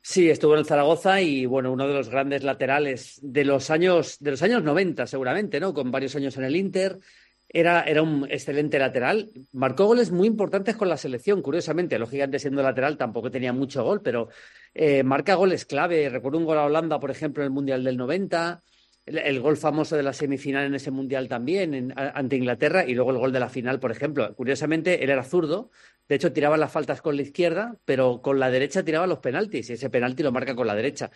Sí, 0.00 0.30
estuvo 0.30 0.54
en 0.54 0.60
el 0.60 0.66
Zaragoza 0.66 1.20
y 1.20 1.44
bueno, 1.46 1.72
uno 1.72 1.86
de 1.86 1.94
los 1.94 2.08
grandes 2.08 2.42
laterales 2.42 3.18
de 3.22 3.44
los 3.44 3.70
años, 3.70 4.16
de 4.20 4.30
los 4.30 4.42
años 4.42 4.62
90 4.62 5.06
seguramente, 5.06 5.60
¿no? 5.60 5.74
Con 5.74 5.90
varios 5.90 6.14
años 6.16 6.36
en 6.36 6.44
el 6.44 6.56
Inter. 6.56 6.98
Era, 7.50 7.82
era 7.82 8.02
un 8.02 8.26
excelente 8.30 8.78
lateral. 8.78 9.30
Marcó 9.52 9.86
goles 9.86 10.10
muy 10.10 10.26
importantes 10.26 10.76
con 10.76 10.88
la 10.88 10.98
selección, 10.98 11.40
curiosamente. 11.40 11.98
Lógicamente, 11.98 12.38
siendo 12.38 12.62
lateral, 12.62 12.98
tampoco 12.98 13.30
tenía 13.30 13.54
mucho 13.54 13.82
gol, 13.82 14.02
pero 14.02 14.28
eh, 14.74 15.02
marca 15.02 15.34
goles 15.34 15.64
clave. 15.64 16.10
Recuerdo 16.10 16.38
un 16.38 16.44
gol 16.44 16.58
a 16.58 16.64
Holanda, 16.64 17.00
por 17.00 17.10
ejemplo, 17.10 17.42
en 17.42 17.46
el 17.46 17.52
Mundial 17.52 17.84
del 17.84 17.96
90. 17.96 18.62
El, 19.06 19.40
gol 19.40 19.56
famoso 19.56 19.96
de 19.96 20.02
la 20.02 20.12
semifinal 20.12 20.66
en 20.66 20.74
ese 20.74 20.90
Mundial 20.90 21.28
también, 21.28 21.94
ante 21.96 22.36
Inglaterra. 22.36 22.84
Y 22.84 22.94
luego 22.94 23.12
el 23.12 23.18
gol 23.18 23.32
de 23.32 23.40
la 23.40 23.48
final, 23.48 23.80
por 23.80 23.92
ejemplo. 23.92 24.34
Curiosamente, 24.34 25.02
él 25.02 25.08
era 25.08 25.24
zurdo. 25.24 25.70
De 26.06 26.16
hecho, 26.16 26.32
tiraba 26.34 26.58
las 26.58 26.70
faltas 26.70 27.00
con 27.00 27.16
la 27.16 27.22
izquierda, 27.22 27.76
pero 27.86 28.20
con 28.20 28.38
la 28.38 28.50
derecha 28.50 28.82
tiraba 28.82 29.06
los 29.06 29.20
penaltis. 29.20 29.70
Y 29.70 29.72
ese 29.72 29.88
penalti 29.88 30.22
lo 30.22 30.32
marca 30.32 30.54
con 30.54 30.66
la 30.66 30.74
derecha. 30.74 31.10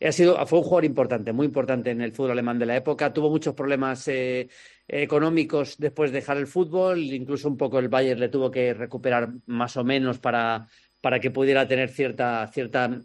Ha 0.00 0.12
sido, 0.12 0.44
fue 0.46 0.58
un 0.60 0.64
jugador 0.64 0.84
importante, 0.84 1.32
muy 1.32 1.46
importante 1.46 1.90
en 1.90 2.00
el 2.00 2.12
fútbol 2.12 2.32
alemán 2.32 2.58
de 2.58 2.66
la 2.66 2.76
época. 2.76 3.12
Tuvo 3.12 3.30
muchos 3.30 3.54
problemas 3.54 4.06
eh, 4.08 4.48
económicos 4.88 5.76
después 5.78 6.10
de 6.10 6.20
dejar 6.20 6.38
el 6.38 6.46
fútbol. 6.46 6.98
Incluso 6.98 7.48
un 7.48 7.56
poco 7.56 7.78
el 7.78 7.88
Bayern 7.88 8.20
le 8.20 8.28
tuvo 8.28 8.50
que 8.50 8.74
recuperar 8.74 9.30
más 9.46 9.76
o 9.76 9.84
menos 9.84 10.18
para, 10.18 10.66
para 11.00 11.20
que 11.20 11.30
pudiera 11.30 11.68
tener 11.68 11.90
cierta, 11.90 12.46
cierta 12.48 13.00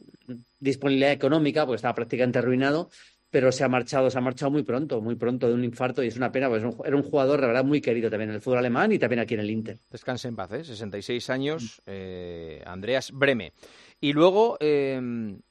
disponibilidad 0.60 1.12
económica, 1.12 1.66
porque 1.66 1.76
estaba 1.78 1.96
prácticamente 1.96 2.40
arruinado. 2.40 2.90
Pero 3.30 3.52
se 3.52 3.64
ha 3.64 3.68
marchado, 3.68 4.12
se 4.12 4.18
ha 4.18 4.22
marchado 4.22 4.52
muy 4.52 4.62
pronto, 4.62 5.02
muy 5.02 5.16
pronto 5.16 5.48
de 5.48 5.56
un 5.56 5.64
infarto 5.64 6.04
y 6.04 6.08
es 6.08 6.16
una 6.16 6.32
pena, 6.32 6.50
pues 6.50 6.64
era 6.86 6.96
un 6.96 7.02
jugador 7.02 7.42
de 7.42 7.48
verdad 7.48 7.64
muy 7.64 7.82
querido 7.82 8.08
también 8.12 8.30
en 8.30 8.36
el 8.36 8.42
fútbol 8.42 8.60
alemán 8.60 8.92
y 8.92 9.00
también 9.00 9.22
aquí 9.22 9.34
en 9.34 9.40
el 9.40 9.50
Inter. 9.50 9.80
Descanse 9.90 10.28
en 10.28 10.36
paz, 10.36 10.52
¿eh? 10.52 10.64
66 10.64 11.32
años, 11.32 11.82
eh, 11.88 12.62
Andreas 12.64 13.12
Breme. 13.12 13.54
Y 14.00 14.14
luego, 14.14 14.58
eh, 14.60 15.02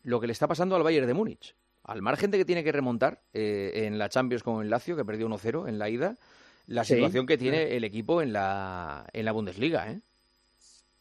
lo 0.05 0.21
que 0.21 0.29
le 0.29 0.33
está 0.33 0.47
pasando 0.47 0.77
al 0.77 0.85
Bayern 0.85 1.09
de 1.09 1.15
Múnich. 1.15 1.57
Al 1.85 2.03
margen 2.03 2.31
de 2.31 2.39
que 2.39 2.45
tiene 2.45 2.63
que 2.65 2.73
remontar 2.73 3.23
eh, 3.33 3.85
en 3.87 3.99
la 3.99 4.09
Champions 4.09 4.43
con 4.43 4.63
el 4.63 4.71
Lazio, 4.71 4.97
que 4.97 5.05
perdió 5.05 5.27
1-0 5.27 5.69
en 5.69 5.79
la 5.79 5.89
ida, 5.89 6.17
la 6.67 6.85
Sí. 6.85 6.95
situación 6.95 7.27
que 7.27 7.37
tiene 7.39 7.77
el 7.77 7.85
equipo 7.85 8.23
en 8.23 8.33
la, 8.33 9.07
en 9.13 9.25
la 9.25 9.33
Bundesliga, 9.33 9.91
¿eh? 9.91 10.01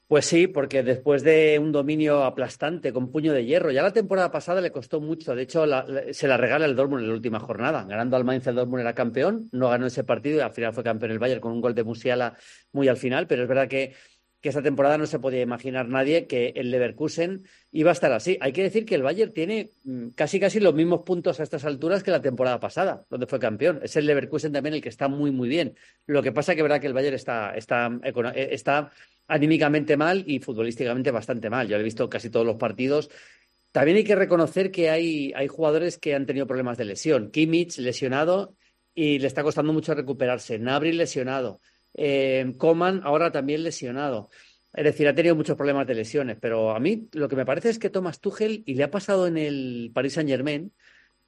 Pues 0.08 0.26
sí, 0.26 0.48
porque 0.48 0.84
después 0.84 1.24
de 1.24 1.58
un 1.58 1.72
dominio 1.72 2.26
aplastante 2.26 2.92
con 2.92 3.14
puño 3.14 3.32
de 3.32 3.46
hierro, 3.46 3.72
ya 3.72 3.82
la 3.82 3.94
temporada 3.94 4.30
pasada 4.30 4.60
le 4.60 4.70
costó 4.72 5.00
mucho. 5.00 5.34
De 5.36 5.44
hecho, 5.44 5.66
la, 5.66 5.86
la, 5.88 6.14
se 6.14 6.28
la 6.28 6.36
regala 6.36 6.66
el 6.66 6.76
Dortmund 6.76 7.04
en 7.04 7.08
la 7.08 7.14
última 7.16 7.40
jornada. 7.40 7.86
Ganando 7.86 8.18
al 8.18 8.26
Mainz, 8.26 8.46
el 8.48 8.56
Dortmund 8.56 8.82
era 8.82 8.94
campeón, 8.94 9.48
no 9.54 9.70
ganó 9.70 9.86
ese 9.86 10.04
partido 10.04 10.40
y 10.40 10.42
al 10.42 10.52
final 10.52 10.74
fue 10.74 10.84
campeón 10.84 11.12
el 11.12 11.20
Bayern 11.20 11.40
con 11.40 11.54
un 11.54 11.62
gol 11.62 11.74
de 11.76 11.86
Musiala 11.86 12.36
muy 12.74 12.90
al 12.90 12.98
final. 12.98 13.26
Pero 13.26 13.44
es 13.44 13.48
verdad 13.48 13.70
que, 13.70 13.94
que 14.42 14.50
esta 14.50 14.64
temporada 14.64 14.98
no 14.98 15.06
se 15.06 15.20
podía 15.20 15.42
imaginar 15.42 15.88
nadie 15.88 16.26
que 16.26 16.54
el 16.56 16.72
Leverkusen 16.72 17.46
iba 17.72 17.92
a 17.92 17.94
estar 17.94 18.12
así. 18.12 18.38
Hay 18.42 18.52
que 18.52 18.64
decir 18.64 18.86
que 18.86 18.96
el 18.96 19.04
Bayern 19.04 19.34
tiene 19.34 19.72
mm, 19.84 20.10
casi 20.10 20.40
casi 20.40 20.60
los 20.60 20.74
mismos 20.74 21.04
puntos 21.04 21.40
a 21.40 21.44
estas 21.44 21.64
alturas 21.64 22.02
que 22.02 22.10
la 22.10 22.22
temporada 22.22 22.60
pasada, 22.60 23.06
donde 23.10 23.28
fue 23.28 23.40
campeón. 23.40 23.80
Es 23.84 23.96
el 23.96 24.08
Leverkusen 24.08 24.52
también 24.52 24.74
el 24.74 24.82
que 24.82 24.90
está 24.90 25.08
muy, 25.08 25.30
muy 25.32 25.48
bien. 25.48 25.76
Lo 26.08 26.24
que 26.24 26.32
pasa 26.32 26.56
que 26.56 26.64
verdad 26.64 26.82
que 26.82 26.88
el 26.88 26.94
Bayern 26.94 27.16
está, 27.16 27.56
está, 27.56 27.92
está 28.36 28.92
anímicamente 29.28 29.96
mal 29.96 30.24
y 30.26 30.40
futbolísticamente 30.40 31.12
bastante 31.12 31.50
mal. 31.50 31.68
Yo 31.68 31.78
he 31.78 31.84
visto 31.84 32.10
casi 32.10 32.32
todos 32.32 32.46
los 32.46 32.56
partidos. 32.56 33.12
También 33.72 33.98
hay 33.98 34.04
que 34.04 34.16
reconocer 34.16 34.72
que 34.72 34.90
hay, 34.90 35.32
hay 35.36 35.48
jugadores 35.48 36.00
que 36.00 36.16
han 36.16 36.26
tenido 36.26 36.48
problemas 36.48 36.80
de 36.80 36.86
lesión. 36.86 37.30
Kimmich 37.30 37.78
lesionado 37.78 38.56
y 38.96 39.20
le 39.20 39.28
está 39.28 39.44
costando 39.44 39.72
mucho 39.72 39.94
recuperarse. 39.94 40.58
Nabri 40.58 40.94
lesionado. 40.94 41.62
Eh, 41.94 42.54
Coman 42.58 43.02
ahora 43.04 43.32
también 43.32 43.64
lesionado. 43.64 44.30
Es 44.74 44.86
decir, 44.86 45.08
ha 45.08 45.16
tenido 45.16 45.36
muchos 45.36 45.58
problemas 45.58 45.86
de 45.86 45.96
lesiones, 45.96 46.38
pero 46.40 46.72
a 46.72 46.80
mí 46.80 47.10
lo 47.12 47.28
que 47.28 47.36
me 47.36 47.46
parece 47.46 47.70
es 47.70 47.80
que 47.80 47.90
Thomas 47.90 48.22
Tuchel, 48.22 48.64
y 48.66 48.76
le 48.76 48.84
ha 48.84 48.92
pasado 48.92 49.28
en 49.28 49.38
el 49.38 49.92
Paris 49.94 50.14
Saint 50.14 50.30
Germain, 50.30 50.72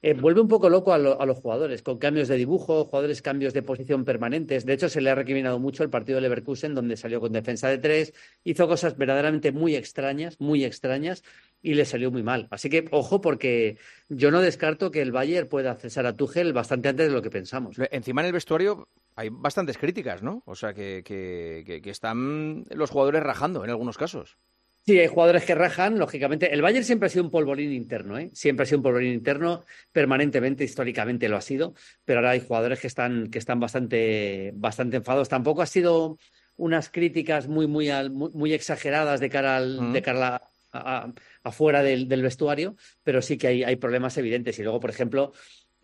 eh, 0.00 0.12
vuelve 0.12 0.42
un 0.42 0.48
poco 0.48 0.68
loco 0.68 0.92
a, 0.92 0.98
lo, 0.98 1.18
a, 1.18 1.24
los 1.24 1.38
jugadores, 1.38 1.82
con 1.82 1.96
cambios 1.96 2.28
de 2.28 2.36
dibujo, 2.36 2.84
jugadores 2.84 3.22
cambios 3.22 3.54
de 3.54 3.62
posición 3.62 4.04
permanentes. 4.04 4.66
De 4.66 4.74
hecho, 4.74 4.90
se 4.90 5.00
le 5.00 5.08
ha 5.08 5.14
recriminado 5.14 5.58
mucho 5.58 5.82
el 5.82 5.88
partido 5.88 6.16
de 6.16 6.22
Leverkusen, 6.22 6.74
donde 6.74 6.98
salió 6.98 7.20
con 7.20 7.32
defensa 7.32 7.68
de 7.68 7.78
tres, 7.78 8.12
hizo 8.44 8.68
cosas 8.68 8.98
verdaderamente 8.98 9.50
muy 9.50 9.76
extrañas, 9.76 10.38
muy 10.40 10.62
extrañas, 10.62 11.22
y 11.62 11.72
le 11.72 11.86
salió 11.86 12.10
muy 12.10 12.22
mal. 12.22 12.48
Así 12.50 12.68
que, 12.68 12.86
ojo, 12.90 13.22
porque 13.22 13.78
yo 14.10 14.30
no 14.30 14.42
descarto 14.42 14.90
que 14.90 15.00
el 15.00 15.10
Bayern 15.10 15.48
pueda 15.48 15.74
cesar 15.76 16.04
a 16.04 16.14
Tuchel 16.14 16.52
bastante 16.52 16.90
antes 16.90 17.08
de 17.08 17.14
lo 17.14 17.22
que 17.22 17.30
pensamos. 17.30 17.78
Encima 17.90 18.20
en 18.20 18.26
el 18.26 18.32
vestuario 18.34 18.88
hay 19.16 19.28
bastantes 19.30 19.78
críticas, 19.78 20.22
¿no? 20.22 20.42
O 20.46 20.54
sea, 20.54 20.74
que, 20.74 21.02
que, 21.04 21.80
que 21.82 21.90
están 21.90 22.64
los 22.70 22.90
jugadores 22.90 23.22
rajando 23.22 23.64
en 23.64 23.70
algunos 23.70 23.96
casos. 23.96 24.38
Sí, 24.86 24.98
hay 24.98 25.06
jugadores 25.06 25.44
que 25.44 25.54
rajan, 25.54 25.98
lógicamente. 25.98 26.52
El 26.52 26.60
Bayern 26.60 26.84
siempre 26.84 27.06
ha 27.06 27.10
sido 27.10 27.24
un 27.24 27.30
polvorín 27.30 27.72
interno, 27.72 28.18
¿eh? 28.18 28.30
Siempre 28.34 28.64
ha 28.64 28.66
sido 28.66 28.78
un 28.78 28.82
polvorín 28.82 29.14
interno, 29.14 29.64
permanentemente, 29.92 30.62
históricamente 30.62 31.28
lo 31.30 31.38
ha 31.38 31.40
sido, 31.40 31.72
pero 32.04 32.18
ahora 32.18 32.32
hay 32.32 32.40
jugadores 32.40 32.80
que 32.80 32.88
están, 32.88 33.30
que 33.30 33.38
están 33.38 33.60
bastante, 33.60 34.52
bastante 34.54 34.98
enfadados. 34.98 35.30
Tampoco 35.30 35.62
ha 35.62 35.66
sido 35.66 36.18
unas 36.56 36.90
críticas 36.90 37.48
muy, 37.48 37.66
muy, 37.66 37.88
muy, 38.10 38.30
muy 38.32 38.52
exageradas 38.52 39.20
de 39.20 39.30
cara 39.30 39.56
al, 39.56 39.78
uh 39.78 39.82
-huh. 39.84 39.92
de 39.92 40.02
cara 40.02 40.42
a, 40.72 41.04
a, 41.04 41.12
afuera 41.44 41.82
del, 41.82 42.06
del, 42.06 42.20
vestuario, 42.20 42.76
pero 43.02 43.22
sí 43.22 43.38
que 43.38 43.46
hay, 43.46 43.64
hay 43.64 43.76
problemas 43.76 44.18
evidentes. 44.18 44.58
Y 44.58 44.64
luego, 44.64 44.80
por 44.80 44.90
ejemplo, 44.90 45.32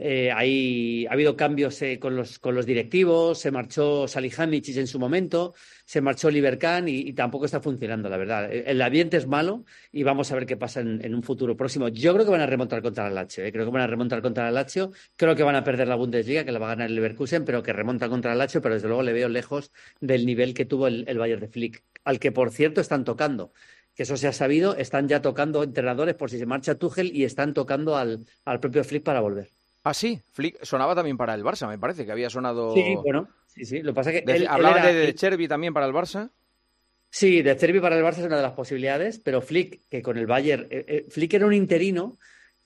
eh, 0.03 0.33
hay, 0.33 1.07
ha 1.07 1.13
habido 1.13 1.37
cambios 1.37 1.83
eh, 1.83 1.99
con, 1.99 2.17
los, 2.17 2.39
con 2.39 2.55
los 2.55 2.65
directivos, 2.65 3.39
se 3.39 3.51
marchó 3.51 4.09
Salihamidzic 4.09 4.79
en 4.79 4.87
su 4.87 4.99
momento, 4.99 5.53
se 5.85 6.01
marchó 6.01 6.29
Oliver 6.29 6.59
Kahn 6.59 6.89
y, 6.89 7.13
tampoco 7.13 7.45
está 7.45 7.61
funcionando, 7.61 8.09
la 8.09 8.17
verdad. 8.17 8.51
El 8.51 8.81
ambiente 8.81 9.19
es 9.19 9.27
malo 9.27 9.67
y 9.93 10.03
vamos 10.03 10.33
a 10.33 10.37
ver 10.37 10.47
qué 10.47 10.57
pasa 10.57 10.81
en, 10.81 11.15
un 11.15 11.23
futuro 11.23 11.55
próximo. 11.55 11.89
Yo 11.89 12.15
creo 12.15 12.25
que 12.25 12.31
van 12.31 12.41
a 12.41 12.47
remontar 12.47 12.81
contra 12.81 13.09
el 13.09 13.15
Lazio, 13.15 13.45
eh, 13.45 13.53
creo 13.53 13.67
que 13.67 13.73
van 13.73 13.83
a 13.83 13.87
remontar 13.87 14.23
contra 14.23 14.49
el 14.49 14.55
Lazio, 14.55 14.91
creo 15.17 15.37
que 15.37 15.43
van 15.43 15.57
a 15.57 15.65
perder 15.65 15.87
la 15.87 15.97
Bundesliga, 15.97 16.45
que 16.45 16.53
la 16.53 16.59
va 16.59 16.67
a 16.67 16.71
ganar 16.71 16.89
el 16.89 16.95
Leverkusen, 16.95 17.45
pero 17.45 17.63
que 17.63 17.75
remontan 17.75 18.09
contra 18.09 18.33
el 18.33 18.39
Lazio, 18.39 18.63
pero 18.63 18.75
desde 18.75 18.89
luego 18.89 19.03
le 19.03 19.13
veo 19.13 19.29
lejos 19.29 19.71
del 20.01 20.25
nivel 20.25 20.55
que 20.55 20.65
tuvo 20.65 20.87
el, 20.87 21.05
el 21.09 21.19
Bayern 21.19 21.43
de 21.43 21.49
Flick, 21.49 21.85
al 22.05 22.19
que 22.19 22.33
por 22.33 22.51
cierto 22.53 22.81
están 22.81 23.05
tocando 23.05 23.53
que 23.95 24.05
eso 24.05 24.17
se 24.17 24.29
ha 24.29 24.33
sabido, 24.33 24.77
están 24.77 25.09
ya 25.09 25.21
tocando 25.21 25.63
entrenadores 25.63 26.15
por 26.15 26.31
si 26.31 26.39
se 26.39 26.47
marcha 26.47 26.77
Tuchel 26.77 27.15
y 27.15 27.25
están 27.25 27.53
tocando 27.53 27.97
al, 27.97 28.25
al 28.47 28.61
propio 28.61 28.83
Flick 28.85 29.03
para 29.03 29.21
volver. 29.21 29.60
Ah, 29.83 29.95
sí, 29.95 30.21
Flick 30.33 30.63
sonaba 30.63 30.95
también 30.95 31.17
para 31.17 31.35
el 31.35 31.43
Barça, 31.43 31.67
me 31.69 31.79
parece, 31.79 32.05
que 32.05 32.13
había 32.13 32.29
sonado... 32.29 32.75
Sí, 32.75 32.95
bueno, 33.03 33.29
sí, 33.47 33.65
sí, 33.65 33.83
lo 33.83 33.93
que 33.93 33.95
pasa 33.95 34.13
es 34.13 34.23
que... 34.23 34.33
Él, 34.33 34.47
¿Hablaba 34.47 34.77
él 34.79 34.85
era... 34.85 34.93
de, 34.93 35.07
de 35.07 35.15
Cherby 35.15 35.49
también 35.49 35.73
para 35.73 35.87
el 35.87 35.93
Barça? 35.93 36.31
Sí, 37.09 37.43
de 37.43 37.55
Cervi 37.55 37.81
para 37.81 37.97
el 37.97 38.05
Barça 38.05 38.19
es 38.19 38.27
una 38.27 38.37
de 38.37 38.43
las 38.43 38.53
posibilidades, 38.53 39.19
pero 39.19 39.41
Flick, 39.41 39.89
que 39.89 40.03
con 40.03 40.19
el 40.19 40.27
Bayern... 40.27 40.67
Eh, 40.71 40.85
eh, 40.87 41.07
Flick 41.09 41.35
era 41.35 41.47
un 41.47 41.55
interino, 41.55 42.19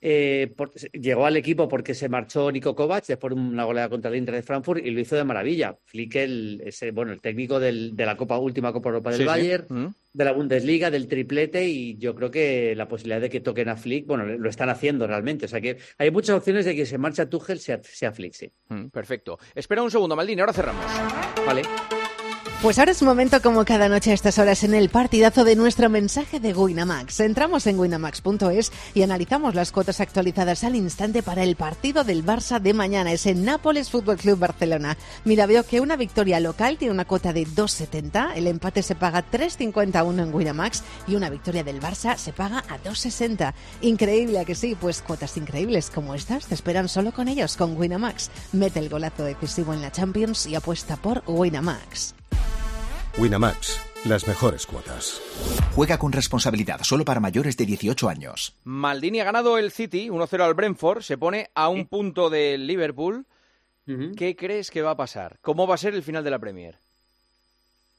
eh, 0.07 0.53
por, 0.55 0.71
llegó 0.91 1.25
al 1.25 1.35
equipo 1.35 1.67
porque 1.67 1.95
se 1.95 2.09
marchó 2.09 2.51
Nico 2.51 2.75
Kovac 2.75 3.07
después 3.07 3.33
de 3.33 3.41
una 3.41 3.63
goleada 3.63 3.89
contra 3.89 4.11
el 4.11 4.17
Inter 4.17 4.35
de 4.35 4.43
Frankfurt 4.43 4.85
y 4.85 4.91
lo 4.91 4.99
hizo 4.99 5.15
de 5.15 5.23
maravilla. 5.23 5.75
Flick, 5.85 6.15
el, 6.17 6.61
ese, 6.63 6.91
bueno, 6.91 7.11
el 7.11 7.21
técnico 7.21 7.59
del, 7.59 7.95
de 7.95 8.05
la 8.05 8.15
Copa 8.15 8.37
última 8.37 8.71
Copa 8.71 8.89
Europa 8.89 9.09
del 9.09 9.17
Sí, 9.17 9.23
sí. 9.23 9.27
Bayern, 9.27 9.65
Mm. 9.67 9.93
de 10.13 10.25
la 10.25 10.31
Bundesliga, 10.31 10.91
del 10.91 11.07
triplete 11.07 11.67
y 11.67 11.97
yo 11.97 12.13
creo 12.13 12.29
que 12.29 12.75
la 12.75 12.87
posibilidad 12.87 13.19
de 13.19 13.31
que 13.31 13.39
toquen 13.39 13.67
a 13.69 13.75
Flick, 13.77 14.05
bueno, 14.05 14.25
lo 14.25 14.47
están 14.49 14.69
haciendo 14.69 15.07
realmente. 15.07 15.45
O 15.45 15.47
sea 15.47 15.59
que 15.59 15.77
hay 15.97 16.11
muchas 16.11 16.37
opciones 16.37 16.65
de 16.65 16.75
que 16.75 16.85
se 16.85 16.99
marcha 16.99 17.27
Tuchel 17.27 17.57
sea, 17.59 17.81
sea 17.83 18.11
Flick, 18.11 18.33
sí. 18.33 18.51
Mm, 18.69 18.89
perfecto. 18.89 19.39
Espera 19.55 19.81
un 19.81 19.89
segundo, 19.89 20.15
Maldini, 20.15 20.39
ahora 20.39 20.53
cerramos. 20.53 20.85
Vale. 21.47 21.63
Pues 22.61 22.79
ahora 22.79 22.93
es 22.93 23.03
momento, 23.03 23.41
como 23.43 23.63
cada 23.63 23.89
noche 23.89 24.09
a 24.09 24.13
estas 24.15 24.39
horas, 24.39 24.63
en 24.63 24.73
el 24.73 24.89
partidazo 24.89 25.43
de 25.43 25.55
nuestro 25.55 25.87
mensaje 25.87 26.39
de 26.39 26.53
Winamax. 26.53 27.19
Entramos 27.19 27.67
en 27.67 27.77
winamax.es 27.77 28.71
y 28.95 29.03
analizamos 29.03 29.53
las 29.53 29.71
cuotas 29.71 29.99
actualizadas 29.99 30.63
al 30.63 30.75
instante 30.75 31.21
para 31.21 31.43
el 31.43 31.57
partido 31.57 32.03
del 32.03 32.25
Barça 32.25 32.59
de 32.59 32.73
mañana. 32.73 33.11
Es 33.11 33.27
en 33.27 33.45
Nápoles 33.45 33.91
Fútbol 33.91 34.17
Club 34.17 34.39
Barcelona. 34.39 34.97
Mira, 35.25 35.45
veo 35.45 35.63
que 35.63 35.79
una 35.79 35.95
victoria 35.95 36.39
local 36.39 36.77
tiene 36.77 36.93
una 36.93 37.05
cuota 37.05 37.33
de 37.33 37.45
2,70, 37.45 38.31
el 38.35 38.47
empate 38.47 38.81
se 38.81 38.95
paga 38.95 39.23
3,51 39.29 40.23
en 40.23 40.33
Winamax 40.33 40.81
y 41.07 41.15
una 41.15 41.29
victoria 41.29 41.63
del 41.63 41.81
Barça 41.81 42.17
se 42.17 42.33
paga 42.33 42.63
a 42.69 42.79
2,60. 42.79 43.53
Increíble, 43.81 44.39
¿a 44.39 44.45
que 44.45 44.55
sí? 44.55 44.75
Pues 44.79 45.03
cuotas 45.03 45.37
increíbles 45.37 45.91
como 45.93 46.15
estas 46.15 46.47
te 46.47 46.55
esperan 46.55 46.89
solo 46.89 47.11
con 47.11 47.27
ellos, 47.27 47.57
con 47.57 47.77
Winamax. 47.77 48.31
Mete 48.53 48.79
el 48.79 48.89
golazo 48.89 49.23
decisivo 49.23 49.73
en 49.73 49.83
la 49.83 49.91
Champions 49.91 50.47
y 50.47 50.55
apuesta 50.55 50.95
por 50.95 51.21
Winamax. 51.27 52.15
Winamax, 53.17 53.79
las 54.05 54.27
mejores 54.27 54.65
cuotas. 54.65 55.21
Juega 55.73 55.97
con 55.97 56.11
responsabilidad 56.11 56.81
solo 56.83 57.05
para 57.05 57.19
mayores 57.19 57.55
de 57.55 57.65
18 57.65 58.09
años. 58.09 58.55
Maldini 58.63 59.19
ha 59.21 59.23
ganado 59.23 59.57
el 59.57 59.71
City 59.71 60.09
1-0 60.09 60.41
al 60.41 60.53
Brentford, 60.53 61.01
se 61.01 61.17
pone 61.17 61.49
a 61.55 61.69
un 61.69 61.87
punto 61.87 62.29
del 62.29 62.67
Liverpool. 62.67 63.25
Uh 63.87 63.91
-huh. 63.91 64.15
¿Qué 64.15 64.35
crees 64.35 64.69
que 64.69 64.81
va 64.81 64.91
a 64.91 64.97
pasar? 64.97 65.37
¿Cómo 65.41 65.65
va 65.67 65.75
a 65.75 65.77
ser 65.77 65.93
el 65.93 66.03
final 66.03 66.23
de 66.23 66.31
la 66.31 66.39
Premier? 66.39 66.75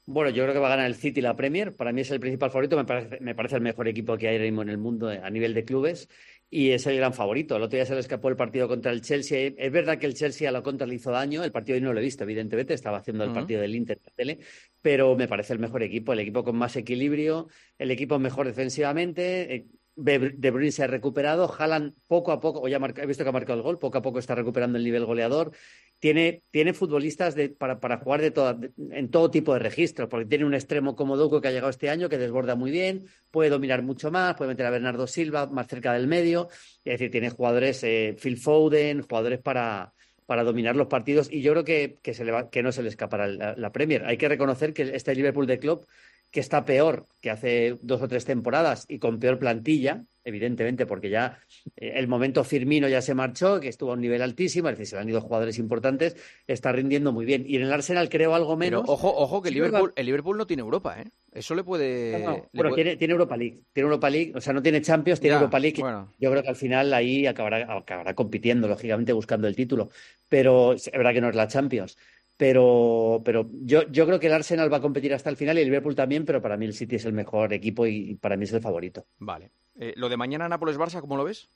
Bueno, 0.05 0.29
yo 0.29 0.43
creo 0.43 0.53
que 0.53 0.59
va 0.59 0.67
a 0.67 0.71
ganar 0.71 0.85
el 0.85 0.95
City 0.95 1.19
la 1.19 1.35
Premier. 1.35 1.75
Para 1.75 1.91
mí 1.91 2.01
es 2.01 2.11
el 2.11 2.19
principal 2.19 2.49
favorito. 2.49 2.77
Me 2.77 2.85
parece, 2.85 3.19
me 3.19 3.35
parece 3.35 3.55
el 3.55 3.61
mejor 3.61 3.87
equipo 3.87 4.17
que 4.17 4.27
hay 4.27 4.35
ahora 4.35 4.45
mismo 4.45 4.61
en 4.61 4.69
el 4.69 4.77
mundo 4.77 5.09
a 5.09 5.29
nivel 5.29 5.53
de 5.53 5.65
clubes 5.65 6.07
y 6.49 6.71
es 6.71 6.87
el 6.87 6.95
gran 6.97 7.13
favorito. 7.13 7.55
El 7.57 7.63
otro 7.63 7.75
día 7.75 7.85
se 7.85 7.93
le 7.93 7.99
escapó 7.99 8.29
el 8.29 8.37
partido 8.37 8.67
contra 8.67 8.91
el 8.91 9.01
Chelsea. 9.01 9.51
Es 9.57 9.71
verdad 9.71 9.97
que 9.97 10.05
el 10.05 10.13
Chelsea 10.13 10.47
a 10.47 10.51
la 10.51 10.61
contra 10.63 10.87
le 10.87 10.95
hizo 10.95 11.11
daño. 11.11 11.43
El 11.43 11.51
partido 11.51 11.75
hoy 11.75 11.81
no 11.81 11.91
lo 11.91 11.99
he 11.99 12.03
visto, 12.03 12.23
evidentemente. 12.23 12.73
Estaba 12.73 12.97
haciendo 12.97 13.25
el 13.25 13.31
uh 13.31 13.33
-huh. 13.33 13.35
partido 13.35 13.61
del 13.61 13.75
Inter 13.75 13.99
la 14.05 14.11
tele. 14.13 14.39
Pero 14.81 15.15
me 15.15 15.27
parece 15.27 15.53
el 15.53 15.59
mejor 15.59 15.83
equipo. 15.83 16.13
El 16.13 16.19
equipo 16.19 16.43
con 16.43 16.55
más 16.55 16.75
equilibrio. 16.77 17.49
El 17.77 17.91
equipo 17.91 18.17
mejor 18.17 18.47
defensivamente. 18.47 19.67
De 19.99 20.51
Bruyne 20.51 20.71
se 20.71 20.83
ha 20.83 20.87
recuperado. 20.87 21.51
Haaland 21.51 21.93
poco 22.07 22.31
a 22.31 22.39
poco, 22.39 22.61
o 22.61 22.67
ya 22.67 22.77
marca, 22.77 23.01
he 23.01 23.07
visto 23.07 23.23
que 23.23 23.29
ha 23.29 23.33
marcado 23.33 23.57
el 23.57 23.63
gol, 23.63 23.79
poco 23.79 23.97
a 23.97 24.01
poco 24.01 24.19
está 24.19 24.35
recuperando 24.35 24.77
el 24.77 24.83
nivel 24.83 25.05
goleador. 25.05 25.51
Tiene, 25.99 26.43
tiene 26.51 26.73
futbolistas 26.73 27.35
para, 27.57 27.79
para 27.79 27.97
jugar 27.97 28.21
de 28.21 28.29
toda, 28.29 28.59
en 28.91 29.09
todo 29.09 29.31
tipo 29.31 29.53
de 29.53 29.59
registros, 29.59 30.07
porque 30.07 30.27
tiene 30.27 30.45
un 30.45 30.53
extremo 30.53 30.95
como 30.95 31.17
Doku 31.17 31.41
que 31.41 31.47
ha 31.47 31.51
llegado 31.51 31.71
este 31.71 31.89
año, 31.89 32.09
que 32.09 32.19
desborda 32.19 32.55
muy 32.55 32.69
bien, 32.69 33.07
puede 33.31 33.49
dominar 33.49 33.81
mucho 33.81 34.11
más, 34.11 34.35
puede 34.35 34.49
meter 34.49 34.67
a 34.67 34.69
Bernardo 34.69 35.07
Silva 35.07 35.47
más 35.47 35.67
cerca 35.67 35.93
del 35.93 36.05
medio. 36.05 36.49
Es 36.85 36.93
decir, 36.93 37.09
tiene 37.09 37.31
jugadores, 37.31 37.83
eh, 37.83 38.15
Phil 38.21 38.37
Foden, 38.37 39.01
jugadores 39.01 39.39
para, 39.39 39.93
para 40.27 40.43
dominar 40.43 40.75
los 40.75 40.87
partidos 40.87 41.27
y 41.31 41.41
yo 41.41 41.53
creo 41.53 41.63
que, 41.63 41.97
que, 42.03 42.13
se 42.13 42.23
le 42.23 42.31
va, 42.31 42.49
no 42.61 42.71
se 42.71 42.83
le 42.83 42.89
escapará 42.89 43.27
la, 43.27 43.55
la 43.55 43.71
Premier. 43.71 44.05
Hay 44.05 44.17
que 44.17 44.29
reconocer 44.29 44.73
que 44.73 44.83
este 44.93 45.15
Liverpool 45.15 45.47
de 45.47 45.57
Club 45.57 45.87
que 46.31 46.39
está 46.39 46.65
peor 46.65 47.05
que 47.21 47.31
hace 47.31 47.77
dos 47.81 48.01
o 48.01 48.07
tres 48.07 48.25
temporadas 48.25 48.85
y 48.87 48.99
con 48.99 49.19
peor 49.19 49.39
plantilla, 49.39 50.05
evidentemente, 50.23 50.85
porque 50.85 51.09
ya 51.09 51.39
eh, 51.75 51.93
el 51.95 52.07
momento 52.07 52.43
Firmino 52.43 52.87
ya 52.87 53.01
se 53.01 53.13
marchó, 53.13 53.59
que 53.59 53.69
estuvo 53.69 53.91
a 53.91 53.93
un 53.93 54.01
nivel 54.01 54.21
altísimo, 54.21 54.69
es 54.69 54.73
decir, 54.77 54.87
se 54.87 54.95
le 54.95 55.01
han 55.01 55.09
ido 55.09 55.21
jugadores 55.21 55.57
importantes, 55.57 56.15
está 56.45 56.71
rindiendo 56.71 57.11
muy 57.11 57.25
bien. 57.25 57.45
Y 57.47 57.55
en 57.55 57.63
el 57.63 57.71
Arsenal 57.71 58.09
creo 58.09 58.35
algo 58.35 58.55
menos. 58.57 58.81
Pero 58.81 58.93
ojo, 58.93 59.13
ojo, 59.15 59.41
que 59.41 59.49
el 59.49 59.55
Liverpool, 59.55 59.93
el 59.95 60.05
Liverpool 60.05 60.37
no 60.37 60.45
tiene 60.45 60.61
Europa, 60.61 61.01
¿eh? 61.01 61.05
Eso 61.31 61.55
le 61.55 61.63
puede. 61.63 62.19
No, 62.19 62.19
no. 62.19 62.35
Le 62.35 62.43
bueno, 62.53 62.69
puede... 62.69 62.75
Tiene, 62.75 62.97
tiene, 62.97 63.11
Europa 63.13 63.37
League. 63.37 63.59
Tiene 63.71 63.85
Europa 63.85 64.09
League, 64.09 64.33
o 64.35 64.41
sea, 64.41 64.53
no 64.53 64.61
tiene 64.61 64.81
Champions, 64.81 65.19
tiene 65.19 65.35
ya, 65.35 65.39
Europa 65.39 65.59
League. 65.59 65.81
Bueno. 65.81 66.13
Yo 66.19 66.31
creo 66.31 66.43
que 66.43 66.49
al 66.49 66.55
final 66.55 66.93
ahí 66.93 67.25
acabará, 67.25 67.77
acabará 67.77 68.13
compitiendo, 68.13 68.67
lógicamente, 68.67 69.13
buscando 69.13 69.47
el 69.47 69.55
título. 69.55 69.89
Pero 70.29 70.73
es 70.73 70.89
verdad 70.91 71.13
que 71.13 71.21
no 71.21 71.29
es 71.29 71.35
la 71.35 71.47
Champions 71.47 71.97
pero, 72.37 73.21
pero 73.25 73.49
yo, 73.51 73.89
yo 73.89 74.05
creo 74.05 74.19
que 74.19 74.27
el 74.27 74.33
Arsenal 74.33 74.71
va 74.71 74.77
a 74.77 74.81
competir 74.81 75.13
hasta 75.13 75.29
el 75.29 75.37
final 75.37 75.57
y 75.57 75.61
el 75.61 75.67
Liverpool 75.67 75.95
también, 75.95 76.23
pero 76.23 76.41
para 76.41 76.55
mí 76.55 76.65
el 76.65 76.73
City 76.73 76.97
es 76.97 77.05
el 77.05 77.13
mejor 77.13 77.51
equipo 77.51 77.87
y 77.87 78.15
para 78.15 78.37
mí 78.37 78.45
es 78.45 78.53
el 78.53 78.61
favorito. 78.61 79.07
Vale. 79.17 79.51
Eh, 79.79 79.93
lo 79.95 80.07
de 80.07 80.17
mañana 80.17 80.47
Nápoles-Barça, 80.47 81.01
¿cómo 81.01 81.17
lo 81.17 81.23
ves? 81.23 81.49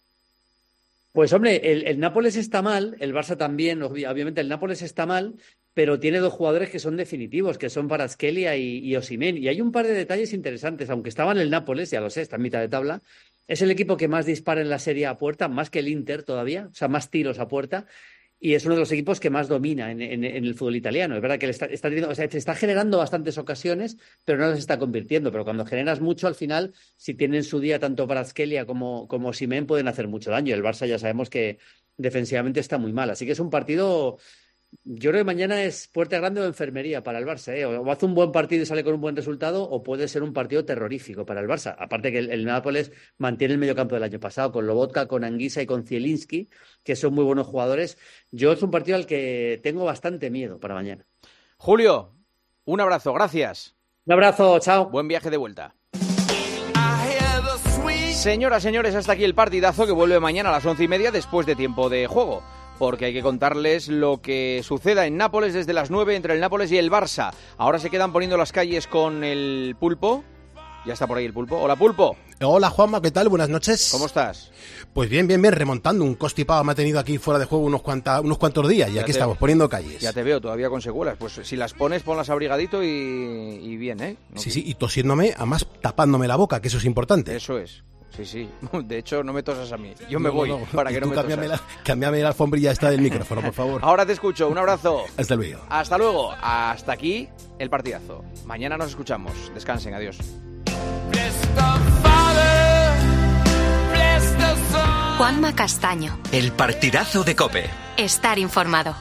Pues 1.13 1.33
hombre, 1.33 1.71
el, 1.71 1.85
el, 1.85 1.99
Nápoles 1.99 2.35
está 2.35 2.61
mal, 2.61 2.95
el 2.99 3.13
Barça 3.13 3.37
también, 3.37 3.83
obviamente 3.83 4.41
el 4.41 4.47
Nápoles 4.47 4.81
está 4.81 5.05
mal, 5.05 5.35
pero 5.73 5.99
tiene 5.99 6.19
dos 6.19 6.33
jugadores 6.33 6.69
que 6.69 6.79
son 6.79 6.97
definitivos, 6.97 7.57
que 7.57 7.69
son 7.69 7.87
Paraskelia 7.87 8.55
y, 8.55 8.79
y 8.79 8.95
Osimen. 8.95 9.37
Y 9.37 9.49
hay 9.49 9.61
un 9.61 9.71
par 9.71 9.85
de 9.85 9.93
detalles 9.93 10.33
interesantes, 10.33 10.89
aunque 10.89 11.09
estaba 11.09 11.33
en 11.33 11.39
el 11.39 11.49
Nápoles, 11.49 11.91
ya 11.91 12.01
lo 12.01 12.09
sé, 12.09 12.21
está 12.21 12.37
en 12.37 12.43
mitad 12.43 12.59
de 12.59 12.69
tabla, 12.69 13.01
es 13.47 13.61
el 13.61 13.69
equipo 13.69 13.97
que 13.97 14.07
más 14.07 14.25
dispara 14.25 14.61
en 14.61 14.69
la 14.69 14.79
serie 14.79 15.05
a 15.05 15.17
puerta, 15.17 15.49
más 15.49 15.69
que 15.69 15.79
el 15.79 15.89
Inter 15.89 16.23
todavía, 16.23 16.69
o 16.71 16.73
sea, 16.73 16.87
más 16.87 17.09
tiros 17.09 17.37
a 17.39 17.49
puerta. 17.49 17.85
Y 18.43 18.55
es 18.55 18.65
uno 18.65 18.73
de 18.73 18.79
los 18.81 18.91
equipos 18.91 19.19
que 19.19 19.29
más 19.29 19.47
domina 19.47 19.91
en, 19.91 20.01
en- 20.01 20.23
el 20.25 20.55
fútbol 20.55 20.75
italiano. 20.75 21.15
Es 21.15 21.21
verdad 21.21 21.37
que 21.37 21.45
le 21.45 21.51
está, 21.51 21.67
está 21.67 21.89
o 22.09 22.15
sea, 22.15 22.25
está 22.25 22.55
generando 22.55 22.97
bastantes 22.97 23.37
ocasiones, 23.37 23.97
pero 24.25 24.39
no 24.39 24.47
las 24.49 24.57
está 24.59 24.79
convirtiendo. 24.79 25.31
Pero 25.31 25.43
cuando 25.45 25.63
generas 25.65 26.01
mucho, 26.01 26.25
al 26.27 26.33
final, 26.35 26.73
si 26.97 27.13
tienen 27.13 27.43
su 27.43 27.59
día 27.59 27.77
tanto 27.79 28.07
Paraskelia 28.07 28.65
como, 28.65 29.07
como 29.07 29.31
Simen, 29.33 29.67
pueden 29.67 29.87
hacer 29.87 30.07
mucho 30.07 30.31
daño. 30.31 30.55
El 30.55 30.63
Barça 30.63 30.87
ya 30.87 30.97
sabemos 30.97 31.29
que 31.29 31.59
defensivamente 31.97 32.59
está 32.59 32.79
muy 32.79 32.93
mal. 32.93 33.11
Así 33.11 33.25
que 33.27 33.33
es 33.33 33.39
un 33.39 33.51
partido 33.51 34.17
yo 34.83 35.11
creo 35.11 35.21
que 35.21 35.25
mañana 35.25 35.63
es 35.63 35.87
puerta 35.87 36.17
grande 36.17 36.41
o 36.41 36.45
enfermería 36.45 37.03
para 37.03 37.19
el 37.19 37.25
Barça. 37.25 37.53
¿eh? 37.53 37.65
O 37.65 37.91
hace 37.91 38.05
un 38.05 38.15
buen 38.15 38.31
partido 38.31 38.63
y 38.63 38.65
sale 38.65 38.83
con 38.83 38.95
un 38.95 39.01
buen 39.01 39.15
resultado, 39.15 39.63
o 39.63 39.83
puede 39.83 40.07
ser 40.07 40.23
un 40.23 40.33
partido 40.33 40.65
terrorífico 40.65 41.25
para 41.25 41.41
el 41.41 41.47
Barça. 41.47 41.75
Aparte 41.77 42.11
que 42.11 42.19
el, 42.19 42.31
el 42.31 42.45
Nápoles 42.45 42.91
mantiene 43.17 43.53
el 43.53 43.59
mediocampo 43.59 43.95
del 43.95 44.03
año 44.03 44.19
pasado, 44.19 44.51
con 44.51 44.65
Lobotka, 44.65 45.07
con 45.07 45.23
Anguisa 45.23 45.61
y 45.61 45.65
con 45.65 45.85
Zielinski, 45.85 46.49
que 46.83 46.95
son 46.95 47.13
muy 47.13 47.23
buenos 47.23 47.47
jugadores. 47.47 47.97
Yo 48.31 48.51
es 48.51 48.61
un 48.63 48.71
partido 48.71 48.97
al 48.97 49.05
que 49.05 49.59
tengo 49.63 49.85
bastante 49.85 50.29
miedo 50.29 50.59
para 50.59 50.73
mañana. 50.73 51.05
Julio, 51.57 52.13
un 52.65 52.81
abrazo, 52.81 53.13
gracias. 53.13 53.75
Un 54.05 54.13
abrazo, 54.13 54.59
chao. 54.59 54.89
Buen 54.89 55.07
viaje 55.07 55.29
de 55.29 55.37
vuelta. 55.37 55.75
Señoras, 58.13 58.61
señores, 58.61 58.93
hasta 58.93 59.13
aquí 59.13 59.23
el 59.23 59.33
partidazo 59.33 59.85
que 59.85 59.91
vuelve 59.91 60.19
mañana 60.19 60.49
a 60.49 60.51
las 60.51 60.65
once 60.65 60.83
y 60.83 60.87
media 60.87 61.11
después 61.11 61.45
de 61.47 61.55
tiempo 61.55 61.89
de 61.89 62.05
juego. 62.05 62.43
Porque 62.81 63.05
hay 63.05 63.13
que 63.13 63.21
contarles 63.21 63.89
lo 63.89 64.23
que 64.23 64.61
suceda 64.63 65.05
en 65.05 65.15
Nápoles 65.15 65.53
desde 65.53 65.71
las 65.71 65.91
9 65.91 66.15
entre 66.15 66.33
el 66.33 66.39
Nápoles 66.39 66.71
y 66.71 66.79
el 66.79 66.89
Barça. 66.89 67.31
Ahora 67.59 67.77
se 67.77 67.91
quedan 67.91 68.11
poniendo 68.11 68.37
las 68.37 68.51
calles 68.51 68.87
con 68.87 69.23
el 69.23 69.75
pulpo. 69.79 70.23
Ya 70.87 70.93
está 70.93 71.05
por 71.05 71.19
ahí 71.19 71.25
el 71.25 71.31
pulpo. 71.31 71.57
Hola, 71.59 71.75
pulpo. 71.75 72.17
Hola 72.41 72.71
Juanma, 72.71 72.99
¿qué 72.99 73.11
tal? 73.11 73.29
Buenas 73.29 73.49
noches. 73.49 73.89
¿Cómo 73.91 74.07
estás? 74.07 74.51
Pues 74.95 75.11
bien, 75.11 75.27
bien, 75.27 75.39
bien, 75.43 75.53
remontando. 75.53 76.03
Un 76.03 76.15
constipado 76.15 76.63
me 76.63 76.71
ha 76.71 76.75
tenido 76.75 76.97
aquí 76.99 77.19
fuera 77.19 77.37
de 77.37 77.45
juego 77.45 77.63
unos, 77.65 77.83
cuanta- 77.83 78.19
unos 78.19 78.39
cuantos 78.39 78.67
días 78.67 78.89
y 78.89 78.93
Ya 78.93 79.01
aquí 79.03 79.11
estamos 79.11 79.37
poniendo 79.37 79.69
calles. 79.69 80.01
Ya 80.01 80.11
te 80.11 80.23
veo 80.23 80.41
todavía 80.41 80.67
con 80.71 80.81
secuelas. 80.81 81.17
Pues 81.19 81.33
si 81.43 81.55
las 81.55 81.75
pones, 81.75 82.01
ponlas 82.01 82.31
abrigadito 82.31 82.83
y, 82.83 82.87
y 82.87 83.77
bien, 83.77 84.01
¿eh? 84.01 84.17
No 84.33 84.41
Sí, 84.41 84.49
sí, 84.49 84.63
y 84.65 84.73
tosiéndome, 84.73 85.35
además 85.37 85.67
tapándome 85.81 86.27
la 86.27 86.35
boca, 86.35 86.59
que 86.59 86.69
eso 86.69 86.79
es 86.79 86.85
importante. 86.85 87.35
Eso 87.35 87.59
es. 87.59 87.83
Sí, 88.15 88.25
sí. 88.25 88.49
De 88.83 88.97
hecho, 88.97 89.23
no 89.23 89.31
me 89.33 89.41
tosas 89.43 89.71
a 89.71 89.77
mí. 89.77 89.93
Yo 90.09 90.19
me 90.19 90.29
No, 90.29 90.35
voy 90.35 90.49
no, 90.49 90.59
no. 90.59 90.65
para 90.65 90.91
Y 90.91 90.95
que 90.95 90.99
no 91.01 91.05
tú 91.05 91.09
me 91.11 91.15
cámbiame 91.15 91.47
tosas. 91.47 91.61
la, 91.61 91.83
cámbiame 91.83 92.19
la 92.21 92.27
alfombrilla 92.29 92.71
esta 92.71 92.89
del 92.89 93.01
micrófono, 93.01 93.41
por 93.41 93.53
favor. 93.53 93.81
Ahora 93.83 94.05
te 94.05 94.13
escucho. 94.13 94.49
Un 94.49 94.57
abrazo. 94.57 95.05
Hasta 95.17 95.35
luego. 95.35 95.61
Hasta 95.69 95.97
luego. 95.97 96.33
Hasta 96.41 96.91
aquí 96.93 97.29
el 97.59 97.69
partidazo. 97.69 98.23
Mañana 98.45 98.77
nos 98.77 98.89
escuchamos. 98.89 99.33
Descansen. 99.53 99.93
Adiós. 99.93 100.17
Juanma 105.17 105.55
Castaño. 105.55 106.17
El 106.31 106.51
partidazo 106.51 107.23
de 107.23 107.35
Cope. 107.35 107.69
Estar 107.97 108.39
informado. 108.39 108.95